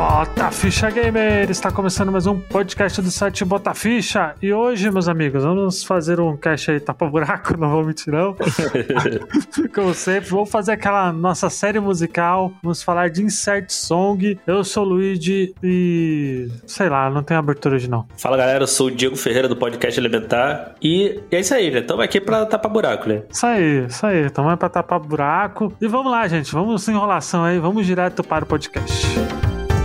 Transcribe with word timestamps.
Bota 0.00 0.50
Ficha 0.50 0.88
Gamer! 0.88 1.50
Está 1.50 1.70
começando 1.70 2.10
mais 2.10 2.26
um 2.26 2.40
podcast 2.40 3.02
do 3.02 3.10
site 3.10 3.44
Bota 3.44 3.74
Ficha. 3.74 4.34
E 4.40 4.50
hoje, 4.50 4.90
meus 4.90 5.08
amigos, 5.08 5.44
vamos 5.44 5.84
fazer 5.84 6.18
um 6.18 6.38
cast 6.38 6.70
aí 6.70 6.80
tapa-buraco, 6.80 7.54
não 7.60 7.70
vou 7.70 7.84
mentir 7.84 8.10
não. 8.10 8.34
Como 9.74 9.92
sempre, 9.92 10.30
vamos 10.30 10.50
fazer 10.50 10.72
aquela 10.72 11.12
nossa 11.12 11.50
série 11.50 11.78
musical. 11.78 12.50
Vamos 12.62 12.82
falar 12.82 13.10
de 13.10 13.22
Insert 13.22 13.68
Song. 13.68 14.40
Eu 14.46 14.64
sou 14.64 14.86
o 14.86 14.88
Luigi 14.88 15.54
e... 15.62 16.48
sei 16.66 16.88
lá, 16.88 17.10
não 17.10 17.22
tem 17.22 17.36
abertura 17.36 17.76
hoje 17.76 17.90
não. 17.90 18.06
Fala 18.16 18.38
galera, 18.38 18.62
eu 18.62 18.68
sou 18.68 18.86
o 18.86 18.90
Diego 18.90 19.16
Ferreira 19.16 19.48
do 19.48 19.56
podcast 19.56 20.00
Elementar. 20.00 20.76
E 20.80 21.20
é 21.30 21.40
isso 21.40 21.54
aí, 21.54 21.70
né? 21.70 21.80
Estamos 21.80 22.02
aqui 22.02 22.22
pra 22.22 22.46
tapar 22.46 22.72
buraco, 22.72 23.06
né? 23.06 23.22
Isso 23.30 23.44
aí, 23.44 23.84
isso 23.84 24.06
aí. 24.06 24.24
Estamos 24.24 24.56
pra 24.56 24.70
tapar 24.70 24.98
buraco. 24.98 25.70
E 25.78 25.86
vamos 25.86 26.10
lá, 26.10 26.26
gente. 26.26 26.50
Vamos 26.54 26.82
sem 26.82 26.94
enrolação 26.94 27.44
aí. 27.44 27.58
Vamos 27.58 27.84
direto 27.84 28.24
para 28.24 28.44
o 28.44 28.48
podcast. 28.48 29.06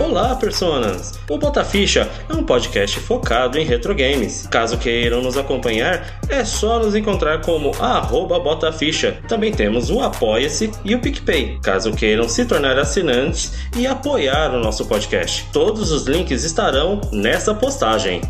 Olá, 0.08 0.36
personas! 0.36 1.14
O 1.28 1.36
Bota 1.36 1.64
Ficha 1.64 2.08
é 2.28 2.32
um 2.32 2.44
podcast 2.44 3.00
focado 3.00 3.58
em 3.58 3.66
retro 3.66 3.92
games. 3.92 4.46
Caso 4.46 4.78
queiram 4.78 5.20
nos 5.20 5.36
acompanhar, 5.36 6.20
é 6.28 6.44
só 6.44 6.78
nos 6.78 6.94
encontrar 6.94 7.40
como 7.40 7.72
arroba 7.80 8.38
Botaficha. 8.38 9.18
Também 9.26 9.50
temos 9.50 9.90
o 9.90 10.00
Apoia-se 10.00 10.70
e 10.84 10.94
o 10.94 11.00
PicPay, 11.00 11.58
caso 11.60 11.90
queiram 11.90 12.28
se 12.28 12.44
tornar 12.44 12.78
assinantes 12.78 13.52
e 13.76 13.84
apoiar 13.84 14.54
o 14.54 14.60
nosso 14.60 14.86
podcast. 14.86 15.44
Todos 15.52 15.90
os 15.90 16.06
links 16.06 16.44
estarão 16.44 17.00
nessa 17.10 17.52
postagem. 17.52 18.20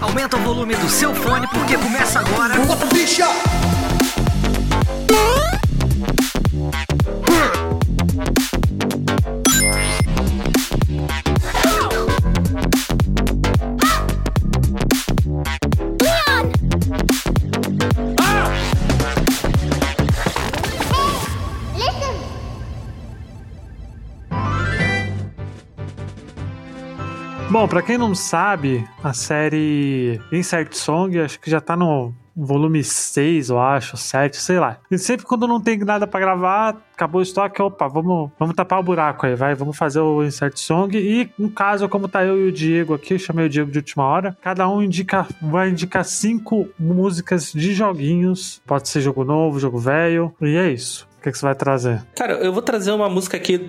Aumenta 0.00 0.36
o 0.36 0.40
volume 0.40 0.74
do 0.74 0.88
seu 0.88 1.14
fone 1.14 1.46
porque 1.46 1.78
começa 1.78 2.18
agora. 2.18 2.58
Bota 2.58 2.86
Bom, 27.48 27.68
pra 27.68 27.80
quem 27.80 27.96
não 27.96 28.12
sabe, 28.14 28.84
a 29.02 29.12
série 29.12 30.20
Insert 30.32 30.74
Song 30.74 31.18
acho 31.20 31.38
que 31.38 31.48
já 31.48 31.60
tá 31.60 31.76
no 31.76 32.12
volume 32.36 32.84
6, 32.84 33.48
eu 33.48 33.58
acho, 33.58 33.96
7, 33.96 34.36
sei 34.36 34.58
lá. 34.58 34.78
E 34.90 34.98
sempre 34.98 35.24
quando 35.24 35.46
não 35.46 35.60
tem 35.60 35.78
nada 35.78 36.06
pra 36.06 36.20
gravar, 36.20 36.76
acabou 36.92 37.20
o 37.20 37.22
estoque, 37.22 37.62
opa, 37.62 37.88
vamos, 37.88 38.30
vamos 38.38 38.54
tapar 38.54 38.80
o 38.80 38.82
buraco 38.82 39.24
aí, 39.24 39.34
vai, 39.34 39.54
vamos 39.54 39.76
fazer 39.76 40.00
o 40.00 40.22
Insert 40.22 40.58
Song. 40.58 40.98
E 40.98 41.30
no 41.38 41.48
caso, 41.48 41.88
como 41.88 42.08
tá 42.08 42.24
eu 42.24 42.36
e 42.36 42.48
o 42.48 42.52
Diego 42.52 42.92
aqui, 42.92 43.14
eu 43.14 43.18
chamei 43.18 43.46
o 43.46 43.48
Diego 43.48 43.70
de 43.70 43.78
última 43.78 44.04
hora, 44.04 44.36
cada 44.42 44.68
um 44.68 44.82
indica, 44.82 45.26
vai 45.40 45.70
indicar 45.70 46.04
cinco 46.04 46.68
músicas 46.78 47.52
de 47.52 47.72
joguinhos, 47.72 48.60
pode 48.66 48.88
ser 48.88 49.00
jogo 49.00 49.24
novo, 49.24 49.60
jogo 49.60 49.78
velho, 49.78 50.34
e 50.42 50.56
é 50.56 50.70
isso. 50.70 51.08
O 51.26 51.28
que, 51.28 51.32
que 51.32 51.38
você 51.38 51.46
vai 51.46 51.56
trazer? 51.56 52.02
Cara, 52.14 52.34
eu 52.34 52.52
vou 52.52 52.62
trazer 52.62 52.92
uma 52.92 53.08
música 53.08 53.36
aqui 53.36 53.68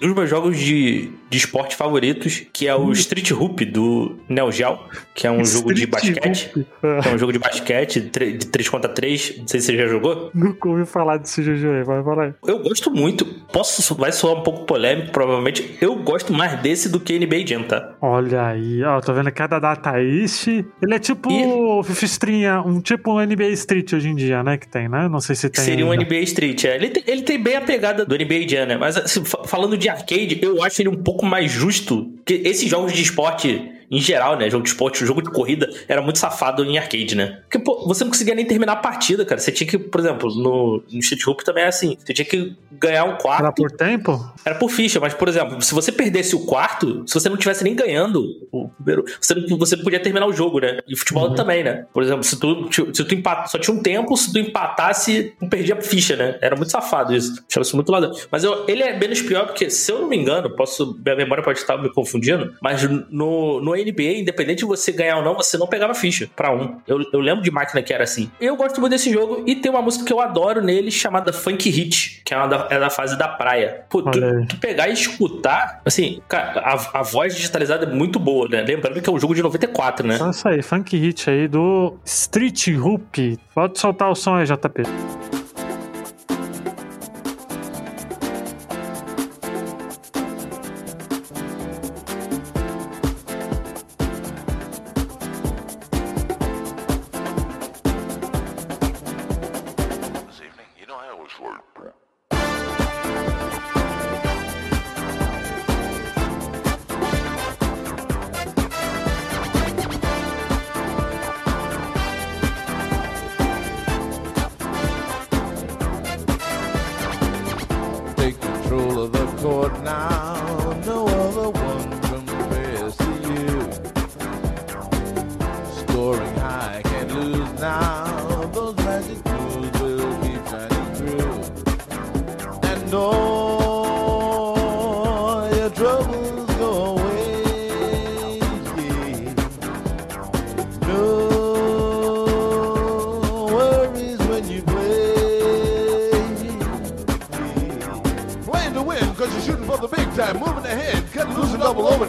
dos 0.00 0.12
meus 0.12 0.28
jogos 0.28 0.58
de, 0.58 1.12
de 1.30 1.38
esporte 1.38 1.76
favoritos, 1.76 2.44
que 2.52 2.66
é 2.66 2.74
o 2.74 2.90
Street 2.90 3.30
Hoop 3.30 3.64
do 3.64 4.16
Neo 4.28 4.50
Geo, 4.50 4.76
que 5.14 5.24
é 5.24 5.30
um 5.30 5.44
jogo 5.44 5.72
de 5.72 5.84
Street 5.84 6.16
basquete. 6.16 6.50
Que 6.52 7.08
é 7.08 7.14
um 7.14 7.16
jogo 7.16 7.32
de 7.32 7.38
basquete, 7.38 8.00
de 8.00 8.46
3 8.46 8.68
contra 8.68 8.90
3. 8.90 9.38
Não 9.38 9.46
sei 9.46 9.60
se 9.60 9.66
você 9.66 9.76
já 9.76 9.86
jogou. 9.86 10.32
Nunca 10.34 10.68
ouvi 10.68 10.84
falar 10.84 11.18
desse 11.18 11.44
jogo 11.44 11.76
aí, 11.76 11.84
vai 11.84 12.02
falar 12.02 12.24
aí. 12.24 12.34
Eu 12.44 12.58
gosto 12.58 12.90
muito. 12.90 13.24
Posso, 13.52 13.94
vai 13.94 14.10
soar 14.10 14.34
um 14.34 14.42
pouco 14.42 14.64
polêmico, 14.64 15.12
provavelmente. 15.12 15.76
Eu 15.80 15.94
gosto 15.94 16.32
mais 16.32 16.60
desse 16.60 16.88
do 16.88 16.98
que 16.98 17.16
NBA 17.16 17.46
Jam, 17.46 17.62
tá? 17.62 17.94
Olha 18.02 18.46
aí, 18.48 18.82
ó, 18.82 19.00
tô 19.00 19.14
vendo 19.14 19.30
cada 19.30 19.60
data 19.60 20.02
East. 20.02 20.48
Ele 20.48 20.94
é 20.94 20.98
tipo 20.98 21.28
o 21.32 21.84
Fifistrinha, 21.84 22.60
um 22.62 22.80
tipo 22.80 23.12
um 23.12 23.24
NBA 23.24 23.50
Street 23.50 23.92
hoje 23.92 24.08
em 24.08 24.16
dia, 24.16 24.42
né? 24.42 24.56
Que 24.56 24.66
tem, 24.66 24.88
né? 24.88 25.08
Não 25.08 25.20
sei 25.20 25.36
se 25.36 25.48
tem. 25.48 25.64
Seria 25.64 25.86
um 25.86 25.92
ainda. 25.92 26.04
NBA 26.04 26.20
Street. 26.22 26.64
É. 26.64 26.74
Ele, 26.74 26.95
tem, 27.00 27.04
ele 27.12 27.22
tem 27.22 27.38
bem 27.42 27.56
a 27.56 27.60
pegada 27.60 28.04
do 28.04 28.14
NBA 28.16 28.48
Jam, 28.48 28.66
né? 28.66 28.76
Mas 28.76 28.96
assim, 28.96 29.24
fa- 29.24 29.44
falando 29.44 29.76
de 29.76 29.88
arcade, 29.88 30.38
eu 30.42 30.62
acho 30.62 30.80
ele 30.82 30.88
um 30.88 31.02
pouco 31.02 31.24
mais 31.26 31.50
justo. 31.50 32.12
Que 32.24 32.34
esses 32.44 32.68
jogos 32.68 32.92
de 32.92 33.02
esporte, 33.02 33.70
em 33.90 34.00
geral, 34.00 34.36
né? 34.36 34.50
Jogo 34.50 34.64
de 34.64 34.70
esporte, 34.70 35.04
jogo 35.04 35.22
de 35.22 35.30
corrida, 35.30 35.68
era 35.88 36.02
muito 36.02 36.18
safado 36.18 36.64
em 36.64 36.78
arcade, 36.78 37.14
né? 37.14 37.40
Porque, 37.42 37.58
pô, 37.58 37.86
você 37.86 38.04
não 38.04 38.10
conseguia 38.10 38.34
nem 38.34 38.44
terminar 38.44 38.72
a 38.72 38.76
partida, 38.76 39.24
cara. 39.24 39.40
Você 39.40 39.52
tinha 39.52 39.68
que, 39.68 39.78
por 39.78 40.00
exemplo, 40.00 40.34
no, 40.34 40.82
no 40.90 40.98
Street 41.00 41.26
Hoop 41.26 41.44
também 41.44 41.64
é 41.64 41.68
assim. 41.68 41.96
Você 42.04 42.12
tinha 42.12 42.26
que 42.26 42.54
ganhar 42.72 43.04
um 43.04 43.16
quarto. 43.16 43.42
Era 43.42 43.52
por 43.52 43.70
tempo? 43.70 44.32
Era 44.44 44.54
por 44.54 44.70
ficha, 44.70 45.00
mas, 45.00 45.14
por 45.14 45.28
exemplo, 45.28 45.60
se 45.62 45.74
você 45.74 45.90
perdesse 45.90 46.34
o 46.34 46.40
quarto, 46.40 47.04
se 47.06 47.14
você 47.14 47.28
não 47.28 47.36
tivesse 47.36 47.64
nem 47.64 47.74
ganhando 47.74 48.24
o 48.52 48.68
primeiro, 48.68 49.04
você 49.20 49.34
não, 49.34 49.58
você 49.58 49.76
não 49.76 49.84
podia 49.84 50.00
terminar 50.00 50.26
o 50.26 50.32
jogo, 50.32 50.60
né? 50.60 50.78
E 50.88 50.96
futebol 50.96 51.34
também, 51.34 51.64
né? 51.64 51.86
Por 51.92 52.02
exemplo, 52.02 52.24
se 52.24 52.38
tu, 52.38 52.68
se 52.70 53.04
tu 53.04 53.14
empata, 53.14 53.48
só 53.48 53.58
tinha 53.58 53.74
um 53.74 53.82
tempo, 53.82 54.16
se 54.16 54.32
tu 54.32 54.38
empatasse, 54.38 55.34
não 55.40 55.48
perdia 55.48 55.74
a 55.76 55.80
ficha, 55.80 56.16
né? 56.16 56.38
Era 56.40 56.56
muito 56.56 56.70
safado 56.70 57.14
isso. 57.14 57.32
Achava 57.48 57.62
isso 57.62 57.76
muito 57.76 57.90
lado. 57.90 58.10
Mas 58.30 58.44
eu, 58.44 58.64
ele 58.68 58.82
é 58.82 58.98
menos 58.98 59.22
pior 59.22 59.46
porque, 59.46 59.70
se 59.70 59.90
eu 59.90 60.00
não 60.00 60.08
me 60.08 60.16
engano, 60.16 60.50
posso, 60.50 60.98
minha 61.04 61.16
memória 61.16 61.42
pode 61.42 61.58
estar 61.58 61.76
me 61.76 61.92
confundindo, 61.92 62.54
mas 62.60 62.82
no, 63.10 63.60
no 63.60 63.75
NBA, 63.76 64.20
independente 64.20 64.58
de 64.58 64.64
você 64.64 64.92
ganhar 64.92 65.18
ou 65.18 65.24
não, 65.24 65.34
você 65.34 65.56
não 65.56 65.66
pegava 65.66 65.94
ficha 65.94 66.28
pra 66.34 66.52
um. 66.52 66.78
Eu, 66.86 67.00
eu 67.12 67.20
lembro 67.20 67.42
de 67.42 67.50
máquina 67.50 67.82
que 67.82 67.92
era 67.92 68.04
assim. 68.04 68.30
Eu 68.40 68.56
gosto 68.56 68.80
muito 68.80 68.92
desse 68.92 69.12
jogo 69.12 69.42
e 69.46 69.56
tem 69.56 69.70
uma 69.70 69.82
música 69.82 70.04
que 70.04 70.12
eu 70.12 70.20
adoro 70.20 70.62
nele 70.62 70.90
chamada 70.90 71.32
Funk 71.32 71.68
Hit, 71.68 72.22
que 72.24 72.34
é, 72.34 72.36
uma 72.36 72.46
da, 72.46 72.68
é 72.70 72.78
da 72.78 72.90
fase 72.90 73.18
da 73.18 73.28
praia. 73.28 73.84
Pô, 73.88 74.02
tu, 74.02 74.20
tu 74.48 74.56
pegar 74.58 74.88
e 74.88 74.92
escutar, 74.92 75.80
assim, 75.84 76.20
cara, 76.28 76.60
a, 76.60 77.00
a 77.00 77.02
voz 77.02 77.34
digitalizada 77.34 77.84
é 77.84 77.88
muito 77.88 78.18
boa, 78.18 78.48
né? 78.48 78.62
Lembrando 78.62 79.00
que 79.00 79.08
é 79.08 79.12
um 79.12 79.18
jogo 79.18 79.34
de 79.34 79.42
94, 79.42 80.06
né? 80.06 80.18
É 80.20 80.30
isso 80.30 80.48
aí, 80.48 80.62
funk 80.62 80.96
hit 80.96 81.30
aí 81.30 81.48
do 81.48 81.96
Street 82.04 82.68
Hoop. 82.68 83.38
Pode 83.54 83.78
soltar 83.78 84.10
o 84.10 84.14
som 84.14 84.36
aí, 84.36 84.46
JP. 84.46 85.45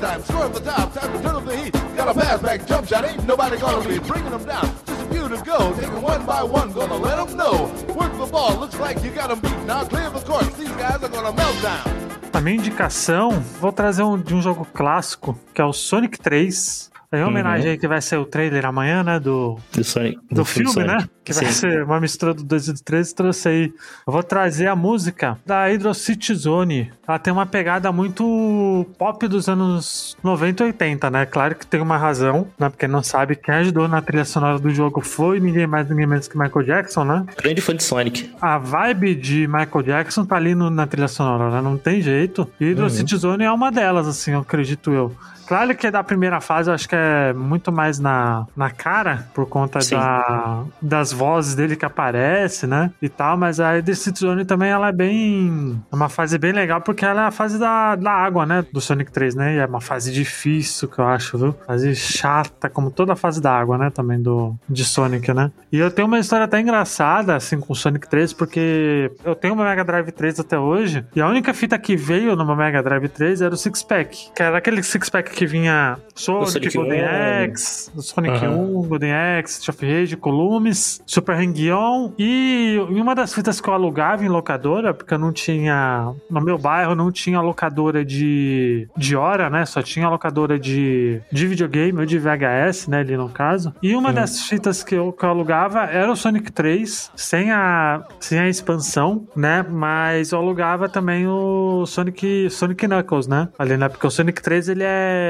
Overtime. 0.07 0.23
Scoring 0.23 0.53
the 0.53 0.59
top, 0.59 0.93
time 0.93 1.13
to 1.13 1.21
turn 1.21 1.35
up 1.35 1.45
the 1.45 1.57
heat. 1.57 1.73
Got 1.95 2.15
a 2.15 2.19
pass 2.19 2.41
back, 2.41 2.65
jump 2.67 2.87
shot, 2.87 3.05
ain't 3.05 3.25
nobody 3.25 3.57
gonna 3.57 3.87
be 3.87 3.99
bringing 3.99 4.31
them 4.31 4.45
down. 4.45 4.65
Just 4.85 5.01
a 5.01 5.05
few 5.13 5.29
to 5.29 5.37
go, 5.43 5.73
taking 5.73 6.01
one 6.01 6.25
by 6.25 6.43
one, 6.43 6.71
gonna 6.71 6.95
let 6.95 7.17
them 7.17 7.37
know. 7.37 7.71
Work 7.93 8.17
the 8.17 8.27
ball, 8.31 8.57
looks 8.59 8.79
like 8.79 9.03
you 9.03 9.11
got 9.11 9.29
them 9.29 9.39
beat. 9.39 9.65
Now 9.65 9.83
clear 9.85 10.09
the 10.09 10.19
court, 10.21 10.45
these 10.57 10.71
guys 10.71 11.03
are 11.03 11.09
gonna 11.09 11.33
melt 11.33 11.61
down. 11.61 11.85
A 12.33 12.41
minha 12.41 12.57
indicação, 12.57 13.31
vou 13.59 13.71
trazer 13.71 14.03
um, 14.03 14.17
de 14.17 14.35
um 14.35 14.41
jogo 14.41 14.65
clássico, 14.73 15.37
que 15.53 15.61
é 15.61 15.65
o 15.65 15.73
Sonic 15.73 16.19
3. 16.19 16.91
Em 17.13 17.23
homenagem 17.23 17.71
aí 17.71 17.77
que 17.77 17.87
vai 17.87 18.01
ser 18.01 18.17
o 18.17 18.25
trailer 18.25 18.65
amanhã, 18.65 19.01
né? 19.01 19.17
Do, 19.17 19.57
Do 19.71 19.81
Sonic. 19.81 20.19
do 20.29 20.43
filme, 20.43 20.69
Sonic. 20.71 20.91
né? 20.93 21.09
Que 21.23 21.31
vai 21.31 21.45
Sim. 21.45 21.51
ser 21.53 21.83
uma 21.83 22.01
mistura 22.01 22.33
do 22.33 22.43
2 22.43 22.67
e 22.67 22.73
do 22.73 22.83
3, 22.83 23.13
trouxe 23.13 23.47
aí. 23.47 23.73
Eu 24.05 24.11
vou 24.11 24.21
trazer 24.23 24.67
a 24.67 24.75
música 24.75 25.37
da 25.45 25.67
Hydro 25.67 25.93
City 25.93 26.35
Zone. 26.35 26.91
Ela 27.07 27.17
tem 27.17 27.31
uma 27.31 27.45
pegada 27.45 27.89
muito 27.93 28.85
pop 28.97 29.25
dos 29.25 29.47
anos 29.47 30.17
90 30.21 30.63
e 30.63 30.67
80, 30.67 31.09
né? 31.09 31.25
Claro 31.25 31.55
que 31.55 31.65
tem 31.65 31.79
uma 31.81 31.97
razão, 31.97 32.47
né? 32.59 32.67
Porque 32.69 32.87
não 32.89 33.01
sabe 33.01 33.37
quem 33.37 33.55
ajudou 33.55 33.87
na 33.87 34.01
trilha 34.01 34.25
sonora 34.25 34.59
do 34.59 34.69
jogo 34.69 34.99
foi 34.99 35.39
ninguém 35.39 35.65
mais, 35.65 35.89
ninguém 35.89 36.07
menos 36.07 36.27
que 36.27 36.37
Michael 36.37 36.65
Jackson, 36.65 37.05
né? 37.05 37.25
Grande 37.41 37.61
fã 37.61 37.73
de 37.73 37.83
Sonic. 37.83 38.29
A 38.41 38.57
vibe 38.57 39.15
de 39.15 39.47
Michael 39.47 39.81
Jackson 39.83 40.25
tá 40.25 40.35
ali 40.35 40.53
no- 40.53 40.69
na 40.69 40.85
trilha 40.85 41.07
sonora, 41.07 41.49
né? 41.51 41.61
Não 41.61 41.77
tem 41.77 42.01
jeito. 42.01 42.49
E 42.59 42.65
Hydro 42.65 42.89
City 42.89 43.15
Zone 43.15 43.45
é 43.45 43.51
uma 43.51 43.71
delas, 43.71 44.07
assim, 44.09 44.31
eu 44.31 44.39
acredito 44.39 44.91
eu. 44.91 45.15
Claro 45.47 45.73
que 45.75 45.89
da 45.89 46.03
primeira 46.03 46.41
fase 46.41 46.69
eu 46.69 46.73
acho 46.73 46.87
que 46.89 46.95
é 46.95 47.31
muito 47.33 47.71
mais 47.71 47.99
na, 47.99 48.45
na 48.55 48.69
cara, 48.69 49.27
por 49.33 49.47
conta 49.47 49.79
Sim. 49.79 49.95
da, 49.95 50.63
das 50.81 51.13
vozes 51.13 51.55
dele 51.55 51.75
que 51.75 51.85
aparece, 51.85 52.67
né? 52.67 52.91
E 53.01 53.07
tal, 53.07 53.37
mas 53.37 53.59
a 53.59 53.81
City 53.95 54.19
Zone 54.19 54.43
também 54.43 54.69
ela 54.69 54.89
é 54.89 54.91
bem. 54.91 55.81
É 55.91 55.95
uma 55.95 56.09
fase 56.09 56.37
bem 56.37 56.51
legal, 56.51 56.81
porque 56.81 57.05
ela 57.05 57.23
é 57.23 57.25
a 57.27 57.31
fase 57.31 57.57
da, 57.57 57.95
da 57.95 58.11
água, 58.11 58.45
né? 58.45 58.65
Do 58.71 58.81
Sonic 58.81 59.11
3, 59.11 59.35
né? 59.35 59.55
E 59.55 59.57
é 59.59 59.65
uma 59.65 59.79
fase 59.79 60.11
difícil 60.11 60.87
que 60.89 60.99
eu 60.99 61.07
acho, 61.07 61.37
viu? 61.37 61.55
Fase 61.65 61.95
chata, 61.95 62.69
como 62.69 62.91
toda 62.91 63.13
a 63.13 63.15
fase 63.15 63.41
da 63.41 63.51
água, 63.51 63.77
né? 63.77 63.89
Também 63.89 64.21
do, 64.21 64.53
de 64.67 64.83
Sonic, 64.83 65.33
né? 65.33 65.49
E 65.71 65.79
eu 65.79 65.89
tenho 65.89 66.07
uma 66.07 66.19
história 66.19 66.43
até 66.43 66.59
engraçada, 66.59 67.35
assim, 67.35 67.59
com 67.59 67.71
o 67.71 67.75
Sonic 67.75 68.09
3, 68.09 68.33
porque 68.33 69.11
eu 69.23 69.33
tenho 69.33 69.53
uma 69.53 69.63
Mega 69.63 69.83
Drive 69.83 70.11
3 70.11 70.41
até 70.41 70.59
hoje, 70.59 71.05
e 71.15 71.21
a 71.21 71.27
única 71.27 71.53
fita 71.53 71.77
que 71.79 71.95
veio 71.95 72.35
numa 72.35 72.55
Mega 72.55 72.83
Drive 72.83 73.07
3 73.09 73.41
era 73.41 73.53
o 73.53 73.57
Six 73.57 73.83
Pack, 73.83 74.31
que 74.35 74.43
era 74.43 74.57
aquele 74.57 74.83
Six 74.83 75.09
Pack 75.09 75.36
que 75.37 75.45
vinha 75.45 75.99
Sonic, 76.15 76.51
Sonic 76.51 76.77
Golden 76.77 77.03
1. 77.03 77.05
X, 77.05 77.91
Sonic 77.99 78.35
Aham. 78.37 78.55
1, 78.55 78.87
Golden 78.87 79.11
X, 79.11 79.69
of 79.69 79.85
Rage, 79.85 80.17
Columbus, 80.17 80.99
Super 81.05 81.35
Hang-On, 81.35 82.11
e 82.17 82.79
uma 82.89 83.13
das 83.13 83.35
fitas 83.35 83.61
que 83.61 83.69
eu 83.69 83.73
alugava 83.75 84.25
em 84.25 84.27
locadora, 84.27 84.95
porque 84.95 85.13
eu 85.13 85.19
não 85.19 85.31
tinha, 85.31 86.11
no 86.27 86.41
meu 86.41 86.57
bairro 86.57 86.95
não 86.95 87.11
tinha 87.11 87.39
locadora 87.39 88.03
de, 88.03 88.89
de 88.97 89.15
hora, 89.15 89.47
né, 89.47 89.63
só 89.65 89.83
tinha 89.83 90.09
locadora 90.09 90.57
de, 90.57 91.21
de 91.31 91.45
videogame 91.45 91.99
ou 91.99 92.05
de 92.05 92.17
VHS, 92.17 92.87
né, 92.87 93.01
ali 93.01 93.15
no 93.15 93.29
caso, 93.29 93.71
e 93.81 93.95
uma 93.95 94.11
das 94.11 94.41
fitas 94.41 94.83
que 94.83 94.95
eu, 94.95 95.13
que 95.13 95.23
eu 95.23 95.29
alugava 95.29 95.83
era 95.83 96.11
o 96.11 96.15
Sonic 96.15 96.51
3, 96.51 97.11
sem 97.15 97.51
a, 97.51 98.03
sem 98.19 98.39
a 98.39 98.49
expansão, 98.49 99.27
né, 99.35 99.63
mas 99.69 100.31
eu 100.31 100.39
alugava 100.39 100.89
também 100.89 101.27
o 101.27 101.85
Sonic, 101.85 102.49
Sonic 102.49 102.87
Knuckles, 102.87 103.27
né, 103.27 103.49
ali, 103.59 103.77
né, 103.77 103.87
porque 103.87 104.07
o 104.07 104.09
Sonic 104.09 104.41
3 104.41 104.69
ele 104.69 104.83
é, 104.83 105.26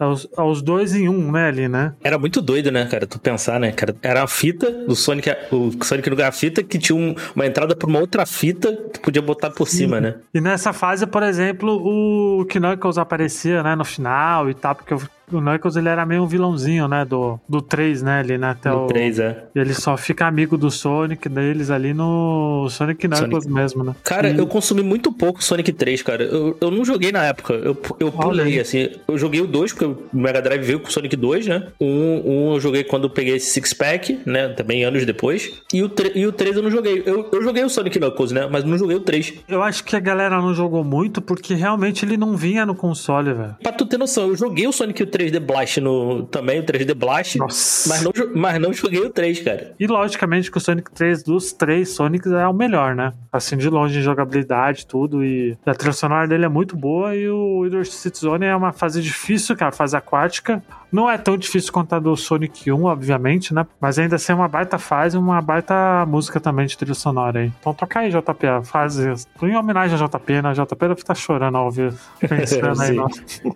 é 0.00 0.04
os, 0.06 0.28
é 0.36 0.42
os 0.42 0.62
dois 0.62 0.94
em 0.94 1.08
um, 1.08 1.30
né, 1.32 1.48
ali, 1.48 1.68
né, 1.68 1.92
Era 2.02 2.18
muito 2.18 2.40
doido, 2.40 2.70
né, 2.70 2.86
cara? 2.86 3.06
Tu 3.06 3.18
pensar, 3.18 3.58
né, 3.58 3.72
cara? 3.72 3.94
Era 4.02 4.20
uma 4.20 4.26
fita 4.26 4.70
do 4.70 4.94
Sonic, 4.94 5.30
o 5.50 5.70
Sonic 5.84 6.08
no 6.10 6.32
fita 6.32 6.62
que 6.62 6.78
tinha 6.78 6.96
um- 6.96 7.14
uma 7.34 7.46
entrada 7.46 7.74
pra 7.74 7.88
uma 7.88 7.98
outra 7.98 8.24
fita 8.26 8.72
que 8.72 8.90
tu 8.94 9.00
podia 9.00 9.22
botar 9.22 9.50
por 9.50 9.66
cima, 9.68 10.00
né? 10.00 10.16
E 10.34 10.40
nessa 10.40 10.72
fase, 10.72 11.06
por 11.06 11.22
exemplo, 11.22 11.72
o 11.82 12.44
Knuckles 12.46 12.98
aparecia, 12.98 13.62
né, 13.62 13.74
no 13.74 13.84
final 13.84 14.48
e 14.50 14.54
tal, 14.54 14.74
porque 14.74 14.94
o 14.94 15.00
o 15.36 15.40
Knuckles 15.40 15.76
ele 15.76 15.88
era 15.88 16.04
meio 16.04 16.22
um 16.22 16.26
vilãozinho, 16.26 16.88
né, 16.88 17.04
do, 17.04 17.38
do 17.48 17.60
3, 17.60 18.02
né, 18.02 18.20
ali, 18.20 18.38
né, 18.38 18.50
até 18.50 18.70
No 18.70 18.84
o... 18.84 18.86
3, 18.86 19.18
é. 19.18 19.44
Ele 19.54 19.74
só 19.74 19.96
fica 19.96 20.26
amigo 20.26 20.56
do 20.56 20.70
Sonic 20.70 21.28
deles 21.28 21.70
ali 21.70 21.94
no 21.94 22.68
Sonic 22.70 23.06
Knuckles 23.06 23.44
Sonic. 23.44 23.52
mesmo, 23.52 23.84
né? 23.84 23.94
Cara, 24.04 24.30
eu 24.30 24.46
consumi 24.46 24.82
muito 24.82 25.12
pouco 25.12 25.42
Sonic 25.42 25.72
3, 25.72 26.02
cara. 26.02 26.24
Eu, 26.24 26.56
eu 26.60 26.70
não 26.70 26.84
joguei 26.84 27.12
na 27.12 27.24
época. 27.24 27.54
Eu, 27.54 27.76
eu 27.98 28.12
pulei, 28.12 28.60
assim. 28.60 28.90
Eu 29.06 29.18
joguei 29.18 29.40
o 29.40 29.46
2, 29.46 29.72
porque 29.72 29.84
o 29.84 29.98
Mega 30.12 30.40
Drive 30.40 30.62
veio 30.62 30.80
com 30.80 30.88
o 30.88 30.92
Sonic 30.92 31.16
2, 31.16 31.46
né? 31.46 31.68
Um, 31.80 32.22
um 32.24 32.54
eu 32.54 32.60
joguei 32.60 32.84
quando 32.84 33.04
eu 33.04 33.10
peguei 33.10 33.36
esse 33.36 33.50
Six 33.50 33.72
Pack, 33.74 34.20
né? 34.26 34.48
Também 34.48 34.84
anos 34.84 35.04
depois. 35.04 35.52
E 35.72 35.82
o, 35.82 35.90
e 36.14 36.26
o 36.26 36.32
3 36.32 36.56
eu 36.56 36.62
não 36.62 36.70
joguei. 36.70 37.02
Eu, 37.04 37.28
eu 37.32 37.42
joguei 37.42 37.64
o 37.64 37.68
Sonic 37.68 37.98
Knuckles, 37.98 38.32
né? 38.32 38.48
Mas 38.50 38.64
não 38.64 38.76
joguei 38.78 38.96
o 38.96 39.00
3. 39.00 39.34
Eu 39.48 39.62
acho 39.62 39.84
que 39.84 39.96
a 39.96 40.00
galera 40.00 40.40
não 40.40 40.54
jogou 40.54 40.84
muito 40.84 41.20
porque 41.20 41.54
realmente 41.54 42.04
ele 42.04 42.16
não 42.16 42.36
vinha 42.36 42.64
no 42.66 42.74
console, 42.74 43.32
velho. 43.32 43.56
Pra 43.62 43.72
tu 43.72 43.86
ter 43.86 43.98
noção, 43.98 44.28
eu 44.28 44.36
joguei 44.36 44.66
o 44.66 44.72
Sonic 44.72 45.04
3D 45.22 45.40
Blast 45.40 45.80
no, 45.80 46.24
também, 46.24 46.60
o 46.60 46.64
3D 46.64 46.94
Blast. 46.94 47.38
Nossa. 47.38 47.88
Mas 47.88 48.02
não, 48.02 48.12
mas 48.34 48.60
não 48.60 48.72
joguei 48.72 49.00
o 49.00 49.10
3, 49.10 49.40
cara. 49.40 49.74
E 49.78 49.86
logicamente 49.86 50.50
que 50.50 50.58
o 50.58 50.60
Sonic 50.60 50.90
3 50.92 51.22
dos 51.22 51.52
três 51.52 51.90
Sonics 51.90 52.30
é 52.32 52.46
o 52.46 52.52
melhor, 52.52 52.94
né? 52.94 53.12
Assim, 53.32 53.56
de 53.56 53.68
longe 53.68 53.98
em 53.98 54.02
jogabilidade, 54.02 54.86
tudo. 54.86 55.24
E 55.24 55.56
a 55.64 55.74
trilha 55.74 55.92
sonora 55.92 56.26
dele 56.26 56.44
é 56.44 56.48
muito 56.48 56.76
boa. 56.76 57.14
E 57.14 57.28
o 57.28 57.62
Hydro 57.62 57.84
City 57.84 58.18
Zone 58.18 58.46
é 58.46 58.54
uma 58.54 58.72
fase 58.72 59.00
difícil, 59.00 59.56
que 59.56 59.64
é 59.64 59.66
a 59.66 59.72
fase 59.72 59.96
aquática. 59.96 60.62
Não 60.92 61.10
é 61.10 61.16
tão 61.16 61.38
difícil 61.38 61.72
quanto 61.72 61.94
a 61.94 61.98
do 61.98 62.14
Sonic 62.14 62.70
1, 62.70 62.84
obviamente, 62.84 63.54
né? 63.54 63.66
Mas 63.80 63.98
ainda 63.98 64.16
assim 64.16 64.32
é 64.32 64.34
uma 64.34 64.46
baita 64.46 64.78
fase 64.78 65.16
uma 65.16 65.40
baita 65.40 66.04
música 66.06 66.38
também 66.38 66.66
de 66.66 66.76
trilha 66.76 66.94
sonora 66.94 67.40
aí. 67.40 67.52
Então 67.60 67.72
toca 67.72 68.00
aí, 68.00 68.10
JP, 68.10 68.46
a 68.46 68.62
fase. 68.62 69.10
Em 69.42 69.56
homenagem 69.56 69.98
a 69.98 70.06
JP, 70.06 70.42
né? 70.42 70.52
JP 70.52 70.76
deve 70.78 71.00
estar 71.00 71.14
chorando 71.14 71.56
ao 71.56 71.64
ouvir, 71.64 71.94
pensando 72.20 72.82
aí 72.82 72.96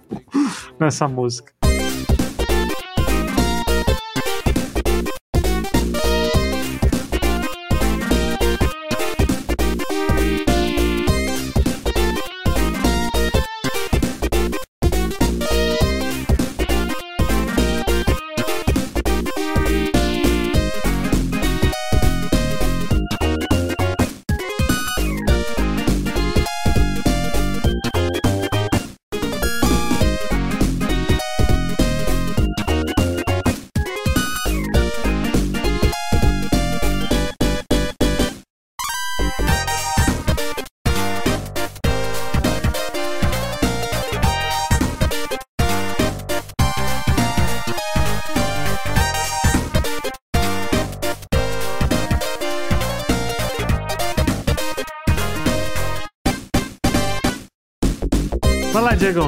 nessa 0.80 1.06
música. 1.06 1.52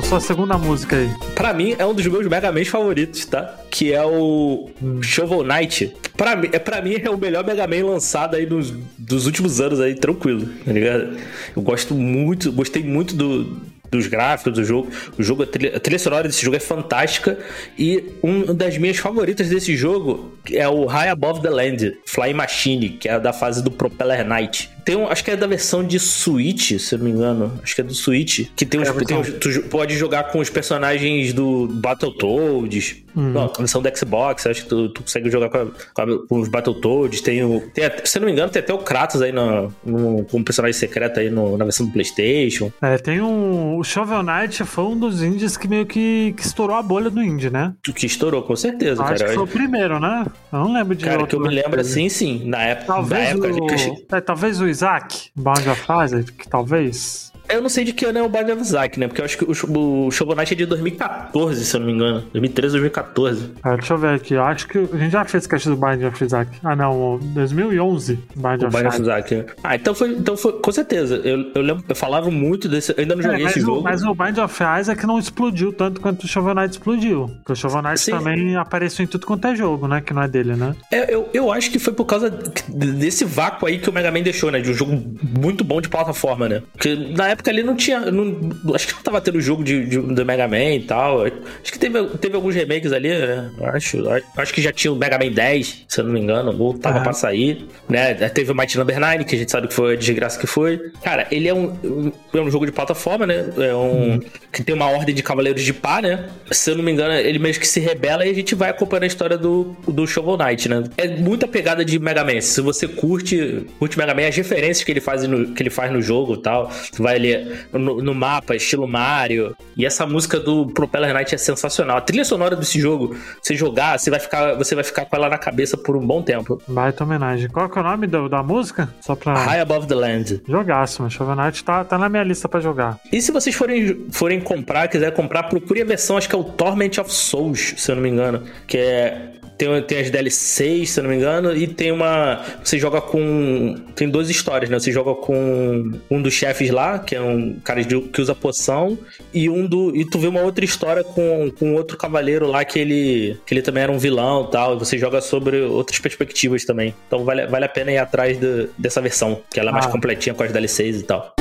Sua 0.08 0.20
segunda 0.20 0.56
música 0.56 0.96
aí. 0.96 1.10
Pra 1.34 1.52
mim, 1.52 1.76
é 1.78 1.84
um 1.84 1.93
dos 1.93 2.06
meus 2.06 2.26
Mega 2.26 2.50
Man 2.50 2.64
favoritos, 2.64 3.26
tá? 3.26 3.55
Que 3.70 3.93
é 3.93 4.02
o 4.02 4.70
Shovel 5.02 5.44
Knight. 5.44 5.94
Pra 6.16 6.35
mim, 6.35 6.49
é, 6.50 6.59
pra 6.59 6.80
mim, 6.80 6.94
é 6.94 7.11
o 7.11 7.18
melhor 7.18 7.44
Mega 7.44 7.66
Man 7.66 7.85
lançado 7.85 8.35
aí 8.35 8.47
nos, 8.47 8.73
dos 8.97 9.26
últimos 9.26 9.61
anos 9.61 9.78
aí, 9.80 9.94
tranquilo, 9.94 10.49
tá 10.64 10.73
ligado? 10.73 11.18
Eu 11.54 11.61
gosto 11.61 11.94
muito, 11.94 12.50
gostei 12.50 12.82
muito 12.82 13.14
do, 13.14 13.61
dos 13.90 14.06
gráficos 14.06 14.54
do 14.54 14.64
jogo. 14.64 14.90
O 15.18 15.23
jogo, 15.23 15.42
a 15.42 15.47
trilha, 15.47 15.76
a 15.76 15.80
trilha 15.80 15.99
sonora 15.99 16.26
desse 16.26 16.42
jogo 16.42 16.56
é 16.56 16.61
fantástica. 16.61 17.38
E 17.78 18.02
uma 18.23 18.54
das 18.54 18.78
minhas 18.78 18.97
favoritas 18.97 19.50
desse 19.50 19.76
jogo 19.76 20.32
é 20.50 20.66
o 20.66 20.87
High 20.87 21.11
Above 21.11 21.42
the 21.42 21.50
Land, 21.50 21.99
Flying 22.06 22.32
Machine, 22.32 22.88
que 22.90 23.11
é 23.11 23.21
da 23.21 23.35
fase 23.35 23.62
do 23.62 23.71
Propeller 23.71 24.26
Knight. 24.26 24.71
Tem 24.88 24.97
um, 24.97 25.07
acho 25.07 25.23
que 25.23 25.30
é 25.30 25.37
da 25.37 25.47
versão 25.47 25.85
de 25.85 25.99
Switch, 26.00 26.78
se 26.80 26.95
eu 26.95 26.99
não 26.99 27.04
me 27.04 27.11
engano. 27.11 27.61
Acho 27.62 27.75
que 27.75 27.83
é 27.83 27.85
do 27.85 27.92
Switch. 27.92 28.49
Que 28.57 28.64
tem 28.64 28.80
os, 28.80 28.88
É 28.88 28.92
tem 28.92 29.21
versão- 29.21 29.21
os- 29.21 29.38
tu 29.61 29.62
pode 29.68 29.95
jogar 29.95 30.25
com 30.33 30.38
os 30.38 30.49
personagens 30.49 31.35
do 31.35 31.68
Battletoads. 31.68 32.97
Não, 33.14 33.47
a 33.52 33.59
versão 33.59 33.83
do 33.83 33.99
Xbox, 33.99 34.47
acho 34.47 34.62
que 34.62 34.68
tu, 34.68 34.88
tu 34.90 35.02
consegue 35.02 35.28
jogar 35.28 35.49
com, 35.50 35.59
a- 35.59 35.66
com 35.92 36.02
a- 36.02 36.26
com 36.28 36.40
os 36.40 36.49
Battletoads. 36.49 37.21
Tem 37.21 37.42
o. 37.42 37.61
Tem, 37.75 37.85
se 38.04 38.16
eu 38.16 38.21
não 38.21 38.26
me 38.26 38.33
engano, 38.33 38.49
tem 38.50 38.62
até 38.62 38.73
o 38.73 38.78
Kratos 38.78 39.21
aí 39.21 39.33
no, 39.33 39.73
no, 39.85 40.25
como 40.26 40.45
personagem 40.45 40.73
secreto 40.78 41.18
aí 41.18 41.28
no- 41.28 41.57
na 41.59 41.64
versão 41.64 41.85
do 41.85 41.92
PlayStation. 41.92 42.71
É, 42.80 42.97
tem 42.97 43.21
um. 43.21 43.76
O 43.76 43.83
Shovel 43.83 44.23
Knight 44.23 44.62
foi 44.64 44.85
um 44.85 44.97
dos 44.99 45.21
indies 45.23 45.57
que 45.57 45.66
meio 45.66 45.85
que, 45.85 46.33
que 46.37 46.42
estourou 46.47 46.76
a 46.76 46.83
bolha 46.83 47.11
do 47.11 47.21
indie, 47.21 47.50
né? 47.50 47.75
Que 47.95 48.07
estourou, 48.07 48.42
com 48.42 48.54
certeza, 48.54 49.02
Acho 49.02 49.14
cara. 49.14 49.28
que 49.30 49.35
foi 49.35 49.45
o 49.45 49.47
primeiro, 49.49 49.99
né? 49.99 50.25
Eu 50.52 50.59
não 50.61 50.73
lembro 50.73 50.95
de 50.95 51.04
Cara, 51.04 51.26
que 51.26 51.35
eu 51.35 51.40
me 51.40 51.49
lembro 51.49 51.80
assim, 51.80 52.09
sim. 52.09 52.42
Na 52.45 52.62
época. 52.62 52.87
na 52.88 52.95
Talvez 52.95 53.28
época 53.30 53.49
o. 53.52 53.66
que- 53.66 54.07
É, 54.16 54.21
talvez 54.21 54.61
o 54.61 54.68
Isaac, 54.78 55.32
Bound 55.35 55.66
of 55.66 55.90
Isaac, 55.90 56.47
talvez. 56.50 57.32
Eu 57.49 57.62
não 57.62 57.69
sei 57.69 57.85
de 57.85 57.93
que 57.93 58.05
ano 58.05 58.19
é 58.19 58.23
o 58.23 58.28
Bind 58.28 58.49
of 58.50 58.61
Isaac, 58.61 58.99
né? 59.00 59.07
Porque 59.09 59.21
eu 59.21 59.25
acho 59.25 59.38
que 59.38 59.45
o, 59.45 60.09
o 60.09 60.35
Knight 60.35 60.52
é 60.52 60.57
de 60.57 60.67
2014, 60.67 61.64
se 61.64 61.75
eu 61.76 61.81
não 61.81 61.87
me 61.87 61.93
engano. 61.93 62.21
2013, 62.33 62.73
2014. 62.73 63.52
Ah, 63.62 63.76
deixa 63.76 63.95
eu 63.95 63.99
ver 63.99 64.14
aqui. 64.14 64.35
Eu 64.35 64.43
acho 64.45 64.67
que 64.69 64.78
a 64.78 64.97
gente 64.97 65.11
já 65.12 65.25
fez 65.25 65.47
caixa 65.47 65.71
do 65.71 65.76
Bind 65.76 66.02
of 66.05 66.25
Isaac. 66.25 66.50
Ah, 66.62 66.76
não. 66.76 67.14
o 67.14 67.19
2011. 67.19 68.14
Bind 68.37 68.62
O 68.62 68.67
of 68.67 68.76
Bind 68.76 68.87
of 68.87 69.00
Isaac. 69.02 69.35
Né? 69.35 69.47
Ah, 69.62 69.76
então 69.76 69.95
foi, 69.95 70.11
então 70.11 70.37
foi 70.37 70.52
com 70.52 70.73
certeza. 70.73 71.17
Eu, 71.17 71.50
eu 71.55 71.62
lembro, 71.62 71.85
eu 71.88 71.95
falava 71.95 72.31
muito 72.31 72.69
desse. 72.69 72.93
Eu 72.93 72.97
ainda 72.99 73.14
não 73.17 73.21
É, 73.23 73.25
joguei 73.25 73.45
mas, 73.45 73.52
esse 73.57 73.61
o, 73.61 73.67
jogo. 73.67 73.83
mas 73.83 74.02
o 74.02 74.14
Bind 74.14 74.38
of 74.38 74.62
Isaac 74.81 75.07
não 75.07 75.19
explodiu 75.19 75.73
tanto 75.73 76.00
quanto 76.00 76.25
o 76.25 76.28
Shovel 76.28 76.55
Knight 76.55 76.73
explodiu. 76.73 77.31
Porque 77.45 77.52
o 77.52 77.97
Sim. 77.97 78.11
também 78.12 78.57
apareceu 78.57 79.05
em 79.05 79.09
tudo 79.09 79.26
quanto 79.26 79.47
é 79.47 79.57
jogo, 79.57 79.88
né? 79.88 80.00
Que 80.00 80.12
não 80.12 80.23
é 80.23 80.28
dele, 80.28 80.55
né? 80.55 80.75
É, 80.93 81.14
eu, 81.14 81.28
eu 81.33 81.50
acho 81.52 81.71
que 81.71 81.78
foi 81.78 81.93
por 81.93 82.05
causa 82.05 82.31
desse 82.69 83.25
vácuo 83.25 83.67
aí 83.67 83.78
que 83.78 83.88
o 83.88 83.93
Mega 83.93 84.11
Man 84.11 84.23
deixou, 84.23 84.50
né? 84.50 84.61
De 84.61 84.71
um 84.71 84.75
jogo 84.75 85.02
muito 85.23 85.64
bom 85.64 85.81
de 85.81 85.88
plataforma, 85.88 86.49
né? 86.49 86.62
Porque 86.73 86.95
na 86.95 87.28
época 87.28 87.38
ali 87.47 87.62
não 87.62 87.76
tinha. 87.76 88.00
não- 88.00 88.75
acho 88.75 88.87
que 88.88 88.95
não 88.95 89.02
tava 89.02 89.21
tendo 89.21 89.40
jogo 89.40 89.62
de, 89.64 89.85
de- 89.87 89.99
do 89.99 90.25
Mega 90.26 90.49
Man 90.49 90.75
e 90.75 90.80
tal. 90.83 91.23
Acho 91.25 91.73
que 91.73 91.78
teve, 91.78 92.02
teve 92.18 92.35
alguns 92.37 92.54
remakes 92.54 92.92
ali, 92.92 93.09
né? 93.09 93.50
Acho, 93.75 93.99
acho 94.37 94.54
que 94.54 94.61
já 94.62 94.73
tinha 94.73 94.92
o 94.92 94.97
Mega 94.97 95.18
Man 95.18 95.30
10, 95.33 95.85
se 95.88 96.00
eu 96.00 96.04
não 96.04 96.12
me 96.12 96.21
engano, 96.21 96.54
ou 96.59 96.75
tava 96.78 96.97
Aham. 96.97 97.04
pra 97.04 97.12
sair, 97.12 97.66
né? 97.88 98.14
Teve 98.30 98.52
o 98.52 98.54
Mighty 98.54 98.78
Number 98.78 98.99
9, 98.99 99.25
que 99.25 99.35
a 99.35 99.38
gente 99.38 99.50
sabe 99.50 99.68
que 99.68 99.75
foi 99.75 99.95
a 99.95 99.97
desgraça 99.97 100.38
que 100.38 100.47
foi. 100.47 100.78
Cara, 101.02 101.26
ele 101.30 101.49
é 101.49 101.54
um, 101.54 102.12
é 102.35 102.40
um 102.40 102.50
jogo 102.50 102.66
de 102.66 102.73
plataforma, 102.73 103.26
né? 103.26 103.45
É 103.59 103.75
um. 103.75 104.21
que 104.52 104.62
tem 104.62 104.75
uma 104.75 104.90
ordem 104.90 105.14
de 105.14 105.23
cavaleiros 105.23 105.62
de 105.62 105.73
pá, 105.73 106.00
né? 106.02 106.26
Se 106.50 106.71
eu 106.71 106.76
não 106.76 106.85
me 106.85 106.90
engano, 106.92 107.12
ele 107.14 107.38
meio 107.38 107.54
que 107.59 107.66
se 107.66 107.80
rebela 107.80 108.26
e 108.26 108.30
a 108.30 108.35
gente 108.35 108.54
vai 108.54 108.71
acompanhando 108.71 109.04
a 109.04 109.07
história 109.07 109.37
do, 109.38 109.76
do 109.87 110.07
Shovel 110.07 110.37
Knight, 110.37 110.68
né? 110.68 110.83
É 110.97 111.09
muita 111.09 111.47
pegada 111.47 111.85
de 111.85 111.99
Mega 111.99 112.25
Man. 112.25 112.40
Se 112.40 112.61
você 112.61 112.87
curte, 112.88 113.66
curte 113.78 113.99
Mega 113.99 114.14
Man, 114.14 114.26
as 114.28 114.37
referências 114.37 114.85
que 114.85 114.90
ele 114.92 115.00
faz 115.00 115.23
no, 115.26 115.54
que 115.54 115.62
ele 115.62 115.71
faz 115.71 115.92
no 115.92 116.00
jogo 116.00 116.35
e 116.35 116.38
tal, 116.42 116.71
você 116.71 117.02
vai 117.02 117.16
ali 117.16 117.27
no, 117.73 118.00
no 118.02 118.14
mapa, 118.14 118.54
estilo 118.56 118.87
Mario. 118.87 119.54
E 119.76 119.85
essa 119.87 120.06
música 120.06 120.38
do 120.38 120.66
Propeller 120.66 121.14
Knight 121.14 121.35
é 121.35 121.38
sensacional. 121.38 121.97
A 121.97 122.00
trilha 122.00 122.25
sonora 122.25 122.54
desse 122.56 122.80
jogo, 122.80 123.16
você 123.42 123.54
jogar, 123.54 123.99
você 123.99 124.11
vai 124.11 124.20
ficar, 124.20 124.54
você 124.54 124.75
vai 124.75 124.85
ficar 124.85 125.04
com 125.04 125.16
ela 125.16 125.28
na 125.28 125.38
cabeça 125.38 125.76
por 125.76 125.97
um 125.97 126.06
bom 126.06 126.23
tempo. 126.23 126.61
Baita 126.68 127.04
homenagem. 127.04 127.49
Qual 127.49 127.68
que 127.68 127.78
é 127.78 127.80
o 127.80 127.85
nome 127.85 128.06
do- 128.06 128.28
da 128.28 128.42
música? 128.42 128.88
Só 129.00 129.14
pra. 129.14 129.35
High 129.35 129.61
Above 129.61 129.87
the 129.87 129.94
Land. 129.94 130.42
Jogaço, 130.49 131.02
mas 131.02 131.12
Shovel 131.12 131.37
Knight 131.37 131.62
tá, 131.64 131.85
tá 131.85 131.99
na 131.99 132.08
minha 132.08 132.23
lista 132.23 132.49
pra 132.49 132.61
jogar. 132.61 132.99
E 133.12 133.20
se 133.23 133.30
vocês 133.32 133.54
forem, 133.54 134.06
forem 134.11 134.40
comprar, 134.40 134.88
quiser 134.88 135.12
comprar, 135.12 135.44
procure 135.44 135.82
a 135.82 135.85
versão, 135.85 136.16
acho 136.16 136.28
que 136.28 136.35
é 136.35 136.38
o 136.38 136.44
Torment 136.44 136.99
of 137.00 137.12
Souls, 137.12 137.75
se 137.76 137.90
eu 137.90 137.97
não 137.97 138.02
me 138.02 138.08
engano. 138.08 138.42
Que 138.66 138.78
é. 138.78 139.32
Tem, 139.58 139.82
tem 139.82 139.98
as 139.98 140.08
DLCs, 140.10 140.90
se 140.90 141.00
eu 141.00 141.02
não 141.02 141.10
me 141.10 141.16
engano, 141.16 141.54
e 141.54 141.66
tem 141.66 141.90
uma. 141.90 142.44
Você 142.62 142.78
joga 142.78 143.00
com. 143.00 143.74
Tem 143.96 144.08
duas 144.08 144.30
histórias, 144.30 144.70
né? 144.70 144.78
Você 144.78 144.92
joga 144.92 145.14
com 145.14 145.90
um 146.08 146.22
dos 146.22 146.32
chefes 146.32 146.70
lá, 146.70 147.00
que 147.00 147.16
é 147.16 147.20
um 147.20 147.56
cara 147.64 147.82
de- 147.84 148.00
que 148.00 148.20
usa 148.22 148.36
poção, 148.36 148.96
e 149.34 149.50
um 149.50 149.66
do. 149.66 149.94
E 149.96 150.04
tu 150.04 150.16
vê 150.18 150.28
uma 150.28 150.42
outra 150.42 150.64
história 150.64 151.02
com, 151.02 151.50
com 151.58 151.74
outro 151.74 151.96
cavaleiro 151.96 152.46
lá 152.46 152.64
que 152.64 152.78
ele. 152.78 153.36
que 153.44 153.52
ele 153.52 153.62
também 153.62 153.82
era 153.82 153.90
um 153.92 153.98
vilão 153.98 154.46
e 154.48 154.50
tal. 154.52 154.76
E 154.76 154.78
você 154.78 154.96
joga 154.96 155.20
sobre 155.20 155.60
outras 155.62 155.98
perspectivas 155.98 156.64
também. 156.64 156.94
Então 157.08 157.24
vale, 157.24 157.46
vale 157.48 157.64
a 157.64 157.68
pena 157.68 157.90
ir 157.90 157.98
atrás 157.98 158.38
do- 158.38 158.68
dessa 158.78 159.00
versão, 159.00 159.40
que 159.50 159.58
ela 159.58 159.70
é 159.70 159.72
mais 159.72 159.86
Ah. 159.86 159.90
completinha 159.90 160.34
com 160.36 160.42
as 160.44 160.52
DLCs 160.52 161.00
e 161.00 161.02
tal. 161.02 161.34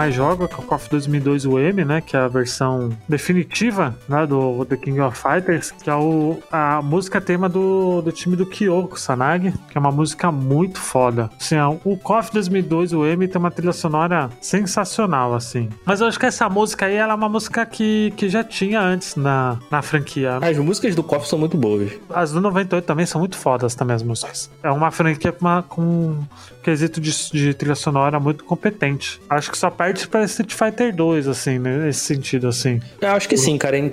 Mais 0.00 0.14
jogo, 0.14 0.48
que 0.48 0.54
é 0.54 0.58
o 0.58 0.62
KOF 0.62 0.88
2002 0.88 1.44
UM, 1.44 1.84
né? 1.84 2.00
Que 2.00 2.16
é 2.16 2.20
a 2.20 2.26
versão 2.28 2.88
definitiva, 3.06 3.94
né? 4.08 4.26
Do 4.26 4.64
The 4.64 4.76
King 4.78 4.98
of 5.00 5.14
Fighters, 5.18 5.72
que 5.72 5.90
é 5.90 5.94
o, 5.94 6.42
a 6.50 6.80
música 6.80 7.20
tema 7.20 7.50
do, 7.50 8.00
do 8.00 8.10
time 8.10 8.34
do 8.34 8.46
Kyoko 8.46 8.98
Sanagi, 8.98 9.52
que 9.70 9.76
é 9.76 9.78
uma 9.80 9.90
música 9.92 10.32
muito 10.32 10.78
foda. 10.80 11.28
Assim, 11.38 11.58
ó, 11.58 11.76
o 11.84 11.98
KOF 11.98 12.32
2002 12.32 12.94
UM 12.94 13.28
tem 13.28 13.36
uma 13.36 13.50
trilha 13.50 13.74
sonora 13.74 14.30
sensacional, 14.40 15.34
assim. 15.34 15.68
Mas 15.84 16.00
eu 16.00 16.06
acho 16.06 16.18
que 16.18 16.24
essa 16.24 16.48
música 16.48 16.86
aí, 16.86 16.94
ela 16.94 17.12
é 17.12 17.16
uma 17.16 17.28
música 17.28 17.66
que, 17.66 18.10
que 18.16 18.26
já 18.30 18.42
tinha 18.42 18.80
antes 18.80 19.16
na, 19.16 19.58
na 19.70 19.82
franquia. 19.82 20.38
As 20.40 20.56
músicas 20.56 20.94
do 20.94 21.02
KOF 21.02 21.28
são 21.28 21.38
muito 21.38 21.58
boas. 21.58 21.90
As 22.08 22.32
do 22.32 22.40
98 22.40 22.86
também 22.86 23.04
são 23.04 23.18
muito 23.20 23.36
fodas 23.36 23.74
também 23.74 23.94
as 23.96 24.02
músicas. 24.02 24.50
É 24.62 24.70
uma 24.70 24.90
franquia 24.90 25.30
com, 25.30 25.44
uma- 25.44 25.62
com 25.62 25.82
um 25.82 26.24
quesito 26.62 27.00
de, 27.02 27.10
de 27.32 27.52
trilha 27.52 27.74
sonora 27.74 28.18
muito 28.18 28.44
competente. 28.44 29.20
Acho 29.28 29.50
que 29.50 29.58
só 29.58 29.68
perde 29.70 29.89
pra 30.08 30.24
Street 30.24 30.52
Fighter 30.54 30.94
2, 30.94 31.28
assim, 31.28 31.58
né? 31.58 31.78
Nesse 31.78 32.00
sentido, 32.00 32.48
assim. 32.48 32.80
Eu 33.00 33.10
acho 33.10 33.28
que 33.28 33.36
sim, 33.36 33.56
cara. 33.58 33.76
Em- 33.78 33.90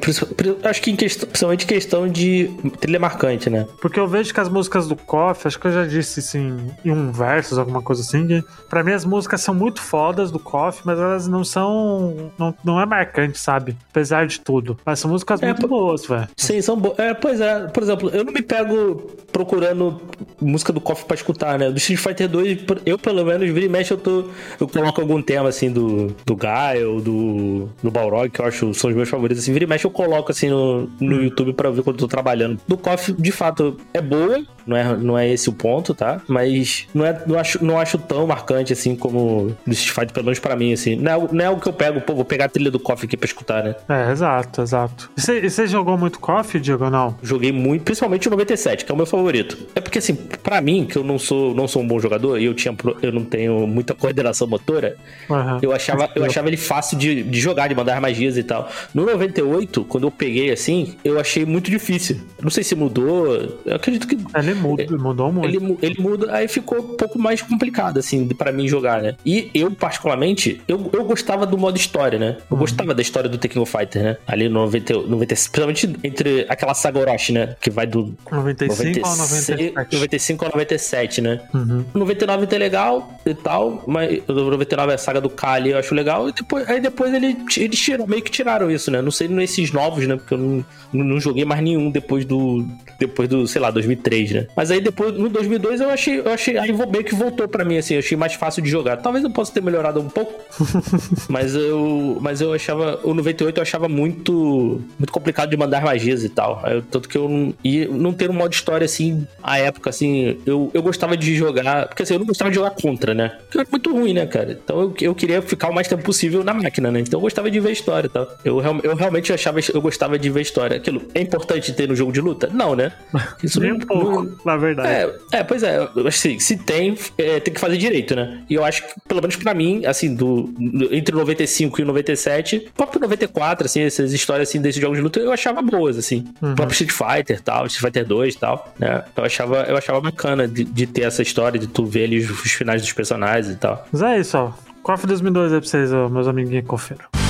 Acho 0.64 0.82
que 0.82 0.92
em 0.92 0.96
questão, 0.96 1.28
principalmente 1.28 1.66
questão 1.66 2.08
de 2.08 2.50
trilha 2.80 3.00
marcante, 3.00 3.50
né? 3.50 3.66
Porque 3.82 4.00
eu 4.00 4.08
vejo 4.08 4.34
que 4.34 4.40
as 4.40 4.50
músicas 4.50 4.88
do 4.88 4.96
KOF, 4.96 5.48
acho 5.48 5.60
que 5.60 5.68
eu 5.68 5.72
já 5.72 5.86
disse, 5.86 6.20
assim, 6.20 6.58
em 6.86 6.92
um 6.92 7.12
versus, 7.12 7.58
alguma 7.58 7.82
coisa 7.82 8.02
assim, 8.02 8.26
que 8.28 8.44
pra 8.70 8.84
mim 8.84 8.92
as 8.94 9.06
músicas 9.06 9.42
são 9.42 9.54
muito 9.54 9.82
fodas 9.82 10.32
do 10.32 10.40
KOF, 10.40 10.82
mas 10.86 11.00
elas 11.00 11.28
não 11.28 11.44
são... 11.44 12.32
Não, 12.38 12.54
não 12.64 12.80
é 12.82 12.86
marcante, 12.86 13.38
sabe? 13.40 13.76
Apesar 13.90 14.26
de 14.28 14.40
tudo. 14.40 14.78
Mas 14.86 15.00
são 15.00 15.10
músicas 15.12 15.42
É, 15.42 15.48
muito 15.48 15.68
boas, 15.68 16.06
velho. 16.06 16.28
Sim, 16.36 16.62
são 16.62 16.78
boas. 16.78 16.98
É, 17.00 17.14
pois 17.14 17.40
é. 17.42 17.68
Por 17.68 17.84
exemplo, 17.84 18.10
eu 18.14 18.24
não 18.24 18.34
me 18.34 18.42
pego 18.42 19.10
procurando 19.32 20.02
música 20.42 20.74
do 20.74 20.82
KOF 20.82 21.06
pra 21.06 21.16
escutar, 21.16 21.58
né? 21.60 21.70
Do 21.70 21.78
Street 21.78 22.00
Fighter 22.00 22.28
2, 22.28 22.60
eu 22.86 22.98
pelo 22.98 23.24
menos, 23.26 23.48
vira 23.52 23.66
e 23.66 23.70
mexe, 23.70 23.92
eu 23.94 23.98
tô. 23.98 24.26
Eu 24.60 24.68
coloco 24.68 25.00
algum 25.02 25.22
tema 25.22 25.50
assim 25.50 25.72
do, 25.72 25.87
do 26.26 26.36
Gaio, 26.36 27.02
do, 27.02 27.70
do 27.82 27.92
Balrog, 27.92 28.30
que 28.30 28.40
eu 28.40 28.46
acho 28.46 28.74
são 28.74 28.90
os 28.90 28.96
meus 28.96 29.10
favoritos. 29.10 29.44
Assim, 29.44 29.54
vira 29.54 29.66
e 29.66 29.68
mexe, 29.68 29.86
eu 29.86 29.92
coloco 29.92 30.32
assim 30.32 30.50
no, 30.50 30.90
no 31.00 31.24
YouTube 31.24 31.54
pra 31.54 31.70
ver 31.70 31.84
quando 31.84 31.96
eu 31.98 32.02
tô 32.02 32.08
trabalhando. 32.08 32.60
Do 32.68 32.78
KOF, 32.78 33.14
de 33.14 33.32
fato, 33.32 33.78
é 33.94 34.02
boa, 34.02 34.44
não 34.68 34.78
é, 34.78 34.98
não 34.98 35.18
é 35.18 35.28
esse 35.30 35.50
o 35.50 35.54
ponto, 35.54 35.94
tá? 35.94 36.22
Mas 36.28 36.86
não, 36.94 37.06
é, 37.06 37.22
não, 37.26 37.40
acho, 37.40 37.64
não 37.64 37.80
acho 37.80 37.98
tão 37.98 38.28
marcante 38.28 38.74
assim 38.74 38.96
como 38.96 39.56
do 39.66 39.72
Street 39.74 39.94
Fighter, 39.96 40.14
pelo 40.14 40.26
menos 40.26 40.40
pra 40.40 40.56
mim, 40.56 40.74
assim. 40.74 40.96
Não 40.96 41.12
é, 41.12 41.28
não 41.32 41.46
é 41.46 41.50
o 41.50 41.58
que 41.58 41.68
eu 41.68 41.74
pego, 41.74 42.02
pô, 42.02 42.14
vou 42.14 42.26
pegar 42.26 42.46
a 42.46 42.50
trilha 42.50 42.70
do 42.72 42.80
KOF 42.80 43.06
aqui 43.06 43.16
pra 43.18 43.26
escutar, 43.26 43.64
né? 43.64 43.76
É, 43.90 44.12
exato, 44.12 44.62
exato. 44.62 45.10
E 45.18 45.22
você- 45.50 45.68
jogou 45.68 45.98
muito 45.98 46.20
KOF, 46.20 46.60
Diego, 46.60 46.86
ou 46.86 46.90
não? 46.92 47.16
Joguei 47.22 47.52
muito, 47.52 47.84
principalmente 47.84 48.28
o 48.28 48.32
97, 48.32 48.86
que 48.86 48.92
é 48.92 48.94
o 48.94 48.98
meu 48.98 49.06
favorito. 49.06 49.58
É 49.76 49.82
porque, 49.82 49.98
assim, 50.00 50.16
pra 50.16 50.62
mim, 50.62 50.86
que 50.86 50.98
eu 50.98 51.04
não 51.04 51.18
sou, 51.20 51.54
não 51.54 51.68
sou 51.68 51.82
um 51.82 51.88
bom 51.88 52.00
jogador 52.00 52.38
e 52.40 52.46
eu, 52.46 52.54
tinha, 52.54 52.76
eu 53.02 53.12
não 53.12 53.24
tenho 53.24 53.68
muita 53.68 53.94
coordenação 53.94 54.48
motora, 54.48 54.96
Aham. 55.30 55.60
eu 55.62 55.72
achava, 55.74 56.10
eu 56.16 56.24
achava 56.26 56.48
ele 56.48 56.58
fácil 56.58 56.98
de, 56.98 57.24
de 57.24 57.40
jogar, 57.40 57.68
de 57.68 57.76
mandar 57.76 58.00
magias 58.02 58.38
e 58.38 58.44
tal. 58.44 58.70
No 58.94 59.06
98, 59.06 59.84
quando 59.86 60.08
eu 60.08 60.12
peguei 60.12 60.52
assim, 60.52 60.96
eu 61.04 61.20
achei 61.20 61.46
muito 61.46 61.70
difícil. 61.70 62.18
Não 62.42 62.50
sei 62.50 62.64
se 62.64 62.76
mudou, 62.76 63.28
eu 63.66 63.76
acredito 63.76 64.08
que 64.08 64.18
Ele 64.36 64.54
muda, 64.58 64.98
mudou 64.98 65.32
muito. 65.32 65.48
ele, 65.48 65.78
ele 65.82 66.02
muda, 66.02 66.34
aí 66.34 66.48
ficou 66.48 66.80
um 66.80 66.96
pouco 66.96 67.20
mais 67.20 67.42
complicado, 67.42 68.00
assim, 68.00 68.28
pra 68.28 68.52
mim 68.52 68.68
jogar, 68.68 69.02
né? 69.02 69.16
E 69.26 69.50
eu, 69.54 69.72
particularmente, 69.72 70.62
eu, 70.68 70.90
eu 70.94 71.06
gostava 71.06 71.46
do 71.46 71.58
modo 71.58 71.78
história, 71.78 72.20
né? 72.20 72.38
Eu 72.50 72.58
gostava 72.58 72.94
da 72.94 73.02
história 73.02 73.30
do 73.30 73.38
Tekken 73.38 73.66
Fighter, 73.66 74.04
né? 74.04 74.18
Ali 74.28 74.50
no 74.50 74.62
90, 74.62 74.94
90, 74.94 75.36
principalmente 75.36 75.96
entre 76.04 76.46
aquela 76.50 76.74
saga 76.74 77.00
Orochi, 77.00 77.32
né? 77.32 77.56
Que 77.60 77.70
vai 77.70 77.86
do 77.86 78.14
95 78.32 79.08
ou 79.08 79.18
96 79.18 79.38
97? 79.38 79.96
95 79.96 80.46
ao 80.46 80.52
97, 80.52 81.22
né? 81.22 81.42
Uhum. 81.54 81.86
O 81.94 82.00
99 82.00 82.48
tá 82.48 82.58
legal 82.58 83.20
e 83.26 83.34
tal, 83.34 83.84
mas 83.88 84.22
o 84.28 84.34
99 84.34 84.92
é 84.92 84.96
a 84.96 84.98
saga 84.98 85.22
do 85.22 85.30
Kali, 85.30 85.72
eu 85.72 85.78
acho 85.78 85.94
legal. 85.94 86.30
E 86.30 86.32
depois, 86.32 86.70
aí 86.70 86.80
depois 86.80 87.14
ele, 87.14 87.38
eles 87.58 87.80
tiram, 87.80 88.08
meio 88.08 88.22
que 88.22 88.32
tiraram 88.32 88.70
isso, 88.70 88.92
né? 88.92 89.02
Não 89.02 89.12
sei 89.12 89.28
nesses 89.28 89.72
novos, 89.72 90.06
né? 90.08 90.16
Porque 90.16 90.34
eu 90.34 90.38
não, 90.38 90.66
não, 90.92 91.06
não 91.06 91.20
joguei 91.20 91.46
mais 91.46 91.62
nenhum 91.62 91.90
depois 91.90 92.26
do. 92.26 92.66
Depois 93.00 93.30
do, 93.30 93.48
sei 93.48 93.62
lá, 93.62 93.70
2003, 93.70 94.32
né? 94.32 94.47
Mas 94.56 94.72
aí 94.72 94.82
depois, 94.82 95.14
no 95.14 95.30
2002, 95.30 95.82
eu 95.82 95.90
achei, 95.90 96.20
eu 96.20 96.30
achei, 96.34 96.58
aí 96.58 96.72
meio 96.72 97.04
que 97.04 97.16
voltou 97.16 97.48
pra 97.48 97.64
mim, 97.66 97.78
assim, 97.78 97.94
eu 97.96 98.00
achei 98.00 98.18
mais 98.18 98.34
fácil 98.34 98.62
de 98.62 98.70
jogar. 98.70 98.98
Talvez 98.98 99.24
eu 99.24 99.30
possa 99.32 99.54
ter 99.54 99.62
melhorado 99.62 100.00
um 100.00 100.10
pouco, 100.10 100.34
mas 101.30 101.56
eu, 101.56 102.18
mas 102.22 102.42
eu 102.42 102.54
achava, 102.54 103.00
o 103.04 103.14
98 103.14 103.58
eu 103.58 103.62
achava 103.62 103.88
muito, 103.88 104.82
muito 104.98 105.12
complicado 105.12 105.50
de 105.50 105.58
mandar 105.58 105.82
magias 105.84 106.24
e 106.24 106.30
tal. 106.30 106.62
Eu- 106.68 106.82
tanto 106.82 107.08
que 107.10 107.18
eu 107.18 107.28
não, 107.30 107.54
e 107.64 107.86
não 107.86 108.14
ter 108.14 108.30
um 108.30 108.34
modo 108.34 108.54
história, 108.54 108.86
assim, 108.86 109.26
à 109.44 109.60
época, 109.60 109.90
assim, 109.90 110.38
eu, 110.46 110.72
eu 110.74 110.82
gostava 110.82 111.16
de 111.18 111.36
jogar, 111.36 111.88
porque 111.88 112.04
assim, 112.04 112.14
eu 112.14 112.20
não 112.20 112.26
gostava 112.28 112.50
de 112.50 112.56
jogar 112.56 112.72
contra, 112.72 113.14
né? 113.14 113.30
Porque 113.46 113.60
era 113.60 113.68
muito 113.72 113.92
ruim, 113.92 114.14
né, 114.14 114.26
cara? 114.26 114.52
Então 114.64 114.80
eu, 114.82 114.94
eu 115.02 115.16
queria 115.16 115.42
ficar 115.42 115.70
o 115.70 115.74
mais 115.76 115.88
tempo 115.88 116.04
possível 116.04 116.44
na 116.44 116.54
máquina, 116.54 116.92
né? 116.92 117.00
Então 117.02 117.18
eu 117.20 117.22
gostava 117.22 117.50
de 117.52 117.60
ver 117.60 117.70
a 117.70 117.72
história 117.72 118.08
e 118.08 118.10
tal. 118.10 118.28
Eu, 118.44 118.62
eu 118.84 118.96
realmente 118.96 119.32
achava, 119.34 119.60
eu 119.74 119.82
gostava 119.82 120.18
de 120.18 120.30
ver 120.30 120.40
a 120.40 120.42
história. 120.42 120.78
Aquilo, 120.78 121.02
é 121.14 121.22
importante 121.22 121.74
ter 121.74 121.88
no 121.88 121.96
jogo 121.96 122.12
de 122.12 122.22
luta? 122.22 122.50
Não, 122.54 122.76
né? 122.76 122.92
Isso 123.44 123.60
Nem 123.60 123.70
não- 123.72 123.78
um 123.78 123.80
pouco, 123.80 124.24
não- 124.24 124.37
na 124.46 124.58
verdade. 124.58 124.90
é, 125.32 125.40
é, 125.40 125.44
pois 125.44 125.64
é, 125.64 125.88
assim, 126.08 126.40
se 126.40 126.58
tem, 126.58 126.98
é, 127.18 127.40
tem 127.40 127.54
que 127.54 127.60
fazer 127.60 127.78
direito, 127.78 128.16
né? 128.16 128.44
E 128.50 128.54
eu 128.54 128.64
acho 128.64 128.86
que, 128.88 128.94
pelo 129.08 129.22
menos 129.22 129.36
pra 129.36 129.54
mim, 129.54 129.86
assim, 129.86 130.14
do, 130.14 130.54
entre 130.92 131.16
o 131.16 131.20
95 131.20 131.82
e 131.82 131.84
o 131.84 131.88
97, 131.88 132.68
o 132.70 132.72
próprio 132.74 133.02
94, 133.02 133.66
assim, 133.66 133.82
essas 133.82 134.14
histórias 134.14 134.50
assim, 134.50 134.62
desses 134.62 134.82
jogos 134.82 134.98
de 134.98 135.04
luta, 135.04 135.20
eu 135.20 135.32
achava 135.32 135.62
boas, 135.62 135.98
assim. 135.98 136.26
O 136.42 136.56
próprio 136.56 136.74
Street 136.74 136.92
Fighter 136.92 137.42
tal, 137.42 137.66
Street 137.68 137.94
Fighter 137.94 138.08
2 138.08 138.36
e 138.36 138.38
tal, 138.38 138.74
né? 138.80 139.04
Eu 139.16 139.24
achava, 139.24 139.64
eu 139.64 139.78
achava 139.78 140.02
bacana 140.02 140.48
de, 140.48 140.64
de 140.64 140.88
ter 140.88 141.02
essa 141.02 141.22
história, 141.22 141.60
de 141.60 141.68
tu 141.68 141.86
ver 141.86 142.06
ali 142.06 142.20
os, 142.20 142.30
os 142.30 142.52
finais 142.52 142.82
dos 142.82 142.94
personagens 142.94 143.54
e 143.54 143.58
tal. 143.58 143.88
Mas 143.92 144.02
é 144.02 144.20
isso, 144.20 144.38
ó. 144.38 144.52
KOF 144.84 145.06
2002 145.06 145.54
aí 145.54 145.60
pra 145.60 145.70
vocês, 145.70 145.92
meus 145.92 146.28
amiguinhos 146.28 146.66
cofeiros. 146.66 147.27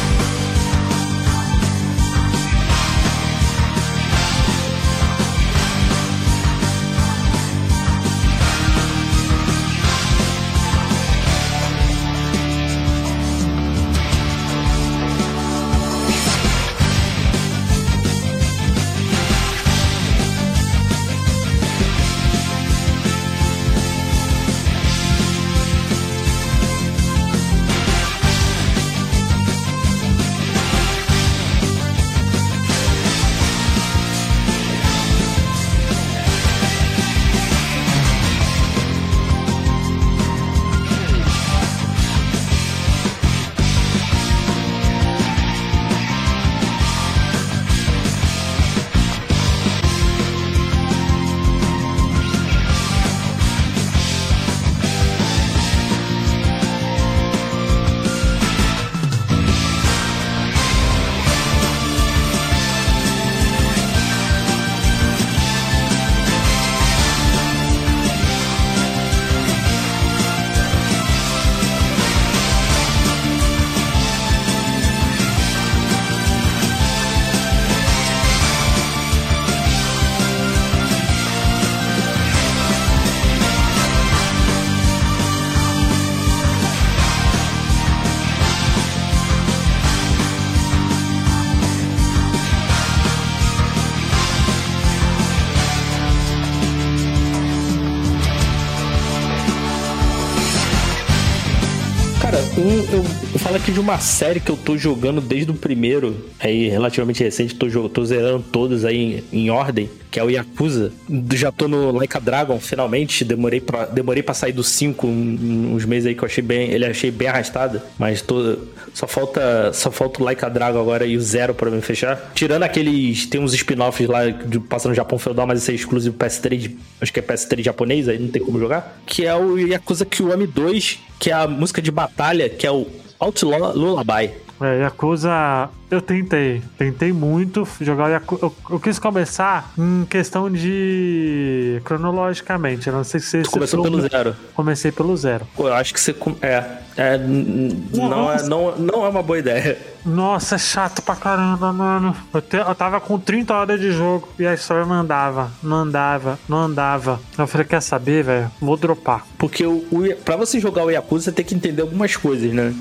De 103.73 103.79
uma 103.79 103.99
série 103.99 104.39
que 104.39 104.49
eu 104.49 104.57
tô 104.57 104.77
jogando 104.77 105.19
desde 105.21 105.51
o 105.51 105.53
primeiro, 105.53 106.25
aí 106.39 106.67
relativamente 106.69 107.23
recente, 107.23 107.55
tô, 107.55 107.67
jo- 107.67 107.89
tô 107.89 108.03
zerando 108.05 108.43
todos 108.51 108.85
aí 108.85 109.23
em, 109.31 109.45
em 109.45 109.49
ordem, 109.49 109.89
que 110.09 110.19
é 110.19 110.23
o 110.23 110.29
Yakuza. 110.29 110.91
Já 111.33 111.51
tô 111.51 111.67
no 111.67 111.91
Like 111.91 112.15
a 112.15 112.19
Dragon, 112.19 112.59
finalmente. 112.59 113.23
Demorei 113.25 113.59
pra, 113.59 113.85
demorei 113.85 114.23
pra 114.23 114.33
sair 114.33 114.51
do 114.53 114.63
5 114.63 115.05
um- 115.07 115.73
uns 115.75 115.85
meses 115.85 116.07
aí 116.07 116.15
que 116.15 116.21
eu 116.21 116.25
achei 116.25 116.43
bem. 116.43 116.69
Ele 116.71 116.85
achei 116.85 117.11
bem 117.11 117.27
arrastado. 117.27 117.81
Mas 117.99 118.21
tô. 118.21 118.57
Só 118.93 119.05
falta. 119.07 119.71
Só 119.73 119.91
falta 119.91 120.21
o 120.21 120.25
Like 120.25 120.43
a 120.45 120.49
Dragon 120.49 120.79
agora 120.79 121.05
e 121.05 121.15
o 121.17 121.21
Zero 121.21 121.53
pra 121.53 121.69
me 121.69 121.81
fechar. 121.81 122.31
Tirando 122.33 122.63
aqueles. 122.63 123.25
Tem 123.27 123.39
uns 123.41 123.53
spin-offs 123.53 124.07
lá 124.07 124.27
de, 124.29 124.59
passando 124.59 124.89
no 124.91 124.95
Japão 124.95 125.19
feudal, 125.19 125.45
mas 125.45 125.61
esse 125.61 125.71
é 125.71 125.75
exclusivo 125.75 126.15
PS3. 126.17 126.57
de- 126.57 126.77
Acho 127.01 127.11
que 127.13 127.19
é 127.19 127.23
PS3 127.23 127.63
japonês, 127.63 128.07
aí 128.07 128.17
não 128.17 128.29
tem 128.29 128.41
como 128.41 128.57
jogar. 128.59 129.01
Que 129.05 129.25
é 129.25 129.35
o 129.35 129.57
Yakuza 129.57 130.05
Kiwami 130.05 130.47
2, 130.47 130.99
que 131.19 131.29
é 131.29 131.33
a 131.33 131.47
música 131.47 131.81
de 131.81 131.91
batalha, 131.91 132.49
que 132.49 132.65
é 132.65 132.71
o 132.71 132.87
Outlaw 133.19 133.73
Lullaby. 133.75 134.31
É, 134.59 134.79
Yakuza, 134.81 135.69
eu 135.91 136.01
tentei. 136.01 136.63
Tentei 136.79 137.13
muito 137.13 137.67
jogar 137.79 138.05
o 138.05 138.09
Yakuza. 138.09 138.41
Eu, 138.45 138.55
eu 138.71 138.79
quis 138.79 138.97
começar 138.97 139.71
em 139.77 140.03
questão 140.09 140.49
de. 140.51 141.79
cronologicamente. 141.83 142.87
Eu 142.87 142.93
não 142.93 143.03
sei 143.03 143.19
se 143.19 143.43
você. 143.43 143.51
Começou 143.51 143.83
pelo 143.83 144.01
zero. 144.01 144.35
Comecei 144.55 144.91
pelo 144.91 145.15
zero. 145.15 145.45
Pô, 145.55 145.67
eu 145.67 145.73
acho 145.75 145.93
que 145.93 145.99
você. 145.99 146.15
É. 146.41 146.63
é 146.97 147.17
n- 147.17 147.43
n- 147.71 147.87
não, 147.93 148.31
é 148.31 148.41
não, 148.43 148.75
não 148.77 149.05
é 149.05 149.09
uma 149.09 149.21
boa 149.21 149.37
ideia. 149.37 149.77
Nossa, 150.03 150.55
é 150.55 150.57
chato 150.57 151.01
pra 151.03 151.15
caramba, 151.15 151.71
mano. 151.71 152.15
Eu, 152.33 152.41
te- 152.41 152.55
eu 152.57 152.73
tava 152.75 152.99
com 152.99 153.19
30 153.19 153.53
horas 153.53 153.79
de 153.79 153.91
jogo 153.91 154.27
e 154.39 154.47
a 154.47 154.53
história 154.55 154.85
não 154.85 154.95
andava, 154.95 155.51
não 155.61 155.77
andava, 155.77 156.39
não 156.49 156.57
andava. 156.59 157.19
Eu 157.37 157.45
falei, 157.45 157.67
quer 157.67 157.81
saber, 157.81 158.23
velho? 158.23 158.49
Vou 158.59 158.75
dropar. 158.77 159.23
Porque 159.37 159.65
o, 159.65 159.85
o, 159.91 160.15
pra 160.25 160.35
você 160.35 160.59
jogar 160.59 160.83
o 160.85 160.89
Yakuza, 160.89 161.25
você 161.25 161.31
tem 161.31 161.45
que 161.45 161.53
entender 161.53 161.81
algumas 161.83 162.15
coisas, 162.15 162.51
né? 162.53 162.73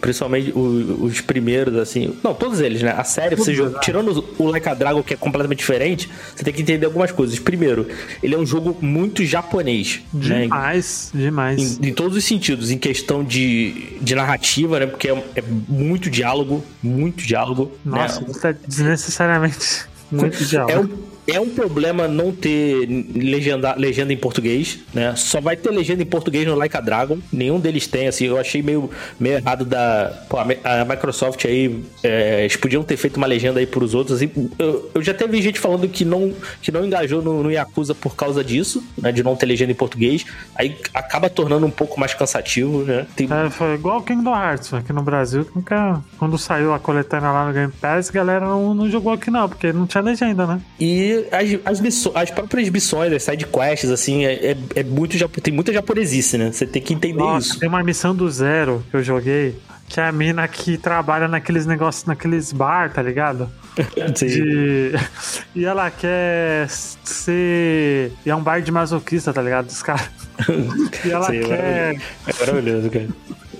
Principalmente 0.00 0.50
o- 0.52 1.04
os 1.04 1.20
primeiros, 1.20 1.76
assim. 1.76 2.14
Não, 2.22 2.34
todos 2.34 2.60
eles, 2.60 2.82
né? 2.82 2.94
A 2.96 3.04
série, 3.04 3.36
você 3.36 3.54
joga, 3.54 3.78
tirando 3.80 4.24
o 4.38 4.46
Like 4.48 4.68
a 4.68 4.74
Dragon, 4.74 5.02
que 5.02 5.14
é 5.14 5.16
completamente 5.16 5.58
diferente, 5.58 6.08
você 6.34 6.44
tem 6.44 6.52
que 6.52 6.62
entender 6.62 6.86
algumas 6.86 7.10
coisas. 7.10 7.38
Primeiro, 7.38 7.86
ele 8.22 8.34
é 8.34 8.38
um 8.38 8.46
jogo 8.46 8.76
muito 8.80 9.24
japonês. 9.24 10.00
Né? 10.12 10.42
Demais, 10.42 11.10
demais. 11.14 11.78
Em, 11.80 11.88
em 11.88 11.92
todos 11.94 12.16
os 12.16 12.24
sentidos, 12.24 12.70
em 12.70 12.78
questão 12.78 13.24
de, 13.24 13.96
de 14.00 14.14
narrativa, 14.14 14.78
né? 14.80 14.86
Porque 14.86 15.08
é, 15.08 15.24
é 15.36 15.42
muito 15.68 16.10
diálogo, 16.10 16.64
muito 16.82 17.24
diálogo. 17.24 17.72
Nossa, 17.84 18.20
né? 18.20 18.26
isso 18.30 18.46
é 18.46 18.52
desnecessariamente 18.66 19.84
muito 20.10 20.44
diálogo. 20.44 20.72
É 20.72 20.78
um, 20.80 21.11
é 21.26 21.40
um 21.40 21.48
problema 21.50 22.08
não 22.08 22.32
ter 22.32 22.86
legenda, 23.14 23.74
legenda 23.76 24.12
em 24.12 24.16
português, 24.16 24.80
né? 24.92 25.14
Só 25.16 25.40
vai 25.40 25.56
ter 25.56 25.70
legenda 25.70 26.02
em 26.02 26.06
português 26.06 26.46
no 26.46 26.54
Like 26.54 26.76
a 26.76 26.80
Dragon. 26.80 27.18
Nenhum 27.32 27.60
deles 27.60 27.86
tem, 27.86 28.08
assim. 28.08 28.26
Eu 28.26 28.38
achei 28.38 28.62
meio, 28.62 28.90
meio 29.20 29.36
errado 29.36 29.64
da. 29.64 30.24
Pô, 30.28 30.38
a 30.38 30.44
Mi- 30.44 30.58
a 30.64 30.84
Microsoft 30.84 31.44
aí. 31.44 31.82
é, 32.02 32.40
eles 32.40 32.56
podiam 32.56 32.82
ter 32.82 32.96
feito 32.96 33.16
uma 33.16 33.26
legenda 33.26 33.60
aí 33.60 33.66
pros 33.66 33.94
outros. 33.94 34.16
Assim. 34.16 34.30
Eu, 34.58 34.90
eu 34.94 35.02
já 35.02 35.14
teve 35.14 35.40
gente 35.40 35.58
falando 35.60 35.88
que 35.88 36.04
não, 36.04 36.32
que 36.60 36.72
não 36.72 36.84
engajou 36.84 37.22
no, 37.22 37.42
no 37.42 37.50
Yakuza 37.50 37.94
por 37.94 38.16
causa 38.16 38.42
disso, 38.42 38.82
né? 38.98 39.12
De 39.12 39.22
não 39.22 39.36
ter 39.36 39.46
legenda 39.46 39.70
em 39.72 39.76
português. 39.76 40.24
Aí 40.56 40.76
acaba 40.92 41.30
tornando 41.30 41.64
um 41.66 41.70
pouco 41.70 41.98
mais 42.00 42.14
cansativo, 42.14 42.82
né? 42.84 43.06
Tem, 43.14 43.28
É, 43.30 43.48
foi 43.50 43.74
igual 43.74 43.98
o 43.98 44.02
Kingdom 44.02 44.34
Hearts, 44.34 44.74
aqui 44.74 44.92
no 44.92 45.02
Brasil, 45.02 45.46
nunca, 45.54 46.02
quando 46.18 46.36
saiu 46.36 46.72
a 46.74 46.78
coletânea 46.78 47.30
lá 47.30 47.46
no 47.46 47.52
Game 47.52 47.72
Pass, 47.80 48.08
a 48.10 48.12
galera 48.12 48.44
não, 48.46 48.74
não 48.74 48.90
jogou 48.90 49.12
aqui 49.12 49.30
não, 49.30 49.48
porque 49.48 49.72
não 49.72 49.86
tinha 49.86 50.02
legenda, 50.02 50.46
né? 50.46 50.60
E 50.80 51.11
as, 51.30 51.72
as, 51.72 51.80
missões, 51.80 52.16
as 52.16 52.30
próprias 52.30 52.68
missões, 52.68 53.12
as 53.12 53.22
side 53.22 53.46
quests, 53.46 53.90
assim, 53.90 54.24
é, 54.24 54.52
é, 54.52 54.56
é 54.76 54.84
muito 54.84 55.16
tem 55.40 55.52
muita 55.52 55.72
japonesice, 55.72 56.38
né? 56.38 56.52
Você 56.52 56.66
tem 56.66 56.82
que 56.82 56.94
entender 56.94 57.18
Nossa, 57.18 57.48
isso. 57.48 57.58
tem 57.60 57.68
uma 57.68 57.82
missão 57.82 58.14
do 58.14 58.30
zero 58.30 58.84
que 58.90 58.96
eu 58.96 59.02
joguei, 59.02 59.56
que 59.88 60.00
é 60.00 60.04
a 60.04 60.12
mina 60.12 60.46
que 60.48 60.76
trabalha 60.78 61.28
naqueles 61.28 61.66
negócios, 61.66 62.04
naqueles 62.04 62.52
bar, 62.52 62.92
tá 62.92 63.02
ligado? 63.02 63.50
Sim. 64.14 64.26
De... 64.26 64.92
E 65.54 65.64
ela 65.64 65.90
quer 65.90 66.68
ser. 66.68 68.12
E 68.24 68.30
é 68.30 68.34
um 68.34 68.42
bar 68.42 68.62
de 68.62 68.72
masoquista, 68.72 69.32
tá 69.32 69.42
ligado? 69.42 69.68
Os 69.68 69.82
caras. 69.82 70.08
E 71.04 71.10
ela 71.10 71.26
Sim, 71.26 71.38
é 71.38 71.44
quer. 71.44 72.00
É 72.26 72.40
maravilhoso, 72.40 72.90
cara. 72.90 73.08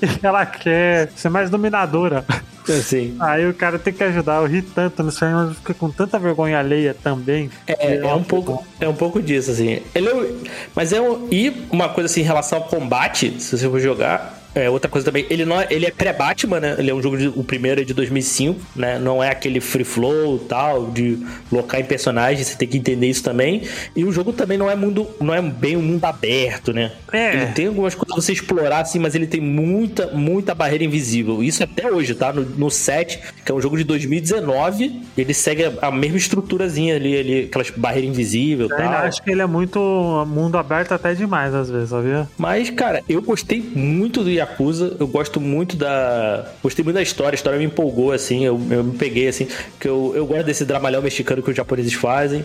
E 0.03 0.27
ela 0.27 0.45
quer 0.45 1.11
ser 1.15 1.29
mais 1.29 1.49
dominadora. 1.49 2.25
Assim. 2.69 3.17
Aí 3.19 3.49
o 3.49 3.55
cara 3.55 3.79
tem 3.79 3.93
que 3.93 4.03
ajudar. 4.05 4.37
Eu 4.43 4.47
ri 4.47 4.63
tanto 4.63 5.03
nesse 5.03 5.19
filme, 5.19 5.35
mas 5.35 5.57
fiquei 5.57 5.75
com 5.75 5.91
tanta 5.91 6.19
vergonha 6.19 6.59
alheia 6.59 6.95
também. 6.95 7.51
É, 7.67 7.97
é 7.97 8.15
um 8.15 8.23
pouco, 8.23 8.65
é 8.81 8.89
um 8.89 8.95
pouco 8.95 9.21
disso, 9.21 9.51
assim. 9.51 9.81
Ele 9.95 10.09
é, 10.09 10.33
mas 10.75 10.93
é 10.93 11.01
um, 11.01 11.29
e 11.31 11.67
uma 11.71 11.89
coisa 11.89 12.07
assim 12.07 12.21
em 12.21 12.25
relação 12.25 12.59
ao 12.59 12.65
combate, 12.65 13.41
se 13.41 13.57
você 13.57 13.69
for 13.69 13.81
jogar, 13.81 14.42
é 14.55 14.69
outra 14.69 14.91
coisa 14.91 15.05
também. 15.05 15.27
Ele 15.31 15.45
não 15.45 15.61
é, 15.61 15.67
ele 15.71 15.87
é 15.87 15.91
pré-Batman, 15.91 16.61
né? 16.61 16.77
Ele 16.79 16.91
é 16.91 16.95
um 16.95 17.03
jogo 17.03 17.17
de, 17.17 17.29
o 17.29 17.43
primeiro 17.45 17.81
é 17.81 17.85
de 17.85 17.95
2005, 17.95 18.61
né? 18.77 18.99
Não 18.99 19.23
é 19.23 19.31
aquele 19.31 19.61
free 19.61 19.85
flow 19.85 20.39
tal 20.39 20.91
de 20.91 21.19
locar 21.51 21.81
em 21.81 21.85
personagens, 21.85 22.49
você 22.49 22.57
tem 22.57 22.69
que 22.69 22.77
entender 22.77 23.09
isso 23.09 23.23
também. 23.23 23.63
E 23.97 24.05
o 24.05 24.13
jogo 24.13 24.33
também 24.33 24.59
não 24.59 24.71
é 24.71 24.75
mundo, 24.75 25.09
não 25.21 25.35
é 25.35 25.41
bem 25.41 25.77
um 25.77 25.83
mundo 25.83 26.05
aberto, 26.05 26.73
né? 26.73 26.93
É. 27.13 27.35
Ele 27.35 27.47
tem 27.47 27.67
algumas 27.67 27.95
coisas 27.95 28.15
pra 28.15 28.23
você 28.23 28.33
explorar, 28.33 28.81
assim, 28.81 28.99
mas 28.99 29.15
ele 29.15 29.27
tem 29.27 29.41
muita, 29.41 30.09
muita 30.09 30.55
barreira 30.55 30.85
invisível. 30.85 31.43
Isso 31.43 31.63
até 31.63 31.91
hoje, 31.91 32.15
tá? 32.15 32.33
No, 32.33 32.43
no 32.43 32.71
7, 32.71 33.19
que 33.45 33.51
é 33.51 33.55
um 33.55 33.61
jogo 33.61 33.77
de 33.77 33.85
2019, 33.85 35.03
ele 35.17 35.35
segue 35.35 35.65
a, 35.65 35.73
a 35.83 35.91
mesma 35.91 36.19
estruturazinha 36.19 36.97
ali, 36.97 37.19
ali 37.19 37.45
aquelas 37.45 37.71
barreiras 37.71 38.11
invisíveis 38.11 38.71
Eu 38.71 38.77
ainda 38.77 38.97
tal. 38.97 39.07
acho 39.07 39.23
que 39.23 39.31
ele 39.31 39.43
é 39.43 39.47
muito 39.47 39.79
mundo 40.27 40.59
aberto 40.59 40.93
até 40.93 41.15
demais, 41.15 41.55
às 41.55 41.71
vezes, 41.71 41.91
sabia? 41.91 42.29
Mas, 42.37 42.71
cara, 42.71 43.03
eu 43.09 43.23
gostei 43.23 43.61
muito 43.75 44.23
do 44.23 44.31
Yakuza, 44.43 44.97
eu 44.99 45.07
gosto 45.07 45.41
muito 45.41 45.77
da. 45.77 46.47
Gostei 46.63 46.85
muito 46.85 46.97
da 46.97 47.03
história, 47.03 47.35
a 47.35 47.37
história 47.37 47.59
me 47.59 47.65
empolgou, 47.65 48.13
assim, 48.13 48.45
eu, 48.45 48.61
eu 48.71 48.85
me 48.85 48.97
peguei, 48.97 49.29
assim, 49.29 49.47
que 49.81 49.89
eu, 49.89 50.13
eu 50.15 50.27
gosto 50.27 50.45
desse 50.45 50.65
dramalhão 50.65 51.03
mexicano 51.03 51.43
que 51.43 51.51
os 51.51 51.57
japoneses 51.57 51.95
fazem, 51.95 52.45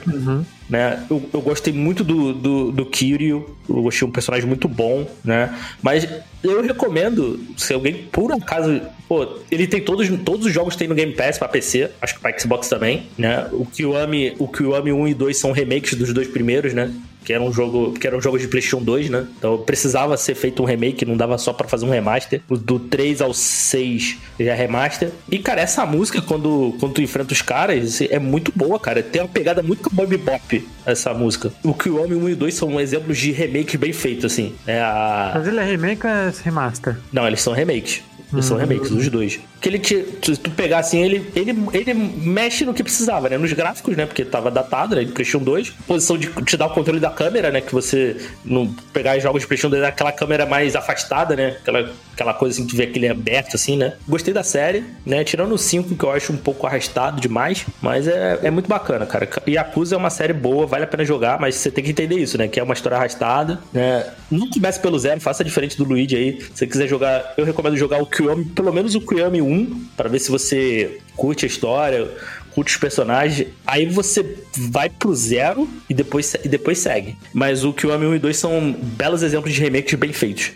né? 0.70 1.04
Eu, 1.10 1.22
eu 1.34 1.42
gostei 1.42 1.74
muito 1.74 2.04
do, 2.04 2.34
do, 2.34 2.72
do 2.72 2.86
Kiryu, 2.86 3.56
eu 3.70 3.88
achei 3.88 4.08
um 4.08 4.12
personagem 4.12 4.48
muito 4.48 4.68
bom, 4.68 5.08
né? 5.24 5.54
Mas 5.82 6.08
eu 6.44 6.62
recomendo, 6.62 7.40
se 7.58 7.74
alguém, 7.74 7.94
por 8.12 8.32
acaso. 8.32 8.82
Pô, 9.08 9.40
ele 9.50 9.66
tem 9.68 9.82
todos, 9.82 10.08
todos 10.26 10.46
os 10.46 10.54
jogos 10.54 10.76
tem 10.76 10.88
no 10.88 10.94
Game 10.94 11.14
Pass 11.14 11.38
pra 11.38 11.48
PC, 11.48 11.92
acho 12.02 12.16
que 12.16 12.20
pra 12.20 12.38
Xbox 12.38 12.68
também, 12.68 13.08
né? 13.18 13.48
O 13.52 13.66
Kiwami, 13.66 14.36
o 14.38 14.48
Kiwami 14.48 14.92
1 14.92 15.08
e 15.08 15.14
2 15.14 15.38
são 15.38 15.52
remakes 15.52 15.94
dos 15.94 16.14
dois 16.14 16.28
primeiros, 16.28 16.74
né? 16.74 16.92
Que 17.28 17.34
era 17.34 17.44
um 17.44 17.52
jogo 17.52 17.92
que 17.92 18.08
era 18.08 18.16
um 18.16 18.22
jogo 18.22 18.40
de 18.40 18.48
PlayStation 18.48 18.82
2, 18.82 19.10
né? 19.10 19.28
Então 19.38 19.58
precisava 19.58 20.16
ser 20.16 20.34
feito 20.34 20.64
um 20.64 20.66
remake, 20.66 21.04
não 21.04 21.18
dava 21.18 21.38
só 21.38 21.52
pra 21.52 21.68
fazer 21.68 21.86
um 21.86 21.90
remaster. 21.90 22.42
O 22.48 22.56
Do 22.56 22.80
3 22.80 23.22
ao 23.22 23.34
6 23.34 24.16
já 24.40 24.54
é 24.54 24.56
remaster. 24.56 25.12
E 25.30 25.38
cara, 25.38 25.60
essa 25.60 25.86
música 25.86 26.22
quando 26.22 26.74
quando 26.80 26.94
tu 26.94 27.02
enfrenta 27.02 27.34
os 27.34 27.42
caras 27.42 28.00
é 28.00 28.18
muito 28.18 28.54
boa, 28.56 28.80
cara. 28.80 29.04
Tem 29.04 29.22
uma 29.22 29.28
pegada 29.28 29.62
muito 29.62 29.90
Bob 29.92 30.16
Bop 30.16 30.68
essa 30.86 31.14
música. 31.14 31.52
O 31.66 31.74
Kiwami 31.74 32.16
1 32.16 32.30
e 32.30 32.36
2 32.36 32.54
são 32.54 32.80
exemplos 32.80 33.18
de 33.18 33.32
remakes 33.34 33.76
bem 33.76 33.92
feitos 33.92 34.24
assim. 34.24 34.56
É 34.66 34.80
a 34.80 35.34
Mas 35.36 35.48
ele 35.50 35.60
é 35.60 35.66
remake 35.66 36.08
ou 36.08 36.14
é 36.14 36.34
remaster? 36.46 36.96
não, 37.12 37.28
eles 37.28 37.42
são 37.42 37.52
remakes. 37.52 38.04
Eles 38.32 38.46
são 38.46 38.58
remakes, 38.58 38.92
os 38.92 39.08
dois. 39.10 39.40
Que 39.68 39.72
ele 39.72 39.80
te, 39.80 40.06
se 40.24 40.38
tu 40.38 40.50
pegar 40.52 40.80
assim, 40.80 41.04
ele, 41.04 41.30
ele, 41.36 41.54
ele 41.74 41.94
mexe 41.94 42.64
no 42.64 42.74
que 42.74 42.82
precisava, 42.82 43.28
né? 43.28 43.38
Nos 43.38 43.52
gráficos, 43.52 43.98
né? 43.98 44.06
Porque 44.06 44.24
tava 44.24 44.50
datado, 44.50 44.96
né? 44.96 45.04
De 45.04 45.12
PlayStation 45.12 45.44
2. 45.44 45.72
Posição 45.86 46.18
de 46.18 46.28
te 46.46 46.56
dar 46.56 46.68
o 46.68 46.70
controle 46.70 47.02
da 47.02 47.10
câmera, 47.10 47.52
né? 47.52 47.60
Que 47.60 47.74
você 47.74 48.16
não 48.46 48.74
pegar 48.94 49.20
jogos 49.20 49.42
de 49.42 49.48
PlayStation 49.48 49.70
2 49.70 49.84
é 49.84 49.88
aquela 49.88 50.14
câmera 50.14 50.46
mais 50.46 50.74
afastada, 50.74 51.36
né? 51.36 51.58
Aquela, 51.60 51.92
aquela 52.14 52.34
coisa 52.34 52.56
assim 52.56 52.66
que 52.66 52.78
vê 52.78 52.84
aquele 52.84 53.10
aberto, 53.10 53.56
assim, 53.56 53.76
né? 53.76 53.96
Gostei 54.08 54.34
da 54.34 54.42
série, 54.42 54.86
né? 55.06 55.26
Tirando 55.26 55.52
o 55.52 55.58
5, 55.58 55.98
que 55.98 56.04
eu 56.06 56.12
acho 56.12 56.32
um 56.32 56.38
pouco 56.38 56.66
arrastado 56.66 57.20
demais. 57.20 57.66
Mas 57.82 58.08
é, 58.08 58.40
é 58.44 58.50
muito 58.50 58.70
bacana, 58.70 59.06
cara. 59.06 59.28
Yakuza 59.46 59.96
é 59.96 59.98
uma 59.98 60.10
série 60.10 60.32
boa, 60.32 60.66
vale 60.66 60.86
a 60.86 60.88
pena 60.88 61.04
jogar, 61.04 61.42
mas 61.42 61.56
você 61.56 61.70
tem 61.70 61.84
que 61.84 61.92
entender 61.92 62.16
isso, 62.16 62.38
né? 62.38 62.48
Que 62.48 62.58
é 62.58 62.64
uma 62.64 62.74
história 62.74 62.98
arrastada, 62.98 63.60
né? 63.74 64.06
Não 64.32 64.50
comece 64.50 64.80
pelo 64.80 64.98
zero, 64.98 65.20
faça 65.20 65.44
diferente 65.44 65.78
do 65.78 65.84
Luigi 65.84 66.16
aí. 66.16 66.42
Se 66.42 66.50
você 66.54 66.68
quiser 66.68 66.88
jogar, 66.88 67.34
eu 67.38 67.44
recomendo 67.44 67.76
jogar 67.76 68.02
o 68.02 68.06
Kiyomi, 68.06 68.46
pelo 68.46 68.72
menos 68.72 68.96
o 68.96 69.02
Kiyomi 69.02 69.42
1, 69.42 69.57
para 69.96 70.10
ver 70.10 70.20
se 70.20 70.30
você 70.30 71.00
curte 71.16 71.46
a 71.46 71.48
história, 71.48 72.10
curte 72.52 72.72
os 72.72 72.78
personagens. 72.78 73.48
Aí 73.66 73.86
você 73.86 74.38
vai 74.72 74.90
pro 74.90 75.14
zero 75.16 75.70
e 75.90 75.94
depois, 75.94 76.36
e 76.44 76.48
depois 76.48 76.80
segue. 76.80 77.16
Mas 77.34 77.64
o 77.64 77.74
Kiyomi 77.74 78.06
1 78.06 78.16
e 78.16 78.20
2 78.20 78.38
são 78.38 78.72
belos 78.72 79.24
exemplos 79.24 79.54
de 79.54 79.62
remakes 79.62 79.94
bem 79.94 80.14
feitos. 80.14 80.52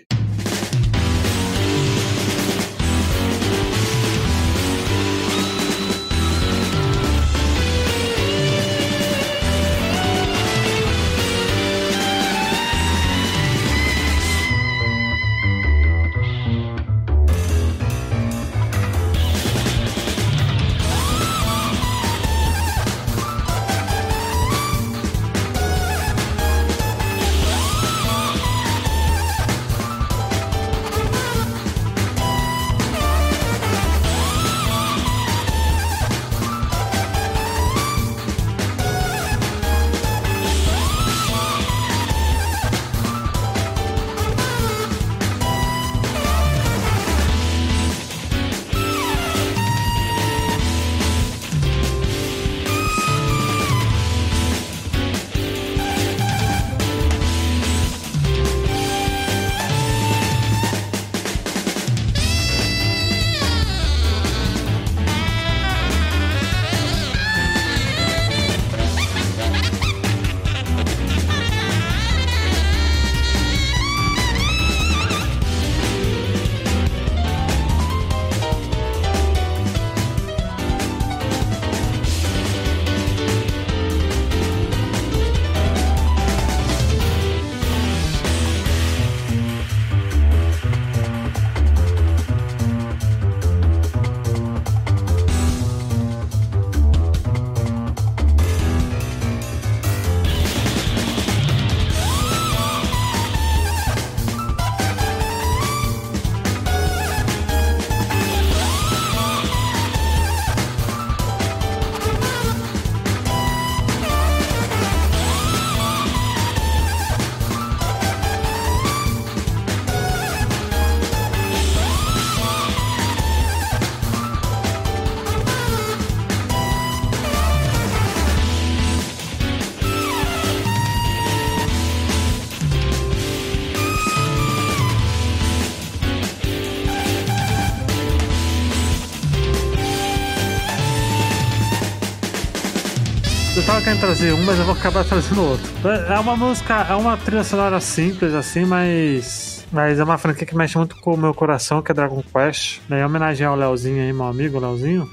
Querendo 143.84 144.00
trazer 144.00 144.34
um, 144.34 144.44
mas 144.44 144.60
eu 144.60 144.66
vou 144.66 144.76
acabar 144.76 145.04
trazendo 145.04 145.42
outro. 145.44 145.72
É 146.08 146.20
uma 146.20 146.36
música, 146.36 146.86
é 146.90 146.94
uma 146.96 147.18
trilha 147.18 147.44
sonora 147.44 147.80
simples, 147.80 148.34
assim, 148.34 148.66
mas. 148.66 149.66
Mas 149.72 150.00
é 150.00 150.04
uma 150.04 150.18
franquia 150.18 150.46
que 150.46 150.56
mexe 150.56 150.78
muito 150.78 150.96
com 150.98 151.14
o 151.14 151.18
meu 151.18 151.34
coração, 151.34 151.82
que 151.82 151.92
é 151.92 151.96
Dragon 151.96 152.22
Quest. 152.22 152.82
Né? 152.90 153.00
Em 153.02 153.06
homenagem 153.06 153.48
ao 153.48 153.56
Leozinho 153.56 154.02
aí, 154.04 154.12
meu 154.12 154.26
amigo, 154.26 154.60
Leozinho. 154.60 155.10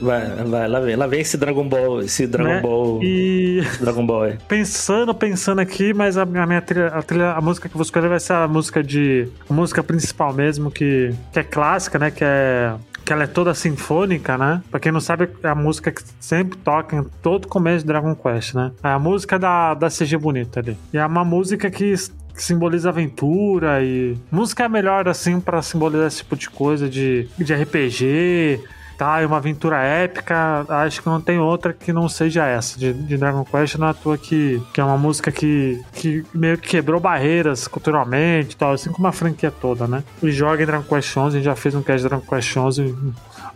Vai, 0.00 0.24
vai, 0.44 0.68
lá 0.68 0.80
vem, 0.80 0.96
lá 0.96 1.06
vem 1.06 1.20
esse 1.20 1.36
Dragon 1.36 1.68
Ball, 1.68 2.00
esse 2.00 2.26
Dragon 2.26 2.48
né? 2.48 2.60
Ball, 2.60 3.00
E 3.02 3.60
Dragon 3.80 4.06
Ball 4.06 4.22
aí. 4.22 4.38
pensando, 4.48 5.12
pensando 5.12 5.60
aqui, 5.60 5.92
mas 5.92 6.16
a 6.16 6.24
minha, 6.24 6.44
a 6.44 6.46
minha 6.46 6.62
trilha, 6.62 6.86
a 6.86 7.02
trilha, 7.02 7.32
a 7.32 7.40
música 7.40 7.68
que 7.68 7.74
eu 7.74 7.78
vou 7.78 7.82
escolher 7.84 8.08
vai 8.08 8.20
ser 8.20 8.34
a 8.34 8.48
música 8.48 8.82
de. 8.82 9.28
A 9.50 9.52
música 9.52 9.82
principal 9.82 10.32
mesmo, 10.32 10.70
que, 10.70 11.12
que 11.32 11.40
é 11.40 11.42
clássica, 11.42 11.98
né? 11.98 12.10
Que 12.10 12.22
é 12.24 12.72
que 13.08 13.12
ela 13.14 13.24
é 13.24 13.26
toda 13.26 13.54
sinfônica, 13.54 14.36
né? 14.36 14.62
Pra 14.70 14.78
quem 14.78 14.92
não 14.92 15.00
sabe, 15.00 15.30
é 15.42 15.48
a 15.48 15.54
música 15.54 15.90
que 15.90 16.02
sempre 16.20 16.58
toca 16.58 16.94
em 16.94 17.02
todo 17.22 17.48
começo 17.48 17.78
de 17.78 17.86
Dragon 17.86 18.14
Quest, 18.14 18.52
né? 18.52 18.70
É 18.82 18.88
a 18.88 18.98
música 18.98 19.38
da, 19.38 19.72
da 19.72 19.88
CG 19.88 20.18
Bonita 20.18 20.60
ali. 20.60 20.76
E 20.92 20.98
é 20.98 21.06
uma 21.06 21.24
música 21.24 21.70
que 21.70 21.94
que 22.34 22.44
simboliza 22.44 22.90
aventura 22.90 23.82
e 23.82 24.16
música 24.30 24.62
é 24.62 24.68
melhor 24.68 25.08
assim 25.08 25.40
pra 25.40 25.60
simbolizar 25.60 26.06
esse 26.06 26.18
tipo 26.18 26.36
de 26.36 26.48
coisa 26.48 26.88
de, 26.88 27.26
de 27.36 27.52
RPG 27.52 28.60
tá 28.98 29.20
é 29.20 29.26
uma 29.26 29.36
aventura 29.36 29.78
épica 29.78 30.66
acho 30.68 31.00
que 31.00 31.08
não 31.08 31.20
tem 31.20 31.38
outra 31.38 31.72
que 31.72 31.92
não 31.92 32.08
seja 32.08 32.46
essa 32.46 32.78
de, 32.78 32.92
de 32.92 33.16
Dragon 33.16 33.44
Quest 33.44 33.76
não 33.76 33.86
é 33.86 33.90
à 33.90 33.94
toa 33.94 34.18
que, 34.18 34.60
que 34.72 34.80
é 34.80 34.84
uma 34.84 34.98
música 34.98 35.30
que, 35.30 35.80
que 35.92 36.24
meio 36.34 36.58
que 36.58 36.68
quebrou 36.68 37.00
barreiras 37.00 37.68
culturalmente 37.68 38.54
e 38.54 38.56
tal 38.56 38.72
assim 38.72 38.90
como 38.90 39.06
a 39.06 39.12
franquia 39.12 39.50
toda 39.50 39.86
né 39.86 40.02
e 40.22 40.30
joga 40.30 40.62
em 40.62 40.66
Dragon 40.66 40.84
Quest 40.84 41.16
11 41.16 41.28
a 41.28 41.38
gente 41.38 41.44
já 41.44 41.56
fez 41.56 41.74
um 41.74 41.82
cast 41.82 42.02
de 42.02 42.08
Dragon 42.08 42.26
Quest 42.26 42.56
11 42.56 42.96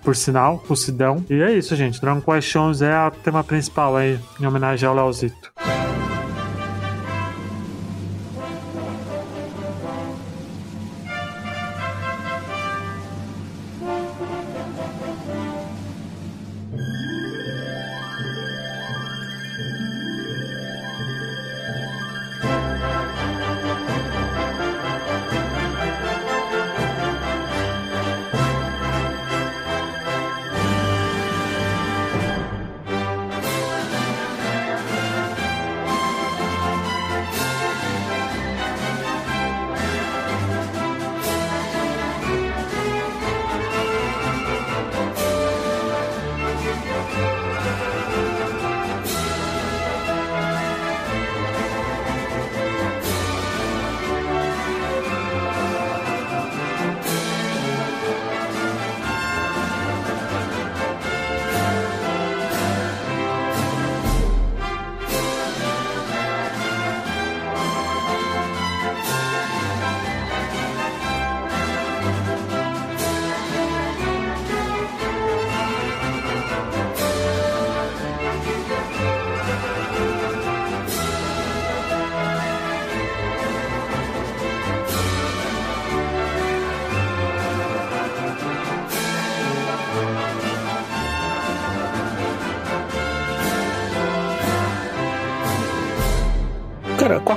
por 0.03 0.17
sinal, 0.17 0.63
o 0.69 0.75
Sidão. 0.75 1.25
E 1.31 1.41
é 1.41 1.53
isso, 1.53 1.75
gente. 1.77 2.01
Dragon 2.01 2.21
Quest 2.21 2.55
11 2.55 2.85
é 2.85 3.07
o 3.07 3.11
tema 3.11 3.45
principal 3.45 3.97
aí, 3.97 4.19
em 4.41 4.47
homenagem 4.47 4.89
ao 4.89 4.95
Leozito. 4.95 5.53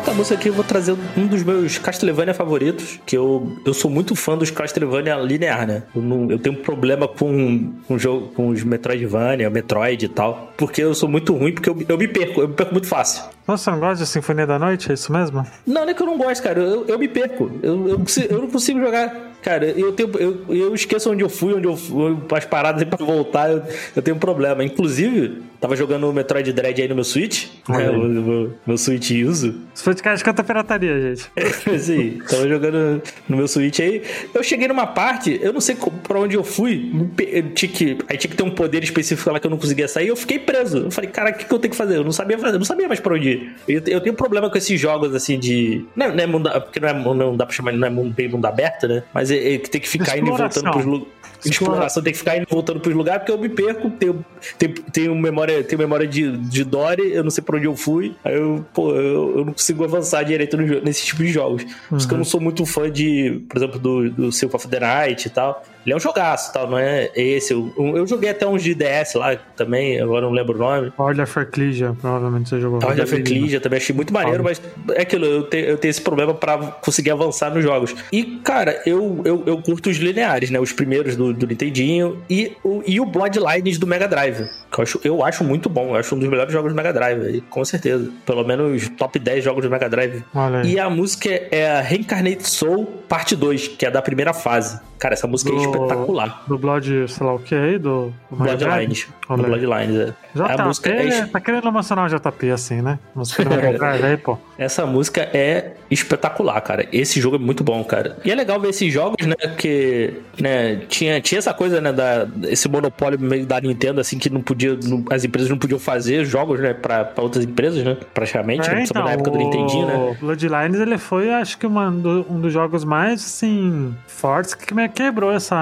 Cara, 0.05 0.11
a 0.11 0.13
quarta 0.13 0.13
música 0.13 0.35
aqui 0.35 0.49
eu 0.49 0.53
vou 0.53 0.63
trazer 0.63 0.95
um 1.17 1.25
dos 1.25 1.41
meus 1.43 1.77
Castlevania 1.79 2.33
favoritos, 2.33 2.99
que 3.05 3.17
eu, 3.17 3.57
eu 3.65 3.73
sou 3.73 3.89
muito 3.89 4.15
fã 4.15 4.37
dos 4.37 4.51
Castlevania 4.51 5.15
linear, 5.15 5.65
né? 5.65 5.83
Eu, 5.95 6.01
não- 6.01 6.29
eu 6.29 6.37
tenho 6.37 6.55
um 6.57 6.61
problema 6.61 7.07
com, 7.07 7.73
com, 7.87 7.97
jogo, 7.97 8.27
com 8.35 8.49
os 8.49 8.63
Metroidvania, 8.63 9.49
Metroid 9.49 10.05
e 10.05 10.07
tal, 10.09 10.53
porque 10.57 10.81
eu 10.83 10.93
sou 10.93 11.09
muito 11.09 11.33
ruim, 11.33 11.53
porque 11.53 11.69
eu, 11.69 11.77
eu 11.89 11.97
me 11.97 12.07
perco, 12.07 12.41
eu 12.41 12.47
me 12.47 12.53
perco 12.53 12.71
muito 12.73 12.87
fácil. 12.87 13.23
Nossa, 13.47 13.71
não 13.71 13.79
gosta 13.79 14.03
de 14.03 14.09
Sinfonia 14.09 14.45
da 14.47 14.57
Noite? 14.59 14.89
É 14.91 14.93
isso 14.93 15.11
mesmo? 15.11 15.45
Não, 15.65 15.81
não 15.83 15.89
é 15.89 15.93
que 15.93 16.01
eu 16.01 16.07
não 16.07 16.17
gosto, 16.17 16.41
cara. 16.41 16.59
Eu, 16.59 16.85
eu 16.87 16.97
me 16.99 17.07
perco. 17.07 17.51
Eu, 17.61 17.87
eu, 17.89 18.01
eu 18.29 18.41
não 18.41 18.47
consigo 18.49 18.79
jogar. 18.79 19.33
Cara, 19.43 19.65
eu, 19.67 19.91
tenho, 19.91 20.09
eu, 20.17 20.43
eu 20.49 20.73
esqueço 20.73 21.11
onde 21.11 21.23
eu 21.23 21.29
fui, 21.29 21.53
onde 21.53 21.67
eu 21.67 21.77
fui, 21.77 22.17
as 22.35 22.45
paradas 22.45 22.83
pra 22.85 23.05
voltar, 23.05 23.51
eu, 23.51 23.61
eu 23.95 24.01
tenho 24.01 24.17
um 24.17 24.19
problema. 24.19 24.63
Inclusive, 24.63 25.43
tava 25.65 25.75
jogando 25.75 26.07
o 26.07 26.13
Metroid 26.13 26.53
Dread 26.53 26.79
aí 26.79 26.87
no 26.87 26.93
meu 26.93 27.03
Switch, 27.03 27.47
né? 27.67 27.89
O 27.89 28.03
meu, 28.03 28.53
meu 28.67 28.77
Switch 28.77 29.09
uso. 29.25 29.61
Esse 29.73 29.83
podcast 29.83 30.23
canta 30.23 30.43
pirataria, 30.43 31.15
gente. 31.15 31.31
Sim, 31.79 32.19
tava 32.29 32.47
jogando 32.47 33.01
no 33.27 33.37
meu 33.37 33.47
Switch 33.47 33.79
aí. 33.79 34.03
Eu 34.31 34.43
cheguei 34.43 34.67
numa 34.67 34.85
parte, 34.85 35.39
eu 35.41 35.51
não 35.51 35.59
sei 35.59 35.75
pra 36.03 36.19
onde 36.19 36.35
eu 36.35 36.43
fui. 36.43 36.91
eu 37.17 37.49
tinha 37.53 37.71
que, 37.71 37.97
aí 38.07 38.15
tinha 38.17 38.29
que 38.29 38.37
ter 38.37 38.43
um 38.43 38.51
poder 38.51 38.83
específico 38.83 39.31
lá 39.31 39.39
que 39.39 39.47
eu 39.47 39.51
não 39.51 39.57
conseguia 39.57 39.87
sair. 39.87 40.09
Eu 40.09 40.15
fiquei 40.15 40.37
preso. 40.37 40.77
Eu 40.77 40.91
falei, 40.91 41.09
cara, 41.09 41.31
o 41.31 41.33
que, 41.33 41.45
que 41.45 41.53
eu 41.53 41.57
tenho 41.57 41.71
que 41.71 41.77
fazer? 41.77 41.97
Eu 41.97 42.03
não 42.03 42.11
sabia 42.11 42.37
fazer, 42.37 42.55
eu 42.55 42.59
não 42.59 42.65
sabia 42.65 42.87
mais 42.87 42.99
pra 42.99 43.15
onde 43.15 43.29
ir. 43.29 43.55
Eu, 43.67 43.81
eu 43.87 44.01
tenho 44.01 44.15
problema 44.15 44.49
com 44.49 44.57
esses 44.57 44.79
jogos 44.79 45.15
assim 45.15 45.39
de. 45.39 45.83
Não, 45.95 46.05
é- 46.05 46.15
não 46.15 46.23
é 46.23 46.27
mundo, 46.27 46.49
porque 46.61 46.79
não, 46.79 46.89
é, 46.89 46.93
não 46.93 47.35
dá 47.35 47.45
pra 47.45 47.55
chamar, 47.55 47.73
não 47.73 47.87
é 47.87 47.89
mundo, 47.89 48.13
bem 48.13 48.29
mundo 48.29 48.45
aberto, 48.45 48.87
né? 48.87 49.01
Mas 49.11 49.31
é, 49.31 49.55
é 49.55 49.57
tem 49.57 49.81
que 49.81 49.89
ficar 49.89 50.15
indo 50.15 50.27
e 50.27 50.29
voltando 50.29 50.71
pros 50.71 50.85
lugares. 50.85 51.15
Exploração 51.43 52.01
tem 52.01 52.13
que 52.13 52.19
ficar 52.19 52.37
indo 52.37 52.47
e 52.49 52.53
voltando 52.53 52.79
pros 52.79 52.95
lugares 52.95 53.21
porque 53.21 53.31
eu 53.31 53.37
me 53.37 53.49
perco, 53.49 53.89
tenho, 53.91 54.25
tenho, 54.57 54.73
tenho 54.91 55.15
memória, 55.15 55.54
tenho 55.63 55.79
memória 55.79 56.07
de, 56.07 56.37
de 56.37 56.63
Dory, 56.63 57.13
eu 57.13 57.23
não 57.23 57.31
sei 57.31 57.43
pra 57.43 57.57
onde 57.57 57.65
eu 57.65 57.75
fui, 57.75 58.15
aí 58.23 58.35
eu, 58.35 58.65
pô, 58.73 58.91
eu, 58.95 59.39
eu 59.39 59.45
não 59.45 59.53
consigo 59.53 59.83
avançar 59.83 60.23
direito 60.23 60.57
no 60.57 60.81
nesse 60.81 61.05
tipo 61.05 61.23
de 61.23 61.31
jogos. 61.31 61.63
Por 61.89 61.97
isso 61.97 62.07
que 62.07 62.13
eu 62.13 62.17
não 62.17 62.25
sou 62.25 62.41
muito 62.41 62.65
fã 62.65 62.91
de, 62.91 63.41
por 63.47 63.57
exemplo, 63.57 63.79
do, 63.79 64.09
do 64.09 64.31
Silk 64.31 64.55
of 64.55 64.67
the 64.67 64.79
Night 64.79 65.27
e 65.27 65.29
tal. 65.29 65.63
Ele 65.85 65.93
é 65.93 65.95
um 65.95 65.99
jogaço 65.99 66.51
tal, 66.51 66.69
não 66.69 66.77
é 66.77 67.09
esse. 67.15 67.53
Eu, 67.53 67.71
eu 67.77 68.07
joguei 68.07 68.29
até 68.31 68.45
uns 68.47 68.63
de 68.63 68.73
DS 68.73 69.13
lá 69.15 69.35
também, 69.55 69.99
agora 70.01 70.21
não 70.25 70.31
lembro 70.31 70.55
o 70.55 70.57
nome. 70.57 70.91
Order 70.97 71.23
of 71.23 71.39
Ecclesia, 71.39 71.95
provavelmente 71.99 72.49
você 72.49 72.59
jogou. 72.59 72.79
Order 72.83 73.03
of 73.03 73.15
Ecclesia 73.15 73.59
também 73.61 73.77
achei 73.77 73.95
muito 73.95 74.13
maneiro, 74.13 74.43
mas 74.43 74.61
é 74.93 75.01
aquilo, 75.01 75.25
eu, 75.25 75.43
te- 75.43 75.57
eu 75.57 75.77
tenho 75.77 75.89
esse 75.91 76.01
problema 76.01 76.33
pra 76.33 76.57
conseguir 76.57 77.11
avançar 77.11 77.53
nos 77.53 77.63
jogos. 77.63 77.95
E, 78.11 78.39
cara, 78.43 78.81
eu, 78.85 79.21
eu, 79.23 79.43
eu 79.45 79.61
curto 79.61 79.89
os 79.89 79.97
lineares, 79.97 80.49
né? 80.49 80.59
Os 80.59 80.71
primeiros 80.73 81.15
do, 81.15 81.33
do 81.33 81.45
Nintendinho 81.47 82.17
e 82.29 82.53
o, 82.63 82.81
e 82.85 82.99
o 82.99 83.05
Bloodlines 83.05 83.77
do 83.77 83.85
Mega 83.87 84.07
Drive. 84.07 84.47
Que 84.71 84.79
eu 84.79 84.83
acho, 84.83 84.99
eu 85.03 85.23
acho 85.23 85.43
muito 85.43 85.69
bom, 85.69 85.89
eu 85.89 85.95
acho 85.95 86.15
um 86.15 86.19
dos 86.19 86.27
melhores 86.27 86.51
jogos 86.51 86.71
do 86.71 86.75
Mega 86.75 86.91
Drive, 86.91 87.41
com 87.49 87.63
certeza. 87.63 88.11
Pelo 88.25 88.43
menos 88.43 88.89
top 88.89 89.19
10 89.19 89.43
jogos 89.43 89.63
do 89.63 89.69
Mega 89.69 89.87
Drive. 89.89 90.23
Olha. 90.33 90.63
E 90.65 90.79
a 90.79 90.89
música 90.89 91.29
é 91.51 91.69
a 91.69 91.81
Reincarnate 91.81 92.47
Soul 92.49 92.85
Parte 93.07 93.35
2, 93.35 93.67
que 93.69 93.85
é 93.85 93.91
da 93.91 94.01
primeira 94.01 94.33
fase. 94.33 94.79
Cara, 94.97 95.13
essa 95.13 95.27
música 95.27 95.51
é 95.51 95.53
Do- 95.53 95.59
espetacular. 95.75 96.43
Do 96.47 96.57
Blood, 96.57 97.07
sei 97.07 97.25
lá 97.25 97.33
o 97.33 97.39
que 97.39 97.55
aí, 97.55 97.77
do... 97.77 98.13
Bloodlines. 98.31 99.07
Do. 99.27 99.37
Bloodlines, 99.37 99.95
é. 99.95 100.13
JP, 100.35 100.61
a 100.61 100.65
música 100.65 100.89
é, 100.89 101.25
tá 101.25 101.39
querendo 101.39 101.67
emocionar 101.67 102.05
o 102.05 102.09
JP 102.09 102.51
assim, 102.51 102.81
né? 102.81 102.99
Aí, 104.03 104.17
pô. 104.17 104.37
Essa 104.57 104.85
música 104.85 105.21
é 105.21 105.73
espetacular, 105.89 106.59
cara. 106.61 106.85
Esse 106.91 107.21
jogo 107.21 107.37
é 107.37 107.39
muito 107.39 107.63
bom, 107.63 107.83
cara. 107.83 108.17
E 108.23 108.31
é 108.31 108.35
legal 108.35 108.59
ver 108.59 108.69
esses 108.69 108.91
jogos, 108.91 109.25
né? 109.25 109.35
Porque, 109.41 110.15
né, 110.39 110.77
tinha, 110.89 111.21
tinha 111.21 111.39
essa 111.39 111.53
coisa, 111.53 111.79
né, 111.79 111.93
da, 111.93 112.27
esse 112.43 112.67
monopólio 112.67 113.19
meio 113.19 113.45
da 113.45 113.61
Nintendo, 113.61 114.01
assim, 114.01 114.17
que 114.17 114.29
não 114.29 114.41
podia. 114.41 114.77
não- 114.83 115.05
as 115.09 115.23
empresas 115.23 115.49
não 115.49 115.57
podiam 115.57 115.79
fazer 115.79 116.25
jogos, 116.25 116.59
né, 116.59 116.73
pra, 116.73 117.05
pra 117.05 117.23
outras 117.23 117.45
empresas, 117.45 117.83
né? 117.83 117.97
Praticamente, 118.13 118.67
né? 118.67 118.75
Principalmente 118.75 119.07
na 119.07 119.13
época 119.13 119.31
do 119.31 119.37
Nintendinho, 119.37 119.87
né? 119.87 119.93
É, 119.93 119.95
então, 119.95 120.11
o 120.11 120.15
Bloodlines, 120.15 120.79
ele 120.79 120.97
foi, 120.97 121.31
acho 121.31 121.57
que, 121.57 121.65
uma, 121.65 121.87
um 121.87 122.39
dos 122.39 122.51
jogos 122.51 122.83
mais, 122.83 123.23
assim, 123.23 123.95
fortes 124.07 124.53
que 124.53 124.73
meio 124.73 124.89
que 124.89 124.95
quebrou 125.01 125.31
essa, 125.31 125.55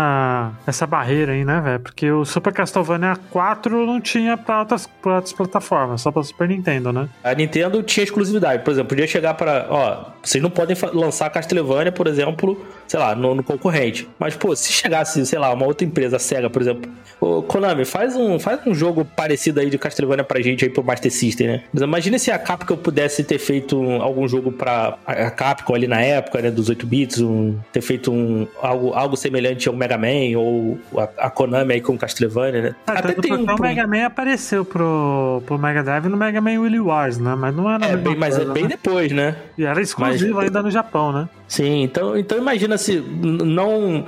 essa 0.68 0.86
barreira 0.88 1.32
aí, 1.34 1.44
né, 1.46 1.62
velho? 1.62 1.80
Porque 1.80 2.10
o 2.12 2.26
Super 2.26 2.54
Castlevania 2.54 3.16
4 3.30 3.86
não 3.86 4.00
tinha 4.02 4.38
pra 4.38 4.60
outras, 4.60 4.88
pra 5.02 5.16
outras 5.16 5.34
plataformas, 5.34 6.02
só 6.02 6.12
pra 6.12 6.24
Super 6.24 6.48
Nintendo, 6.48 6.92
né? 6.92 7.08
A 7.24 7.34
Nintendo 7.34 7.82
tinha 7.84 8.04
exclusividade. 8.04 8.64
Por 8.64 8.72
exemplo, 8.72 8.90
podia 8.90 9.08
chegar 9.08 9.34
para, 9.34 9.68
ó, 9.70 10.06
vocês 10.22 10.42
não 10.44 10.50
podem 10.50 10.76
lançar 10.94 11.30
Castlevania, 11.30 11.92
por 11.92 12.08
exemplo, 12.08 12.66
sei 12.88 13.00
lá, 13.00 13.16
no, 13.16 13.36
no 13.36 13.44
concorrente. 13.44 14.08
Mas, 14.20 14.36
pô, 14.36 14.56
se 14.56 14.72
chegasse, 14.72 15.26
sei 15.26 15.40
lá, 15.40 15.54
uma 15.54 15.66
outra 15.66 15.86
empresa, 15.86 16.16
a 16.18 16.20
SEGA, 16.20 16.50
por 16.50 16.62
exemplo, 16.62 16.92
ô, 17.20 17.42
Konami, 17.44 17.86
faz 17.86 18.16
um, 18.16 18.40
faz 18.40 18.60
um 18.66 18.74
jogo 18.74 19.06
parecido 19.06 19.60
aí 19.60 19.70
de 19.70 19.78
Castlevania 19.78 20.24
pra 20.24 20.42
gente 20.42 20.64
aí 20.66 20.70
pro 20.72 20.84
Master 20.84 21.12
System, 21.12 21.48
né? 21.48 21.64
Mas 21.74 21.82
imagina 21.84 22.18
se 22.20 22.32
a 22.32 22.40
Capcom 22.40 22.76
pudesse 22.78 23.24
ter 23.24 23.38
feito 23.40 23.80
um- 23.80 24.02
algum 24.02 24.28
jogo 24.28 24.52
pra 24.52 24.98
a 25.06 25.30
Capcom 25.32 25.76
ali 25.76 25.88
na 25.88 26.02
época, 26.02 26.42
né, 26.42 26.52
dos 26.52 26.70
8 26.70 26.86
bits, 26.86 27.20
um, 27.22 27.58
ter 27.72 27.82
feito 27.82 28.12
um, 28.12 28.48
algo, 28.62 28.94
algo 28.94 29.16
semelhante 29.18 29.68
ao 29.68 29.76
Mega 29.76 29.93
Man 29.98 30.38
ou 30.38 30.78
a, 30.98 31.26
a 31.28 31.30
Konami 31.30 31.74
aí 31.74 31.82
com 31.82 31.98
Castlevania, 31.98 32.62
né? 32.62 32.76
Ah, 32.88 33.02
tanto 33.02 33.16
porque 33.16 33.34
o 33.34 33.60
Mega 33.60 33.88
Man 33.88 34.06
apareceu 34.06 34.64
pro, 34.66 35.42
pro 35.46 35.58
Mega 35.58 35.84
Drive 35.84 36.06
no 36.08 36.18
Mega 36.18 36.40
Man 36.42 36.60
Willy 36.60 36.80
Wars, 36.80 37.18
né? 37.18 37.36
Mas 37.36 37.56
não 37.56 37.70
era 37.70 37.86
É, 37.86 37.96
bem, 37.98 38.16
mas 38.16 38.36
é 38.36 38.38
coisa, 38.40 38.54
bem 38.54 38.64
né? 38.64 38.70
depois, 38.70 39.12
né? 39.12 39.36
E 39.58 39.66
era 39.66 39.82
exclusivo 39.82 40.36
mas- 40.36 40.46
ainda 40.46 40.62
no 40.62 40.72
Japão, 40.72 41.12
né? 41.12 41.30
Sim, 41.54 41.84
então, 41.84 42.18
então 42.18 42.36
imagina 42.36 42.80
se 42.80 42.96
não 42.96 44.06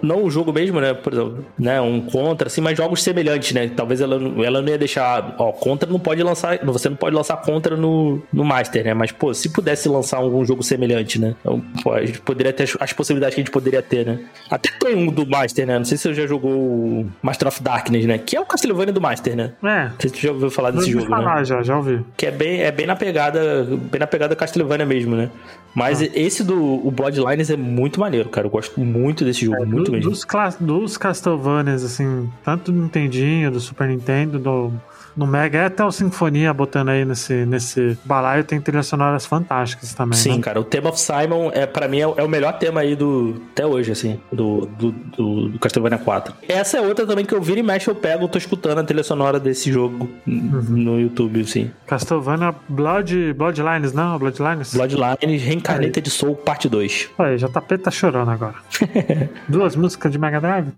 não 0.00 0.24
o 0.24 0.30
jogo 0.30 0.54
mesmo, 0.54 0.80
né, 0.80 0.94
por 0.94 1.12
exemplo, 1.12 1.44
né, 1.58 1.78
um 1.82 2.00
contra 2.00 2.46
assim, 2.48 2.62
mas 2.62 2.78
jogos 2.78 3.02
semelhantes, 3.02 3.52
né? 3.52 3.70
Talvez 3.76 4.00
ela, 4.00 4.18
não- 4.18 4.42
ela 4.42 4.62
não 4.62 4.68
ia 4.70 4.78
deixar, 4.78 5.34
ó, 5.38 5.52
contra 5.52 5.86
não 5.90 5.98
pode 6.00 6.22
lançar, 6.22 6.58
você 6.64 6.88
não 6.88 6.96
pode 6.96 7.14
lançar 7.14 7.36
contra 7.42 7.76
no, 7.76 8.22
no 8.32 8.42
Master, 8.42 8.84
né? 8.84 8.94
Mas 8.94 9.12
pô, 9.12 9.34
se 9.34 9.50
pudesse 9.50 9.86
lançar 9.86 10.16
algum 10.16 10.42
jogo 10.46 10.62
semelhante, 10.62 11.20
né? 11.20 11.34
Então, 11.42 11.60
pô, 11.82 11.92
a 11.92 12.06
gente 12.06 12.22
poderia 12.22 12.54
ter 12.54 12.62
as, 12.62 12.74
as 12.80 12.92
possibilidades 12.94 13.34
que 13.34 13.42
a 13.42 13.44
gente 13.44 13.52
poderia 13.52 13.82
ter, 13.82 14.06
né? 14.06 14.20
Até 14.50 14.70
tem 14.80 14.94
um 14.96 15.08
do 15.12 15.26
Master, 15.26 15.66
né? 15.66 15.76
Não 15.76 15.84
sei 15.84 15.98
se 15.98 16.04
você 16.04 16.14
já 16.14 16.26
jogou 16.26 16.52
o 16.52 17.06
Master 17.20 17.48
of 17.48 17.62
Darkness, 17.62 18.06
né? 18.06 18.16
Que 18.16 18.34
é 18.34 18.40
o 18.40 18.46
Castlevania 18.46 18.94
do 18.94 19.00
Master, 19.02 19.36
né? 19.36 19.52
É. 19.62 19.90
Você 19.98 20.08
já 20.16 20.32
ouviu 20.32 20.50
falar 20.50 20.70
desse 20.70 20.90
jogo, 20.90 21.04
né? 21.04 21.10
falar, 21.10 21.44
já, 21.44 21.62
já 21.62 21.76
ouvi. 21.76 22.00
Que 22.16 22.28
é 22.28 22.30
bem, 22.30 22.62
é 22.62 22.72
bem 22.72 22.86
na 22.86 22.96
pegada. 22.96 23.64
Bem 23.68 24.00
na 24.00 24.06
pegada 24.06 24.34
Castlevania 24.34 24.86
mesmo, 24.86 25.14
né? 25.14 25.28
Mas 25.74 26.00
esse 26.00 26.42
do 26.42 26.77
o 26.86 26.90
Bloodlines 26.90 27.50
é 27.50 27.56
muito 27.56 27.98
maneiro, 28.00 28.28
cara. 28.28 28.46
Eu 28.46 28.50
gosto 28.50 28.80
muito 28.80 29.24
desse 29.24 29.46
jogo, 29.46 29.66
muito 29.66 29.86
Do- 29.86 29.92
mesmo. 29.92 30.10
dos, 30.10 30.24
dos 30.60 30.96
Castlevanias, 30.96 31.82
assim, 31.84 32.28
tanto 32.44 32.70
do 32.72 32.80
Nintendinho, 32.80 33.50
do 33.50 33.60
Super 33.60 33.88
Nintendo, 33.88 34.38
do, 34.38 34.72
no 35.18 35.26
Mega, 35.26 35.58
e 35.58 35.64
até 35.64 35.84
o 35.84 35.90
Sinfonia 35.90 36.52
botando 36.54 36.88
aí 36.90 37.04
nesse, 37.04 37.44
nesse 37.44 37.98
balaio, 38.04 38.44
tem 38.44 38.60
trilhas 38.60 38.86
sonoras 38.86 39.26
fantásticas 39.26 39.92
também. 39.92 40.18
Sim, 40.18 40.36
né? 40.36 40.42
cara, 40.42 40.60
o 40.60 40.64
tema 40.64 40.90
of 40.90 41.00
Simon 41.00 41.50
é 41.52 41.66
para 41.66 41.88
mim 41.88 41.98
é, 42.00 42.06
o- 42.06 42.14
é 42.16 42.22
o 42.22 42.28
melhor 42.28 42.52
tema 42.58 42.80
aí 42.80 42.94
do 42.94 43.42
até 43.52 43.66
hoje, 43.66 43.90
assim, 43.92 44.18
do, 44.32 44.66
do, 44.78 44.92
do, 44.92 45.48
do 45.50 45.58
Castlevania 45.58 45.98
4. 45.98 46.32
Essa 46.48 46.78
é 46.78 46.80
outra 46.80 47.06
também 47.06 47.24
que 47.24 47.34
eu 47.34 47.42
viro 47.42 47.58
e 47.58 47.62
mexe, 47.62 47.88
eu 47.90 47.94
pego, 47.94 48.24
eu 48.24 48.28
tô 48.28 48.38
escutando 48.38 48.78
a 48.78 48.84
trilha 48.84 49.02
sonora 49.02 49.38
desse 49.40 49.72
jogo 49.72 50.08
Uhum. 50.26 50.62
no 50.68 51.00
YouTube, 51.00 51.40
assim. 51.40 51.70
Castlevania 51.86 52.54
Blood, 52.68 53.32
Bloodlines, 53.34 53.92
não? 53.92 54.18
Bloodlines? 54.18 54.72
Bloodlines 54.74 55.42
Reincarnated 55.42 56.08
Soul 56.10 56.36
Parte 56.36 56.68
2. 56.68 57.10
Olha 57.18 57.30
aí, 57.30 57.36
JP 57.36 57.78
tá 57.78 57.90
chorando 57.90 58.30
agora. 58.30 58.54
Duas 59.48 59.74
músicas 59.74 60.12
de 60.12 60.18
Mega 60.18 60.40
Drive? 60.40 60.68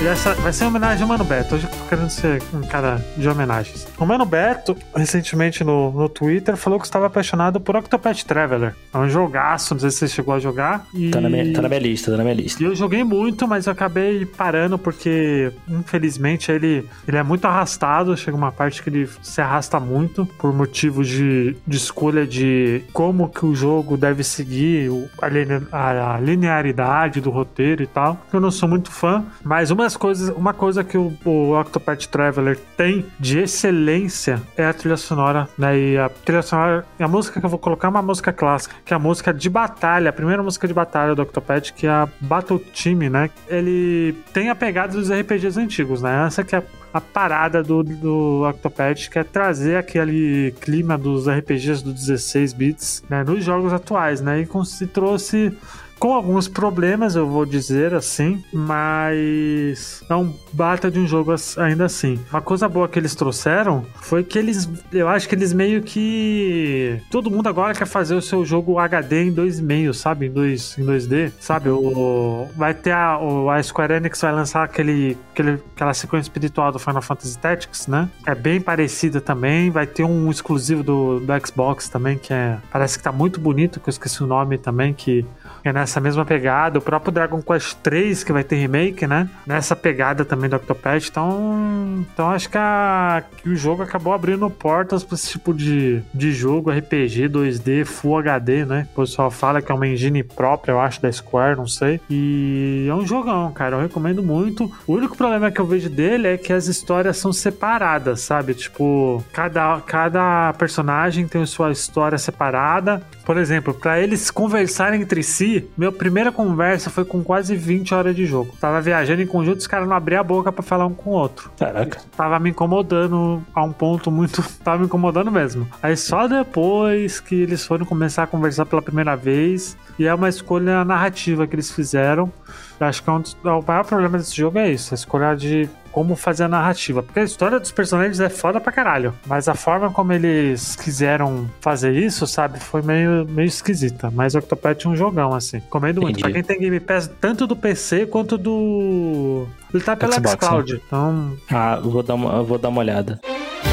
E 0.00 0.06
essa 0.06 0.32
vai 0.34 0.52
ser 0.52 0.62
em 0.62 0.68
homenagem 0.68 1.02
ao 1.02 1.08
Mano 1.08 1.24
Beto. 1.24 1.56
Hoje 1.56 1.64
eu 1.66 1.70
tô 1.76 1.84
querendo 1.88 2.08
ser 2.08 2.40
um 2.54 2.60
cara 2.60 3.04
de 3.16 3.28
homenagens. 3.28 3.84
O 3.98 4.06
Mano 4.06 4.24
Beto, 4.24 4.76
recentemente 4.94 5.64
no, 5.64 5.90
no 5.90 6.08
Twitter, 6.08 6.56
falou 6.56 6.78
que 6.78 6.86
estava 6.86 7.06
apaixonado 7.06 7.58
por 7.60 7.74
Octopath 7.74 8.22
Traveler. 8.22 8.76
É 8.94 8.96
um 8.98 9.08
jogaço, 9.08 9.74
não 9.74 9.80
sei 9.80 9.90
se 9.90 9.98
você 9.98 10.08
chegou 10.08 10.34
a 10.34 10.38
jogar. 10.38 10.86
E... 10.94 11.10
Tá 11.10 11.20
na, 11.20 11.28
minha, 11.28 11.52
tá 11.52 11.60
na 11.62 11.68
minha 11.68 11.80
lista, 11.80 12.12
tá 12.12 12.16
na 12.16 12.22
minha 12.22 12.36
lista. 12.36 12.62
E 12.62 12.66
eu 12.66 12.76
joguei 12.76 13.02
muito, 13.02 13.48
mas 13.48 13.66
eu 13.66 13.72
acabei 13.72 14.24
parando 14.24 14.78
porque, 14.78 15.50
infelizmente, 15.68 16.52
ele, 16.52 16.88
ele 17.06 17.16
é 17.16 17.22
muito 17.24 17.46
arrastado. 17.46 18.16
Chega 18.16 18.36
uma 18.36 18.52
parte 18.52 18.80
que 18.84 18.88
ele 18.90 19.08
se 19.20 19.40
arrasta 19.40 19.80
muito 19.80 20.24
por 20.38 20.54
motivos 20.54 21.08
de, 21.08 21.56
de 21.66 21.76
escolha 21.76 22.24
de 22.24 22.84
como 22.92 23.28
que 23.28 23.44
o 23.44 23.52
jogo 23.52 23.96
deve 23.96 24.22
seguir, 24.22 24.92
a, 25.20 25.76
a- 25.76 26.14
a 26.14 26.20
linearidade 26.20 27.20
do 27.20 27.30
roteiro 27.30 27.82
e 27.82 27.86
tal. 27.88 28.16
Eu 28.32 28.38
não 28.38 28.52
sou 28.52 28.68
muito 28.68 28.92
fã, 28.92 29.24
mas 29.42 29.72
umas 29.88 29.96
coisas, 29.96 30.28
uma 30.36 30.52
coisa 30.52 30.84
que 30.84 30.98
o, 30.98 31.12
o 31.24 31.58
Octopath 31.58 32.06
Traveler 32.06 32.58
tem 32.76 33.06
de 33.18 33.38
excelência 33.38 34.40
é 34.56 34.66
a 34.66 34.72
trilha 34.74 34.96
sonora, 34.98 35.48
né? 35.56 35.78
E 35.78 35.96
a 35.98 36.08
trilha 36.10 36.42
sonora, 36.42 36.84
a 36.98 37.08
música 37.08 37.40
que 37.40 37.46
eu 37.46 37.50
vou 37.50 37.58
colocar 37.58 37.88
é 37.88 37.90
uma 37.90 38.02
música 38.02 38.32
clássica, 38.32 38.74
que 38.84 38.92
é 38.92 38.96
a 38.96 38.98
música 38.98 39.32
de 39.32 39.48
batalha, 39.48 40.10
a 40.10 40.12
primeira 40.12 40.42
música 40.42 40.68
de 40.68 40.74
batalha 40.74 41.14
do 41.14 41.22
Octopath, 41.22 41.72
que 41.74 41.86
é 41.86 41.90
a 41.90 42.08
Battle 42.20 42.58
Team, 42.58 43.10
né? 43.10 43.30
Ele 43.48 44.14
tem 44.32 44.50
a 44.50 44.54
pegada 44.54 44.92
dos 44.92 45.10
RPGs 45.10 45.58
antigos, 45.58 46.02
né? 46.02 46.26
Essa 46.26 46.44
que 46.44 46.54
é 46.54 46.62
a 46.92 47.00
parada 47.00 47.62
do, 47.62 47.82
do 47.82 48.46
Octopath, 48.48 49.08
que 49.10 49.18
é 49.18 49.24
trazer 49.24 49.76
aquele 49.76 50.54
clima 50.60 50.96
dos 50.98 51.28
RPGs 51.28 51.82
dos 51.84 51.94
16 51.94 52.52
bits 52.52 53.04
né, 53.08 53.22
nos 53.24 53.44
jogos 53.44 53.72
atuais, 53.72 54.20
né? 54.20 54.40
E, 54.40 54.46
cons- 54.46 54.80
e 54.80 54.86
trouxe 54.86 55.52
com 55.98 56.14
alguns 56.14 56.48
problemas, 56.48 57.16
eu 57.16 57.26
vou 57.26 57.44
dizer 57.44 57.94
assim, 57.94 58.42
mas 58.52 60.02
é 60.08 60.14
um 60.14 60.32
bata 60.52 60.90
de 60.90 60.98
um 60.98 61.06
jogo 61.06 61.34
ainda 61.56 61.84
assim. 61.84 62.18
Uma 62.30 62.40
coisa 62.40 62.68
boa 62.68 62.88
que 62.88 62.98
eles 62.98 63.14
trouxeram 63.14 63.84
foi 63.96 64.22
que 64.22 64.38
eles, 64.38 64.68
eu 64.92 65.08
acho 65.08 65.28
que 65.28 65.34
eles 65.34 65.52
meio 65.52 65.82
que 65.82 67.00
todo 67.10 67.30
mundo 67.30 67.48
agora 67.48 67.74
quer 67.74 67.86
fazer 67.86 68.14
o 68.14 68.22
seu 68.22 68.44
jogo 68.44 68.78
HD 68.78 69.24
em 69.24 69.34
2,5, 69.34 69.92
sabe? 69.92 70.26
Em, 70.26 70.30
2, 70.30 70.78
em 70.78 70.84
2D, 70.84 71.32
sabe? 71.40 71.68
O, 71.68 72.48
vai 72.56 72.74
ter 72.74 72.92
a, 72.92 73.18
o, 73.18 73.50
a 73.50 73.62
Square 73.62 73.94
Enix 73.94 74.20
vai 74.20 74.32
lançar 74.32 74.64
aquele, 74.64 75.16
aquele, 75.32 75.58
aquela 75.74 75.94
sequência 75.94 76.28
espiritual 76.28 76.70
do 76.70 76.78
Final 76.78 77.02
Fantasy 77.02 77.38
Tactics, 77.38 77.86
né? 77.86 78.08
É 78.26 78.34
bem 78.34 78.60
parecida 78.60 79.20
também. 79.20 79.70
Vai 79.70 79.86
ter 79.86 80.04
um 80.04 80.30
exclusivo 80.30 80.82
do, 80.82 81.20
do 81.20 81.46
Xbox 81.46 81.88
também, 81.88 82.16
que 82.18 82.32
é. 82.32 82.58
Parece 82.70 82.98
que 82.98 83.04
tá 83.04 83.12
muito 83.12 83.40
bonito, 83.40 83.80
que 83.80 83.88
eu 83.88 83.92
esqueci 83.92 84.22
o 84.22 84.26
nome 84.26 84.58
também, 84.58 84.92
que 84.92 85.24
é 85.64 85.72
nessa 85.72 86.00
mesma 86.00 86.24
pegada. 86.24 86.78
O 86.78 86.82
próprio 86.82 87.12
Dragon 87.12 87.40
Quest 87.42 87.76
3, 87.82 88.22
que 88.24 88.32
vai 88.32 88.44
ter 88.44 88.56
remake, 88.56 89.06
né? 89.06 89.28
Nessa 89.46 89.74
pegada 89.76 90.24
também 90.24 90.48
do 90.48 90.56
Octopath. 90.56 91.06
Então, 91.10 92.04
então 92.12 92.30
acho 92.30 92.48
que, 92.48 92.58
a- 92.58 93.22
que 93.42 93.48
o 93.48 93.56
jogo 93.56 93.82
acabou 93.82 94.12
abrindo 94.12 94.48
portas 94.50 95.02
para 95.04 95.14
esse 95.14 95.30
tipo 95.30 95.52
de, 95.54 96.02
de 96.14 96.32
jogo, 96.32 96.70
RPG 96.70 97.28
2D, 97.28 97.84
Full 97.84 98.18
HD, 98.18 98.64
né? 98.64 98.86
O 98.96 99.00
pessoal 99.02 99.30
fala 99.30 99.60
que 99.62 99.70
é 99.70 99.74
uma 99.74 99.86
engine 99.86 100.22
própria, 100.22 100.72
eu 100.72 100.80
acho, 100.80 101.00
da 101.02 101.10
Square, 101.10 101.56
não 101.56 101.66
sei. 101.66 102.00
E 102.08 102.86
é 102.88 102.94
um 102.94 103.06
jogão, 103.06 103.50
cara. 103.52 103.76
Eu 103.76 103.80
recomendo 103.82 104.22
muito. 104.22 104.70
O 104.86 104.94
único 104.94 105.16
problema 105.16 105.50
que 105.50 105.60
eu 105.60 105.66
vejo 105.66 105.88
dele 105.88 106.28
é 106.28 106.36
que 106.36 106.52
as 106.52 106.66
histórias 106.66 107.16
são 107.16 107.32
separadas, 107.32 108.20
sabe? 108.20 108.54
Tipo, 108.54 109.24
cada, 109.32 109.80
cada 109.80 110.52
personagem 110.54 111.26
tem 111.26 111.44
sua 111.46 111.70
história 111.70 112.18
separada. 112.18 113.02
Por 113.28 113.36
exemplo, 113.36 113.74
para 113.74 114.00
eles 114.00 114.30
conversarem 114.30 115.02
entre 115.02 115.22
si, 115.22 115.68
minha 115.76 115.92
primeira 115.92 116.32
conversa 116.32 116.88
foi 116.88 117.04
com 117.04 117.22
quase 117.22 117.54
20 117.54 117.94
horas 117.94 118.16
de 118.16 118.24
jogo. 118.24 118.54
Tava 118.58 118.80
viajando 118.80 119.20
em 119.20 119.26
conjunto, 119.26 119.58
os 119.58 119.66
caras 119.66 119.86
não 119.86 119.94
abriam 119.94 120.22
a 120.22 120.24
boca 120.24 120.50
pra 120.50 120.62
falar 120.62 120.86
um 120.86 120.94
com 120.94 121.10
o 121.10 121.12
outro. 121.12 121.50
Caraca. 121.58 122.00
Tava 122.16 122.38
me 122.38 122.48
incomodando 122.48 123.42
a 123.54 123.62
um 123.62 123.70
ponto 123.70 124.10
muito. 124.10 124.42
Tava 124.64 124.78
me 124.78 124.86
incomodando 124.86 125.30
mesmo. 125.30 125.68
Aí 125.82 125.94
só 125.94 126.26
depois 126.26 127.20
que 127.20 127.34
eles 127.34 127.66
foram 127.66 127.84
começar 127.84 128.22
a 128.22 128.26
conversar 128.26 128.64
pela 128.64 128.80
primeira 128.80 129.14
vez, 129.14 129.76
e 129.98 130.06
é 130.06 130.14
uma 130.14 130.30
escolha 130.30 130.82
narrativa 130.82 131.46
que 131.46 131.54
eles 131.54 131.70
fizeram. 131.70 132.32
Eu 132.80 132.86
acho 132.86 133.02
que 133.02 133.10
é 133.10 133.12
um 133.12 133.20
dos- 133.20 133.36
o 133.44 133.62
maior 133.66 133.84
problema 133.84 134.16
desse 134.16 134.34
jogo 134.34 134.58
é 134.58 134.70
isso, 134.70 134.94
a 134.94 134.96
escolha 134.96 135.34
de 135.34 135.68
como 135.98 136.14
fazer 136.14 136.44
a 136.44 136.48
narrativa. 136.48 137.02
Porque 137.02 137.18
a 137.18 137.24
história 137.24 137.58
dos 137.58 137.72
personagens 137.72 138.20
é 138.20 138.28
foda 138.28 138.60
pra 138.60 138.70
caralho. 138.70 139.12
Mas 139.26 139.48
a 139.48 139.54
forma 139.56 139.90
como 139.90 140.12
eles 140.12 140.76
quiseram 140.76 141.50
fazer 141.60 141.92
isso, 141.92 142.24
sabe, 142.24 142.60
foi 142.60 142.82
meio, 142.82 143.26
meio 143.28 143.48
esquisita. 143.48 144.08
Mas 144.08 144.36
o 144.36 144.38
Octopath 144.38 144.84
é 144.84 144.88
um 144.88 144.94
jogão, 144.94 145.34
assim. 145.34 145.58
Comendo 145.68 146.00
muito. 146.00 146.20
Entendi. 146.20 146.22
Pra 146.22 146.30
quem 146.32 146.44
tem 146.44 146.60
Game 146.60 146.78
Pass, 146.78 147.10
tanto 147.20 147.48
do 147.48 147.56
PC 147.56 148.06
quanto 148.06 148.38
do. 148.38 149.48
Ele 149.74 149.82
tá 149.82 149.96
pela 149.96 150.12
Xbox, 150.12 150.36
Xcloud. 150.36 150.80
Então, 150.86 151.36
Ah, 151.50 151.80
vou 151.82 152.00
dar 152.04 152.14
uma, 152.14 152.36
eu 152.36 152.44
vou 152.44 152.58
dar 152.58 152.68
uma 152.68 152.78
olhada.「 152.78 153.67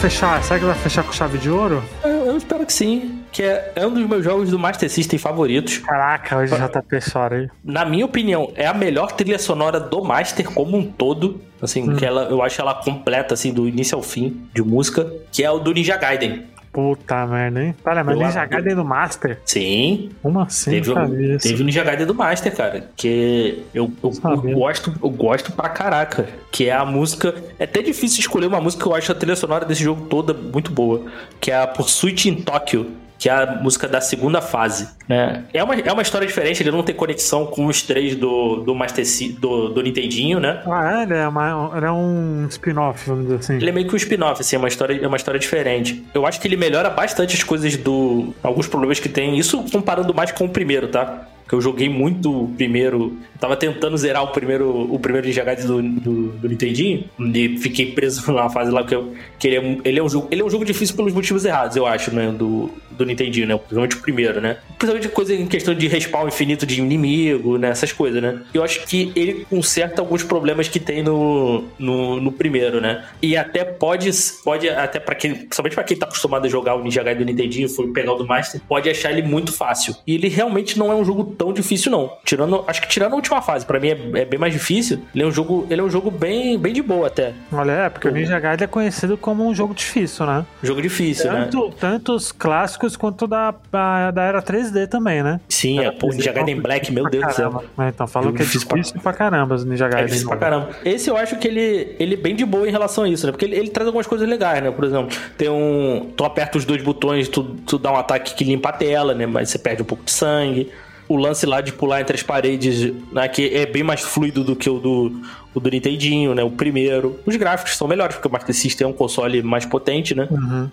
fechar, 0.00 0.42
será 0.42 0.58
que 0.58 0.64
vai 0.64 0.74
fechar 0.74 1.02
com 1.02 1.12
chave 1.12 1.36
de 1.36 1.50
ouro? 1.50 1.84
Eu, 2.02 2.10
eu 2.10 2.36
espero 2.38 2.64
que 2.64 2.72
sim. 2.72 3.22
Que 3.30 3.42
é, 3.42 3.72
é 3.76 3.86
um 3.86 3.92
dos 3.92 4.06
meus 4.08 4.24
jogos 4.24 4.48
do 4.48 4.58
Master 4.58 4.88
System 4.88 5.18
favoritos. 5.18 5.76
Caraca, 5.76 6.38
hoje 6.38 6.56
já 6.56 6.68
tá 6.68 6.82
chora 7.12 7.36
aí. 7.36 7.48
Na 7.62 7.84
minha 7.84 8.06
opinião, 8.06 8.50
é 8.56 8.66
a 8.66 8.72
melhor 8.72 9.12
trilha 9.12 9.38
sonora 9.38 9.78
do 9.78 10.02
Master 10.02 10.50
como 10.50 10.78
um 10.78 10.84
todo. 10.84 11.42
Assim, 11.60 11.94
que 11.96 12.06
ela, 12.06 12.22
eu 12.22 12.42
acho 12.42 12.58
ela 12.58 12.74
completa, 12.74 13.34
assim, 13.34 13.52
do 13.52 13.68
início 13.68 13.94
ao 13.94 14.02
fim, 14.02 14.48
de 14.54 14.62
música. 14.62 15.06
Que 15.30 15.44
é 15.44 15.50
o 15.50 15.58
do 15.58 15.70
Ninja 15.70 15.98
Gaiden. 15.98 16.46
Puta 16.72 17.26
merda, 17.26 17.64
hein? 17.64 17.74
Olha, 17.84 18.04
mas 18.04 18.16
Ninja 18.16 18.44
Gaiden 18.44 18.76
do 18.76 18.84
Master? 18.84 19.38
Sim, 19.44 20.10
Como 20.22 20.40
assim, 20.40 20.70
Teve, 20.70 20.92
isso? 21.34 21.48
teve 21.48 21.62
o 21.62 21.64
Ninja 21.64 21.82
Gaiden 21.82 22.06
do 22.06 22.14
Master, 22.14 22.54
cara. 22.54 22.88
Que 22.96 23.64
eu, 23.74 23.90
eu, 24.02 24.12
eu 24.22 24.36
gosto, 24.54 24.94
eu 25.02 25.10
gosto 25.10 25.50
pra 25.52 25.68
caraca. 25.68 26.28
Que 26.52 26.68
é 26.68 26.72
a 26.72 26.84
música. 26.84 27.34
É 27.58 27.64
até 27.64 27.82
difícil 27.82 28.20
escolher 28.20 28.46
uma 28.46 28.60
música 28.60 28.84
que 28.84 28.88
eu 28.88 28.94
acho 28.94 29.10
a 29.10 29.14
trilha 29.14 29.34
sonora 29.34 29.64
desse 29.64 29.82
jogo 29.82 30.06
toda 30.06 30.32
muito 30.32 30.70
boa. 30.70 31.06
Que 31.40 31.50
é 31.50 31.60
a 31.60 31.66
Pursuit 31.66 32.28
in 32.28 32.36
Tokyo. 32.36 32.90
Que 33.20 33.28
é 33.28 33.32
a 33.32 33.46
música 33.62 33.86
da 33.86 34.00
segunda 34.00 34.40
fase. 34.40 34.88
Né? 35.06 35.44
É, 35.52 35.62
uma, 35.62 35.74
é 35.74 35.92
uma 35.92 36.00
história 36.00 36.26
diferente, 36.26 36.62
ele 36.62 36.70
não 36.70 36.82
tem 36.82 36.94
conexão 36.94 37.44
com 37.46 37.66
os 37.66 37.82
três 37.82 38.16
do, 38.16 38.56
do 38.64 38.74
Master 38.74 39.04
Sy- 39.06 39.36
do, 39.38 39.68
do 39.68 39.82
Nintendinho, 39.82 40.40
né? 40.40 40.62
Ah, 40.66 41.00
é, 41.00 41.02
ele 41.02 41.14
é, 41.14 41.28
uma, 41.28 41.70
ele 41.76 41.84
é 41.86 41.92
um 41.92 42.46
spin-off, 42.48 43.06
vamos 43.06 43.24
dizer 43.24 43.36
assim. 43.40 43.56
Ele 43.56 43.68
é 43.68 43.72
meio 43.72 43.86
que 43.86 43.92
um 43.92 43.96
spin-off, 43.98 44.40
assim, 44.40 44.56
é 44.56 44.58
uma 44.58 44.68
história, 44.68 44.98
é 45.00 45.06
uma 45.06 45.18
história 45.18 45.38
diferente. 45.38 46.02
Eu 46.14 46.24
acho 46.26 46.40
que 46.40 46.48
ele 46.48 46.56
melhora 46.56 46.88
bastante 46.88 47.36
as 47.36 47.44
coisas 47.44 47.76
do. 47.76 48.32
alguns 48.42 48.66
problemas 48.66 48.98
que 48.98 49.08
tem. 49.08 49.38
Isso 49.38 49.62
comparando 49.70 50.14
mais 50.14 50.32
com 50.32 50.46
o 50.46 50.48
primeiro, 50.48 50.88
tá? 50.88 51.28
Que 51.50 51.56
eu 51.56 51.60
joguei 51.60 51.88
muito 51.88 52.44
o 52.44 52.46
primeiro. 52.46 53.18
Eu 53.34 53.40
tava 53.40 53.56
tentando 53.56 53.96
zerar 53.96 54.22
o 54.22 54.28
primeiro, 54.28 54.70
o 54.70 55.00
primeiro 55.00 55.26
Ninja 55.26 55.42
Gaiden 55.42 55.66
do, 55.66 55.82
do, 55.82 56.28
do 56.28 56.48
Nintendinho. 56.48 57.06
E 57.18 57.58
fiquei 57.58 57.90
preso 57.90 58.22
numa 58.30 58.48
fase 58.48 58.70
lá 58.70 58.84
que, 58.84 58.94
eu, 58.94 59.12
que 59.36 59.48
ele, 59.48 59.56
é, 59.56 59.78
ele, 59.84 59.98
é 59.98 60.02
um 60.02 60.08
jogo, 60.08 60.28
ele 60.30 60.42
é 60.42 60.44
um 60.44 60.48
jogo 60.48 60.64
difícil 60.64 60.94
pelos 60.94 61.12
motivos 61.12 61.44
errados, 61.44 61.76
eu 61.76 61.88
acho, 61.88 62.14
né? 62.14 62.30
Do, 62.30 62.70
do 62.92 63.04
Nintendinho, 63.04 63.48
né? 63.48 63.56
Principalmente 63.56 63.96
o 63.96 64.00
primeiro, 64.00 64.40
né? 64.40 64.58
Principalmente 64.78 65.08
coisa 65.08 65.34
em 65.34 65.46
questão 65.46 65.74
de 65.74 65.88
respawn 65.88 66.28
infinito 66.28 66.64
de 66.64 66.80
inimigo, 66.80 67.58
né? 67.58 67.70
Essas 67.70 67.92
coisas, 67.92 68.22
né? 68.22 68.42
Eu 68.54 68.62
acho 68.62 68.86
que 68.86 69.10
ele 69.16 69.44
conserta 69.50 70.00
alguns 70.00 70.22
problemas 70.22 70.68
que 70.68 70.78
tem 70.78 71.02
no, 71.02 71.64
no, 71.76 72.20
no 72.20 72.30
primeiro, 72.30 72.80
né? 72.80 73.04
E 73.20 73.36
até 73.36 73.64
pode, 73.64 74.08
pode 74.44 74.68
até 74.68 75.00
para 75.00 75.16
quem, 75.16 75.34
principalmente 75.34 75.74
pra 75.74 75.82
quem 75.82 75.96
tá 75.96 76.06
acostumado 76.06 76.44
a 76.44 76.48
jogar 76.48 76.76
o 76.76 76.82
Ninja 76.84 77.02
Gaiden 77.02 77.24
do 77.24 77.28
Nintendinho, 77.28 77.68
foi 77.68 77.88
pegar 77.88 78.12
o 78.12 78.16
do 78.16 78.26
Master, 78.26 78.60
pode 78.68 78.88
achar 78.88 79.10
ele 79.10 79.22
muito 79.22 79.52
fácil. 79.52 79.96
E 80.06 80.14
ele 80.14 80.28
realmente 80.28 80.78
não 80.78 80.92
é 80.92 80.94
um 80.94 81.04
jogo 81.04 81.24
tão 81.40 81.54
difícil 81.54 81.90
não. 81.90 82.12
Tirando, 82.22 82.62
acho 82.66 82.82
que 82.82 82.88
tirando 82.88 83.14
a 83.14 83.16
última 83.16 83.40
fase, 83.40 83.64
pra 83.64 83.80
mim 83.80 83.88
é, 83.88 84.20
é 84.20 84.24
bem 84.26 84.38
mais 84.38 84.52
difícil. 84.52 85.00
Ele 85.14 85.24
é 85.24 85.26
um 85.26 85.32
jogo, 85.32 85.66
ele 85.70 85.80
é 85.80 85.84
um 85.84 85.88
jogo 85.88 86.10
bem, 86.10 86.58
bem 86.58 86.74
de 86.74 86.82
boa 86.82 87.06
até. 87.06 87.32
Olha, 87.50 87.72
é, 87.72 87.88
porque 87.88 88.06
o 88.06 88.10
Ninja 88.10 88.38
Gaiden 88.38 88.64
é 88.64 88.68
conhecido 88.68 89.16
como 89.16 89.48
um 89.48 89.54
jogo 89.54 89.72
difícil, 89.72 90.26
né? 90.26 90.44
Jogo 90.62 90.82
difícil, 90.82 91.32
né? 91.32 91.44
Tanto, 91.50 91.70
tanto 91.80 92.12
os 92.14 92.30
clássicos 92.30 92.94
quanto 92.94 93.26
da, 93.26 93.54
da, 93.72 94.10
da 94.10 94.22
era 94.22 94.42
3D 94.42 94.86
também, 94.86 95.22
né? 95.22 95.40
Sim, 95.48 95.78
é, 95.80 95.90
pô, 95.90 96.08
Ninja 96.08 96.30
Gaiden 96.30 96.60
Black, 96.60 96.92
meu 96.92 97.04
Pra 97.04 97.10
Deus 97.10 97.26
do 97.28 97.32
céu. 97.32 97.64
É, 97.78 97.88
então, 97.88 98.06
Jogo 98.06 98.32
que 98.34 98.42
é 98.42 98.44
difícil 98.44 98.68
pra- 98.68 98.76
difícil 98.76 99.00
pra 99.00 99.12
caramba 99.14 99.54
os 99.54 99.64
Ninja 99.64 99.86
É 99.86 99.88
Gaiden. 99.88 100.06
difícil 100.08 100.28
pra 100.28 100.36
caramba. 100.36 100.68
Esse 100.84 101.08
eu 101.08 101.16
acho 101.16 101.36
que 101.38 101.48
ele, 101.48 101.96
ele 101.98 102.14
é 102.14 102.18
bem 102.18 102.36
de 102.36 102.44
boa 102.44 102.68
em 102.68 102.70
relação 102.70 103.04
a 103.04 103.08
isso, 103.08 103.24
né? 103.24 103.32
Porque 103.32 103.46
ele, 103.46 103.56
ele 103.56 103.68
traz 103.70 103.86
algumas 103.86 104.06
coisas 104.06 104.28
legais, 104.28 104.62
né? 104.62 104.70
Por 104.70 104.84
exemplo, 104.84 105.16
tem 105.38 105.48
um. 105.48 106.12
Tu 106.14 106.22
aperta 106.24 106.58
os 106.58 106.66
dois 106.66 106.82
botões, 106.82 107.28
tu, 107.28 107.44
tu 107.66 107.78
dá 107.78 107.90
um 107.92 107.96
ataque 107.96 108.34
que 108.34 108.44
limpa 108.44 108.68
a 108.68 108.72
tela, 108.72 109.14
né? 109.14 109.24
Mas 109.24 109.48
você 109.48 109.58
perde 109.58 109.80
um 109.80 109.86
pouco 109.86 110.04
de 110.04 110.10
sangue. 110.10 110.70
O 111.10 111.16
lance 111.16 111.44
lá 111.44 111.60
de 111.60 111.72
pular 111.72 112.00
entre 112.00 112.14
as 112.16 112.22
paredes, 112.22 112.92
né? 113.12 113.26
Que 113.28 113.52
é 113.54 113.66
bem 113.66 113.82
mais 113.82 114.00
fluido 114.00 114.44
do 114.44 114.54
que 114.54 114.70
o 114.70 114.78
do, 114.78 115.20
o 115.52 115.58
do 115.58 115.68
Nintendinho, 115.68 116.34
né? 116.34 116.42
O 116.44 116.50
primeiro. 116.50 117.18
Os 117.26 117.34
gráficos 117.36 117.76
são 117.76 117.88
melhores, 117.88 118.14
porque 118.14 118.28
o 118.28 118.30
Master 118.30 118.54
System 118.54 118.84
é 118.86 118.88
um 118.88 118.92
console 118.92 119.42
mais 119.42 119.66
potente, 119.66 120.14
né? 120.14 120.28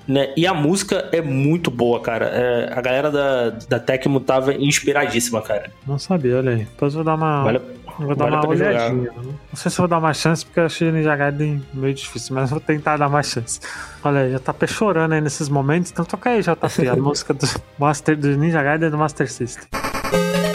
né? 0.07 0.31
E 0.37 0.45
a 0.45 0.53
música 0.53 1.09
é 1.11 1.21
muito 1.21 1.71
boa, 1.71 1.99
cara. 1.99 2.25
É, 2.27 2.71
a 2.71 2.81
galera 2.81 3.09
da, 3.09 3.49
da 3.67 3.79
Tecmo 3.79 4.19
tava 4.19 4.53
inspiradíssima, 4.53 5.41
cara. 5.41 5.71
Não 5.87 5.97
sabia, 5.97 6.37
olha 6.37 6.51
aí. 6.51 6.57
Depois 6.59 6.93
eu 6.93 6.97
vou 6.97 7.03
dar 7.05 7.15
uma, 7.15 7.43
Vale, 7.43 7.61
vou 7.97 8.15
dar 8.15 8.25
vale 8.29 8.35
uma 8.35 8.41
pena 8.41 8.55
jogar. 8.55 8.69
olhadinha. 8.69 9.11
né? 9.11 9.11
Não 9.23 9.55
sei 9.55 9.71
se 9.71 9.77
vou 9.79 9.87
dar 9.87 9.97
uma 9.97 10.13
chance, 10.13 10.45
porque 10.45 10.59
eu 10.59 10.65
achei 10.65 10.91
Ninja 10.91 11.15
Gaiden 11.15 11.63
meio 11.73 11.93
difícil, 11.95 12.35
mas 12.35 12.49
vou 12.51 12.59
tentar 12.59 12.97
dar 12.97 13.07
uma 13.07 13.23
chance. 13.23 13.59
Olha 14.03 14.21
aí, 14.21 14.31
já 14.31 14.39
tá 14.39 14.53
chorando 14.67 15.13
aí 15.13 15.21
nesses 15.21 15.49
momentos, 15.49 15.91
então 15.91 16.05
toca 16.05 16.29
aí, 16.29 16.41
JP, 16.41 16.87
a 16.89 16.95
música 17.01 17.33
do, 17.33 17.47
Master, 17.79 18.15
do 18.15 18.27
Ninja 18.37 18.61
Gaiden 18.61 18.91
do 18.91 18.97
Master 18.97 19.29
System. 19.31 19.67
Bom, 20.11 20.43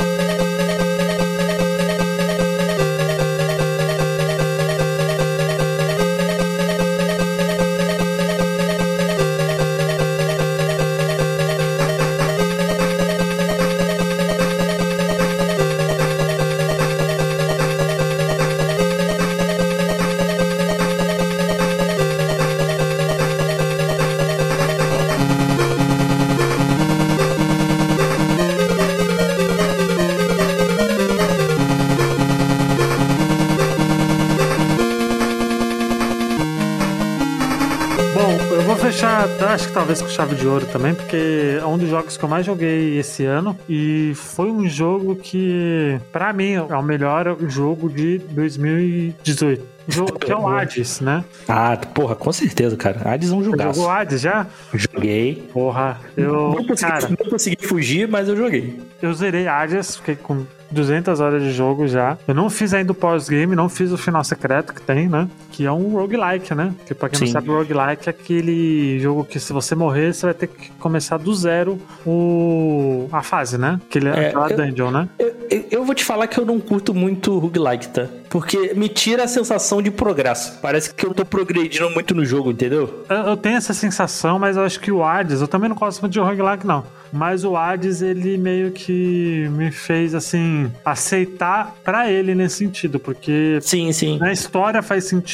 talvez 39.92 40.02
com 40.02 40.08
chave 40.08 40.34
de 40.34 40.46
ouro 40.46 40.64
também, 40.66 40.94
porque 40.94 41.58
é 41.60 41.66
um 41.66 41.76
dos 41.76 41.88
jogos 41.88 42.16
que 42.16 42.24
eu 42.24 42.28
mais 42.28 42.46
joguei 42.46 42.98
esse 42.98 43.24
ano 43.26 43.56
e 43.68 44.12
foi 44.14 44.50
um 44.50 44.66
jogo 44.68 45.14
que, 45.16 45.98
pra 46.10 46.32
mim, 46.32 46.52
é 46.52 46.62
o 46.76 46.82
melhor 46.82 47.36
jogo 47.48 47.90
de 47.90 48.18
2018. 48.30 49.72
Jogo, 49.88 50.16
que 50.18 50.30
é 50.30 50.36
o 50.36 50.46
Hades, 50.46 51.00
né? 51.00 51.24
Ah, 51.48 51.76
porra, 51.76 52.14
com 52.14 52.32
certeza, 52.32 52.76
cara. 52.76 53.00
Hades 53.04 53.32
é 53.32 53.34
um 53.34 53.38
Você 53.40 53.44
jogaço. 53.50 53.80
jogou 53.80 53.90
Hades 53.90 54.20
já? 54.20 54.46
Joguei. 54.72 55.48
Porra, 55.52 56.00
eu. 56.16 56.54
Não 56.56 56.64
consegui, 56.64 56.92
Cara, 56.92 57.08
não 57.08 57.30
consegui 57.30 57.66
fugir, 57.66 58.06
mas 58.08 58.28
eu 58.28 58.36
joguei. 58.36 58.78
eu 59.02 59.12
zerei 59.12 59.48
Hades, 59.48 59.96
fiquei 59.96 60.14
com 60.14 60.46
200 60.70 61.18
horas 61.18 61.42
de 61.42 61.50
jogo 61.52 61.88
já. 61.88 62.16
Eu 62.28 62.34
não 62.34 62.48
fiz 62.48 62.72
ainda 62.72 62.92
o 62.92 62.94
pós-game, 62.94 63.56
não 63.56 63.68
fiz 63.68 63.90
o 63.90 63.98
final 63.98 64.22
secreto 64.22 64.72
que 64.72 64.80
tem, 64.80 65.08
né? 65.08 65.28
Que 65.52 65.66
é 65.66 65.70
um 65.70 65.90
roguelike, 65.92 66.54
né? 66.54 66.74
Que 66.86 66.94
pra 66.94 67.08
quem 67.10 67.20
não 67.20 67.26
Sim. 67.26 67.32
sabe, 67.32 67.50
o 67.50 67.54
roguelike 67.58 68.08
é 68.08 68.10
aquele 68.10 68.98
jogo 69.00 69.22
que 69.24 69.38
se 69.38 69.52
você 69.52 69.74
morrer, 69.74 70.14
você 70.14 70.24
vai 70.26 70.34
ter 70.34 70.46
que 70.48 70.70
começar 70.72 71.18
do 71.18 71.32
zero 71.34 71.78
o... 72.06 73.06
a 73.12 73.22
fase, 73.22 73.58
né? 73.58 73.78
Aquele, 73.88 74.08
É, 74.08 74.28
aquela 74.28 74.50
eu- 74.50 74.56
dungeon, 74.56 74.90
né? 74.90 75.08
Eu, 75.18 75.34
eu- 75.50 75.64
eu 75.70 75.84
vou 75.84 75.94
te 75.94 76.04
falar 76.04 76.26
que 76.26 76.38
eu 76.38 76.46
não 76.46 76.58
curto 76.58 76.94
muito 76.94 77.38
roguelike, 77.38 77.88
tá? 77.88 78.06
Porque 78.30 78.72
me 78.74 78.88
tira 78.88 79.24
a 79.24 79.28
sensação 79.28 79.82
de 79.82 79.90
progresso. 79.90 80.58
Parece 80.62 80.94
que 80.94 81.04
eu 81.04 81.12
tô 81.12 81.22
progredindo 81.22 81.90
muito 81.90 82.14
no 82.14 82.24
jogo, 82.24 82.50
entendeu? 82.50 83.04
Eu, 83.10 83.16
eu 83.16 83.36
tenho 83.36 83.56
essa 83.58 83.74
sensação, 83.74 84.38
mas 84.38 84.56
eu 84.56 84.62
acho 84.62 84.80
que 84.80 84.90
o 84.90 85.04
Hades, 85.04 85.42
eu 85.42 85.48
também 85.48 85.68
não 85.68 85.76
gosto 85.76 86.00
muito 86.00 86.14
de 86.14 86.18
roguelike, 86.20 86.66
não. 86.66 86.82
Mas 87.12 87.44
o 87.44 87.54
Hades, 87.58 88.00
ele 88.00 88.38
meio 88.38 88.70
que 88.72 89.46
me 89.50 89.70
fez, 89.70 90.14
assim, 90.14 90.72
aceitar 90.82 91.74
pra 91.84 92.10
ele 92.10 92.34
nesse 92.34 92.56
sentido, 92.56 92.98
porque 92.98 93.58
Sim, 93.60 93.92
sim. 93.92 94.18
na 94.18 94.32
história 94.32 94.80
faz 94.82 95.04
sentido. 95.04 95.32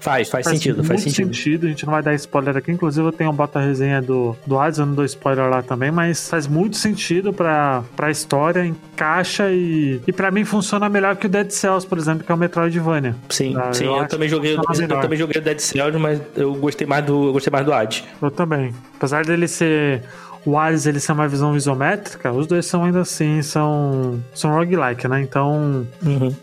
Faz, 0.00 0.28
faz 0.28 0.46
sentido, 0.46 0.84
faz 0.84 1.04
muito 1.04 1.14
sentido. 1.16 1.66
A 1.66 1.68
gente 1.70 1.84
não 1.86 1.92
vai 1.92 2.02
dar 2.02 2.14
spoiler 2.14 2.56
aqui. 2.56 2.70
Inclusive, 2.72 3.06
eu 3.06 3.12
tenho 3.12 3.30
um 3.30 3.34
bota 3.34 3.58
resenha 3.60 4.00
do, 4.00 4.36
do 4.46 4.58
Hades, 4.58 4.78
eu 4.78 4.86
não 4.86 4.94
dou 4.94 5.04
spoiler 5.04 5.48
lá 5.48 5.62
também, 5.62 5.90
mas 5.90 6.28
faz 6.28 6.46
muito 6.46 6.76
sentido 6.76 7.32
pra, 7.32 7.82
pra 7.96 8.10
história, 8.10 8.64
encaixa 8.64 9.50
e, 9.50 10.00
e 10.06 10.12
pra 10.12 10.30
mim 10.30 10.44
funciona 10.44 10.88
melhor 10.88 11.16
que 11.16 11.26
o 11.26 11.28
Dead 11.28 11.50
Cells, 11.50 11.86
por 11.86 11.98
exemplo, 11.98 12.24
que 12.24 12.30
é 12.30 12.34
o 12.34 12.38
Metroidvania. 12.38 13.14
Sim, 13.28 13.56
Ah, 13.56 13.72
sim. 13.72 13.84
eu 13.84 13.96
Eu, 13.96 14.08
também 14.08 14.28
joguei, 14.28 14.54
eu 14.56 14.62
melhor. 14.78 15.00
também 15.02 15.18
joguei 15.18 15.40
o 15.40 15.44
Dead 15.44 15.58
Cells, 15.58 15.98
mas 15.98 16.20
eu 16.36 16.54
gostei 16.54 16.86
mais 16.86 17.04
do, 17.04 17.28
eu 17.28 17.32
gostei 17.32 17.50
mais 17.50 17.64
do 17.64 17.72
Hades. 17.72 18.04
Eu 18.20 18.30
também. 18.30 18.72
Apesar 18.96 19.24
dele 19.24 19.48
ser. 19.48 20.02
O 20.44 20.58
Hades 20.58 20.86
ele 20.86 20.98
ser 21.00 21.12
uma 21.12 21.28
visão 21.28 21.54
isométrica, 21.56 22.32
os 22.32 22.46
dois 22.46 22.64
são 22.66 22.84
ainda 22.84 23.00
assim, 23.00 23.42
são. 23.42 24.18
são 24.34 24.52
roguelike, 24.54 25.06
né? 25.06 25.20
Então, 25.20 25.86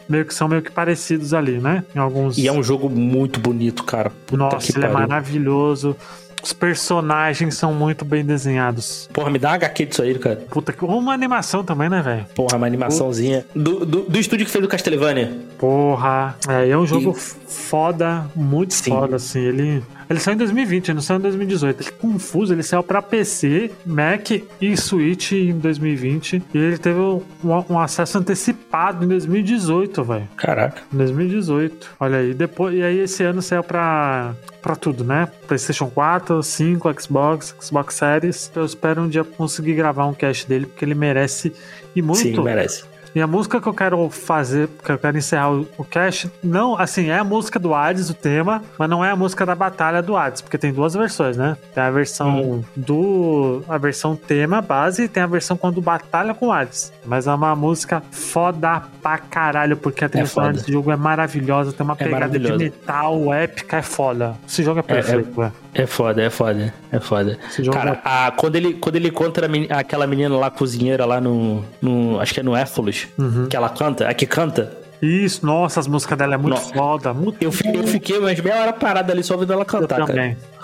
meio 0.08 0.24
que 0.26 0.34
são 0.34 0.48
meio 0.48 0.62
que 0.62 0.72
parecidos 0.72 1.34
ali, 1.34 1.60
né? 1.60 1.84
Em 1.96 2.00
alguns. 2.00 2.38
E 2.38 2.48
é 2.48 2.52
um 2.52 2.62
jogo 2.62 2.90
muito 2.90 3.40
bonito, 3.40 3.84
cara. 3.84 4.12
Puta 4.28 4.38
Nossa, 4.38 4.72
ele 4.78 4.86
é 4.86 4.90
pariu. 4.90 5.08
maravilhoso. 5.08 5.96
Os 6.44 6.54
personagens 6.54 7.56
são 7.56 7.74
muito 7.74 8.06
bem 8.06 8.24
desenhados. 8.24 9.10
Porra, 9.12 9.32
me 9.32 9.40
dá 9.40 9.50
uma 9.50 9.56
HQ 9.56 9.86
disso 9.88 10.04
aí, 10.04 10.18
cara. 10.20 10.36
Puta 10.50 10.72
que. 10.72 10.86
Uma 10.86 11.12
animação 11.14 11.64
também, 11.64 11.90
né, 11.90 12.02
velho? 12.02 12.26
Porra, 12.36 12.56
uma 12.58 12.68
animaçãozinha. 12.68 13.44
Do, 13.56 13.84
do, 13.84 14.02
do 14.04 14.20
estúdio 14.20 14.46
que 14.46 14.52
fez 14.52 14.64
o 14.64 14.68
Castlevania. 14.68 15.36
Porra. 15.58 16.38
É, 16.48 16.70
é 16.70 16.78
um 16.78 16.86
jogo 16.86 17.16
E- 17.18 17.52
foda, 17.52 18.26
muito 18.36 18.76
Sim. 18.76 18.92
foda, 18.92 19.16
assim. 19.16 19.40
Ele. 19.40 19.84
Ele 20.10 20.20
saiu 20.20 20.36
em 20.36 20.38
2020, 20.38 20.88
ele 20.88 20.96
não 20.96 21.02
saiu 21.02 21.20
em 21.20 21.22
2018. 21.22 21.84
Ele 21.84 21.92
confuso, 21.92 22.54
ele 22.54 22.64
saiu 22.64 22.84
pra 22.84 23.02
PC, 23.02 23.72
Mac 23.86 24.32
e 24.62 24.78
Switch 24.78 25.34
em 25.34 25.58
2020. 25.58 26.44
E 26.54 26.58
ele 26.58 26.78
teve 26.78 27.00
um, 27.00 27.22
um 27.70 27.80
acesso 27.80 28.18
antecipado 28.18 29.04
em 29.04 29.08
2018, 29.08 30.04
velho. 30.04 30.28
Caraca. 30.38 30.82
Em 30.94 30.98
2018. 30.98 31.96
Olha 32.00 32.20
aí. 32.20 32.34
Depois, 32.34 32.76
e 32.76 32.82
aí 32.82 33.00
esse 33.00 33.24
ano 33.24 33.42
saiu 33.42 33.64
pra, 33.64 34.34
pra 34.62 34.76
tudo, 34.76 35.04
né? 35.04 35.28
PlayStation 35.48 35.90
4, 35.90 36.42
5, 36.42 37.02
Xbox, 37.02 37.56
Xbox 37.60 37.96
Series. 37.96 38.52
Eu 38.56 38.66
espero 38.66 39.02
um 39.02 39.10
dia 39.10 39.24
conseguir 39.24 39.74
gravar 39.74 40.06
um 40.06 40.14
cast 40.14 40.48
dele, 40.48 40.66
porque 40.66 40.86
ele 40.86 40.96
merece 40.96 41.54
e 41.96 42.02
muito. 42.02 42.22
Sim, 42.22 42.42
merece. 42.42 42.84
E 43.16 43.22
a 43.22 43.28
música 43.28 43.60
que 43.62 43.68
eu 43.68 43.74
quero 43.74 44.10
fazer, 44.10 44.70
que 44.84 44.92
eu 44.92 44.98
quero 44.98 45.18
encerrar 45.18 45.52
o, 45.52 45.86
cast, 45.86 46.32
não, 46.44 46.78
assim, 46.78 47.10
é 47.10 47.18
a 47.18 47.24
música 47.24 47.60
do 47.60 47.74
Hades, 47.74 48.10
o 48.10 48.14
tema, 48.14 48.62
mas 48.78 48.90
não 48.90 49.04
é 49.04 49.12
a 49.12 49.16
música 49.16 49.46
da 49.46 49.56
batalha 49.56 50.02
do 50.02 50.16
Hades, 50.16 50.42
porque 50.42 50.58
tem 50.58 50.72
duas 50.72 50.94
versões, 50.94 51.38
né? 51.38 51.58
Tem 51.74 51.84
a 51.84 51.92
versão 51.92 52.64
do. 52.76 53.64
a 53.68 53.78
versão 53.78 54.16
tema 54.16 54.62
base 54.62 55.04
e 55.04 55.08
tem 55.08 55.24
a 55.24 55.28
versão 55.28 55.58
quando 55.58 55.82
batalha 55.82 56.34
com 56.34 56.48
o 56.48 56.52
Hades. 56.52 56.92
Mas 57.06 57.28
é 57.28 57.34
uma 57.34 57.56
música 57.56 58.04
foda 58.12 58.84
pra 59.02 59.18
caralho, 59.18 59.78
porque 59.78 60.06
a 60.06 60.10
trilha 60.10 60.26
sonora 60.26 60.54
foda. 60.54 60.60
desse 60.60 60.72
jogo 60.72 60.92
é 60.92 60.96
maravilhosa, 60.96 61.72
tem 61.72 61.84
uma 61.84 61.94
É 61.94 62.04
pegada 62.04 62.38
de 62.38 62.58
metal 62.58 63.34
épica, 63.34 63.78
é 63.78 63.82
foda. 63.82 64.36
Esse 64.48 64.64
jogo 64.64 64.80
é 64.80 64.84
perfeito, 64.84 65.32
velho. 65.32 65.54
É 65.67 65.67
foda, 65.86 66.22
é 66.24 66.30
foda, 66.30 66.74
é 66.92 67.00
foda. 67.00 67.38
Esse 67.50 67.64
jogo 67.64 67.78
Cara, 67.78 68.02
a- 68.04 68.32
quando, 68.32 68.56
ele, 68.56 68.74
quando 68.74 68.96
ele 68.96 69.10
encontra 69.10 69.46
a 69.46 69.50
meni- 69.50 69.68
aquela 69.70 70.08
menina 70.08 70.36
lá, 70.36 70.50
cozinheira 70.50 71.06
lá 71.06 71.22
no. 71.22 71.64
no 71.82 72.20
acho 72.20 72.34
que 72.34 72.40
é 72.40 72.44
no 72.44 72.56
Éfolos, 72.56 73.08
Uhum. 73.18 73.48
que 73.48 73.56
ela 73.56 73.70
canta, 73.70 74.08
a 74.10 74.14
que 74.14 74.26
canta. 74.26 74.72
Isso, 75.00 75.46
nossa, 75.46 75.80
as 75.80 75.86
músicas 75.88 76.18
dela 76.18 76.34
é 76.34 76.38
muito 76.38 76.56
Nossa. 76.56 76.74
foda, 76.74 77.14
muito 77.14 77.38
Eu, 77.40 77.52
eu 77.76 77.84
fiquei 77.86 78.18
umas 78.18 78.40
meia 78.40 78.60
hora 78.62 78.74
parada 78.74 79.14
ali 79.14 79.22
só 79.22 79.36
ouvindo 79.36 79.54
ela 79.54 79.62
Eu 79.62 79.66
cantar, 79.66 79.98
cara. 79.98 80.08
também. 80.08 80.32
Ela- 80.32 80.57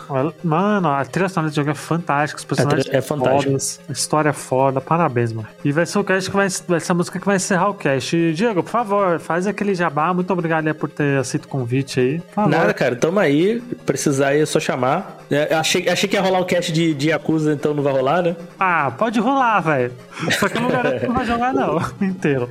Mano, 0.43 0.89
a 0.89 1.05
trilha 1.05 1.29
sonora 1.29 1.51
do 1.51 1.55
jogo 1.55 1.69
é 1.69 1.75
fantástica, 1.75 2.39
os 2.39 2.45
personagens 2.45 2.83
trilha 2.83 2.97
é 2.97 3.01
fodas, 3.01 3.79
a 3.87 3.91
história 3.91 4.29
é 4.29 4.33
foda, 4.33 4.81
parabéns, 4.81 5.31
mano. 5.31 5.47
E 5.63 5.71
vai 5.71 5.85
ser 5.85 5.99
o 5.99 6.03
cast 6.03 6.29
que 6.29 6.35
vai, 6.35 6.47
vai 6.67 6.79
ser 6.79 6.91
a 6.91 6.95
música 6.95 7.19
que 7.19 7.25
vai 7.25 7.35
encerrar 7.35 7.69
o 7.69 7.73
cast. 7.73 8.33
Diego, 8.33 8.63
por 8.63 8.69
favor, 8.69 9.19
faz 9.19 9.47
aquele 9.47 9.73
jabá. 9.75 10.13
Muito 10.13 10.31
obrigado 10.31 10.73
por 10.75 10.89
ter 10.89 11.17
aceito 11.17 11.45
o 11.45 11.47
convite 11.47 11.99
aí. 11.99 12.21
Nada, 12.47 12.73
cara, 12.73 12.95
tamo 12.95 13.19
aí. 13.19 13.61
Precisar 13.85 14.29
aí 14.29 14.41
é 14.41 14.45
só 14.45 14.59
chamar. 14.59 15.22
É, 15.29 15.53
achei, 15.55 15.87
achei 15.89 16.07
que 16.07 16.15
ia 16.15 16.21
rolar 16.21 16.39
o 16.39 16.45
cast 16.45 16.71
de, 16.71 16.93
de 16.93 17.09
Yakuza, 17.09 17.53
então 17.53 17.73
não 17.73 17.83
vai 17.83 17.93
rolar, 17.93 18.21
né? 18.21 18.35
Ah, 18.59 18.91
pode 18.97 19.19
rolar, 19.19 19.59
velho. 19.61 19.91
Só 20.39 20.47
que 20.47 20.57
eu 20.57 20.61
não 20.61 20.69
garanto 20.69 20.99
que 20.99 21.07
não 21.07 21.15
vai 21.15 21.25
jogar, 21.25 21.53
não. 21.53 21.81
Inteiro. 22.01 22.49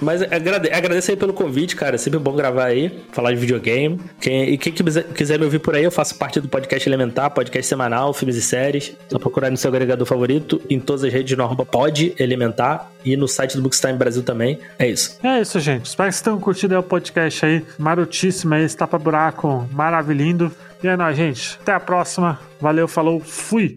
Mas 0.00 0.22
agrade, 0.22 0.70
agradeço 0.70 1.10
aí 1.10 1.16
pelo 1.16 1.32
convite, 1.32 1.76
cara. 1.76 1.94
É 1.94 1.98
sempre 1.98 2.18
bom 2.18 2.34
gravar 2.34 2.66
aí, 2.66 3.04
falar 3.12 3.32
de 3.32 3.36
videogame. 3.38 4.00
Quem, 4.20 4.50
e 4.50 4.58
quem 4.58 4.72
quiser, 4.72 5.04
quiser 5.04 5.38
me 5.38 5.44
ouvir 5.44 5.58
por 5.58 5.74
aí, 5.74 5.84
eu 5.84 5.90
faço 5.90 6.14
parte 6.16 6.40
do 6.40 6.48
podcast 6.48 6.88
Elementar, 6.88 7.30
podcast 7.30 7.66
semanal, 7.66 8.12
filmes 8.12 8.36
e 8.36 8.42
séries. 8.42 8.94
Só 9.08 9.18
procurar 9.18 9.50
no 9.50 9.56
seu 9.56 9.68
agregador 9.68 10.06
favorito, 10.06 10.60
em 10.68 10.78
todas 10.78 11.04
as 11.04 11.12
redes 11.12 11.36
no 11.36 11.44
arroba 11.44 11.64
pod 11.64 12.14
Elementar 12.18 12.90
e 13.04 13.16
no 13.16 13.26
site 13.26 13.56
do 13.56 13.62
Bookstime 13.62 13.94
Brasil 13.94 14.22
também. 14.22 14.58
É 14.78 14.88
isso. 14.88 15.18
É 15.22 15.40
isso, 15.40 15.58
gente. 15.60 15.86
Espero 15.86 16.08
que 16.08 16.14
vocês 16.14 16.22
tenham 16.22 16.40
curtido 16.40 16.74
aí 16.74 16.80
o 16.80 16.82
podcast 16.82 17.44
aí. 17.44 17.64
Marotíssimo 17.78 18.54
aí, 18.54 18.64
está 18.64 18.86
pra 18.86 18.98
buraco, 18.98 19.68
maravilhindo. 19.72 20.52
E 20.82 20.88
é 20.88 20.96
nóis, 20.96 21.16
gente. 21.16 21.58
Até 21.62 21.72
a 21.72 21.80
próxima. 21.80 22.40
Valeu, 22.60 22.88
falou, 22.88 23.20
fui. 23.20 23.76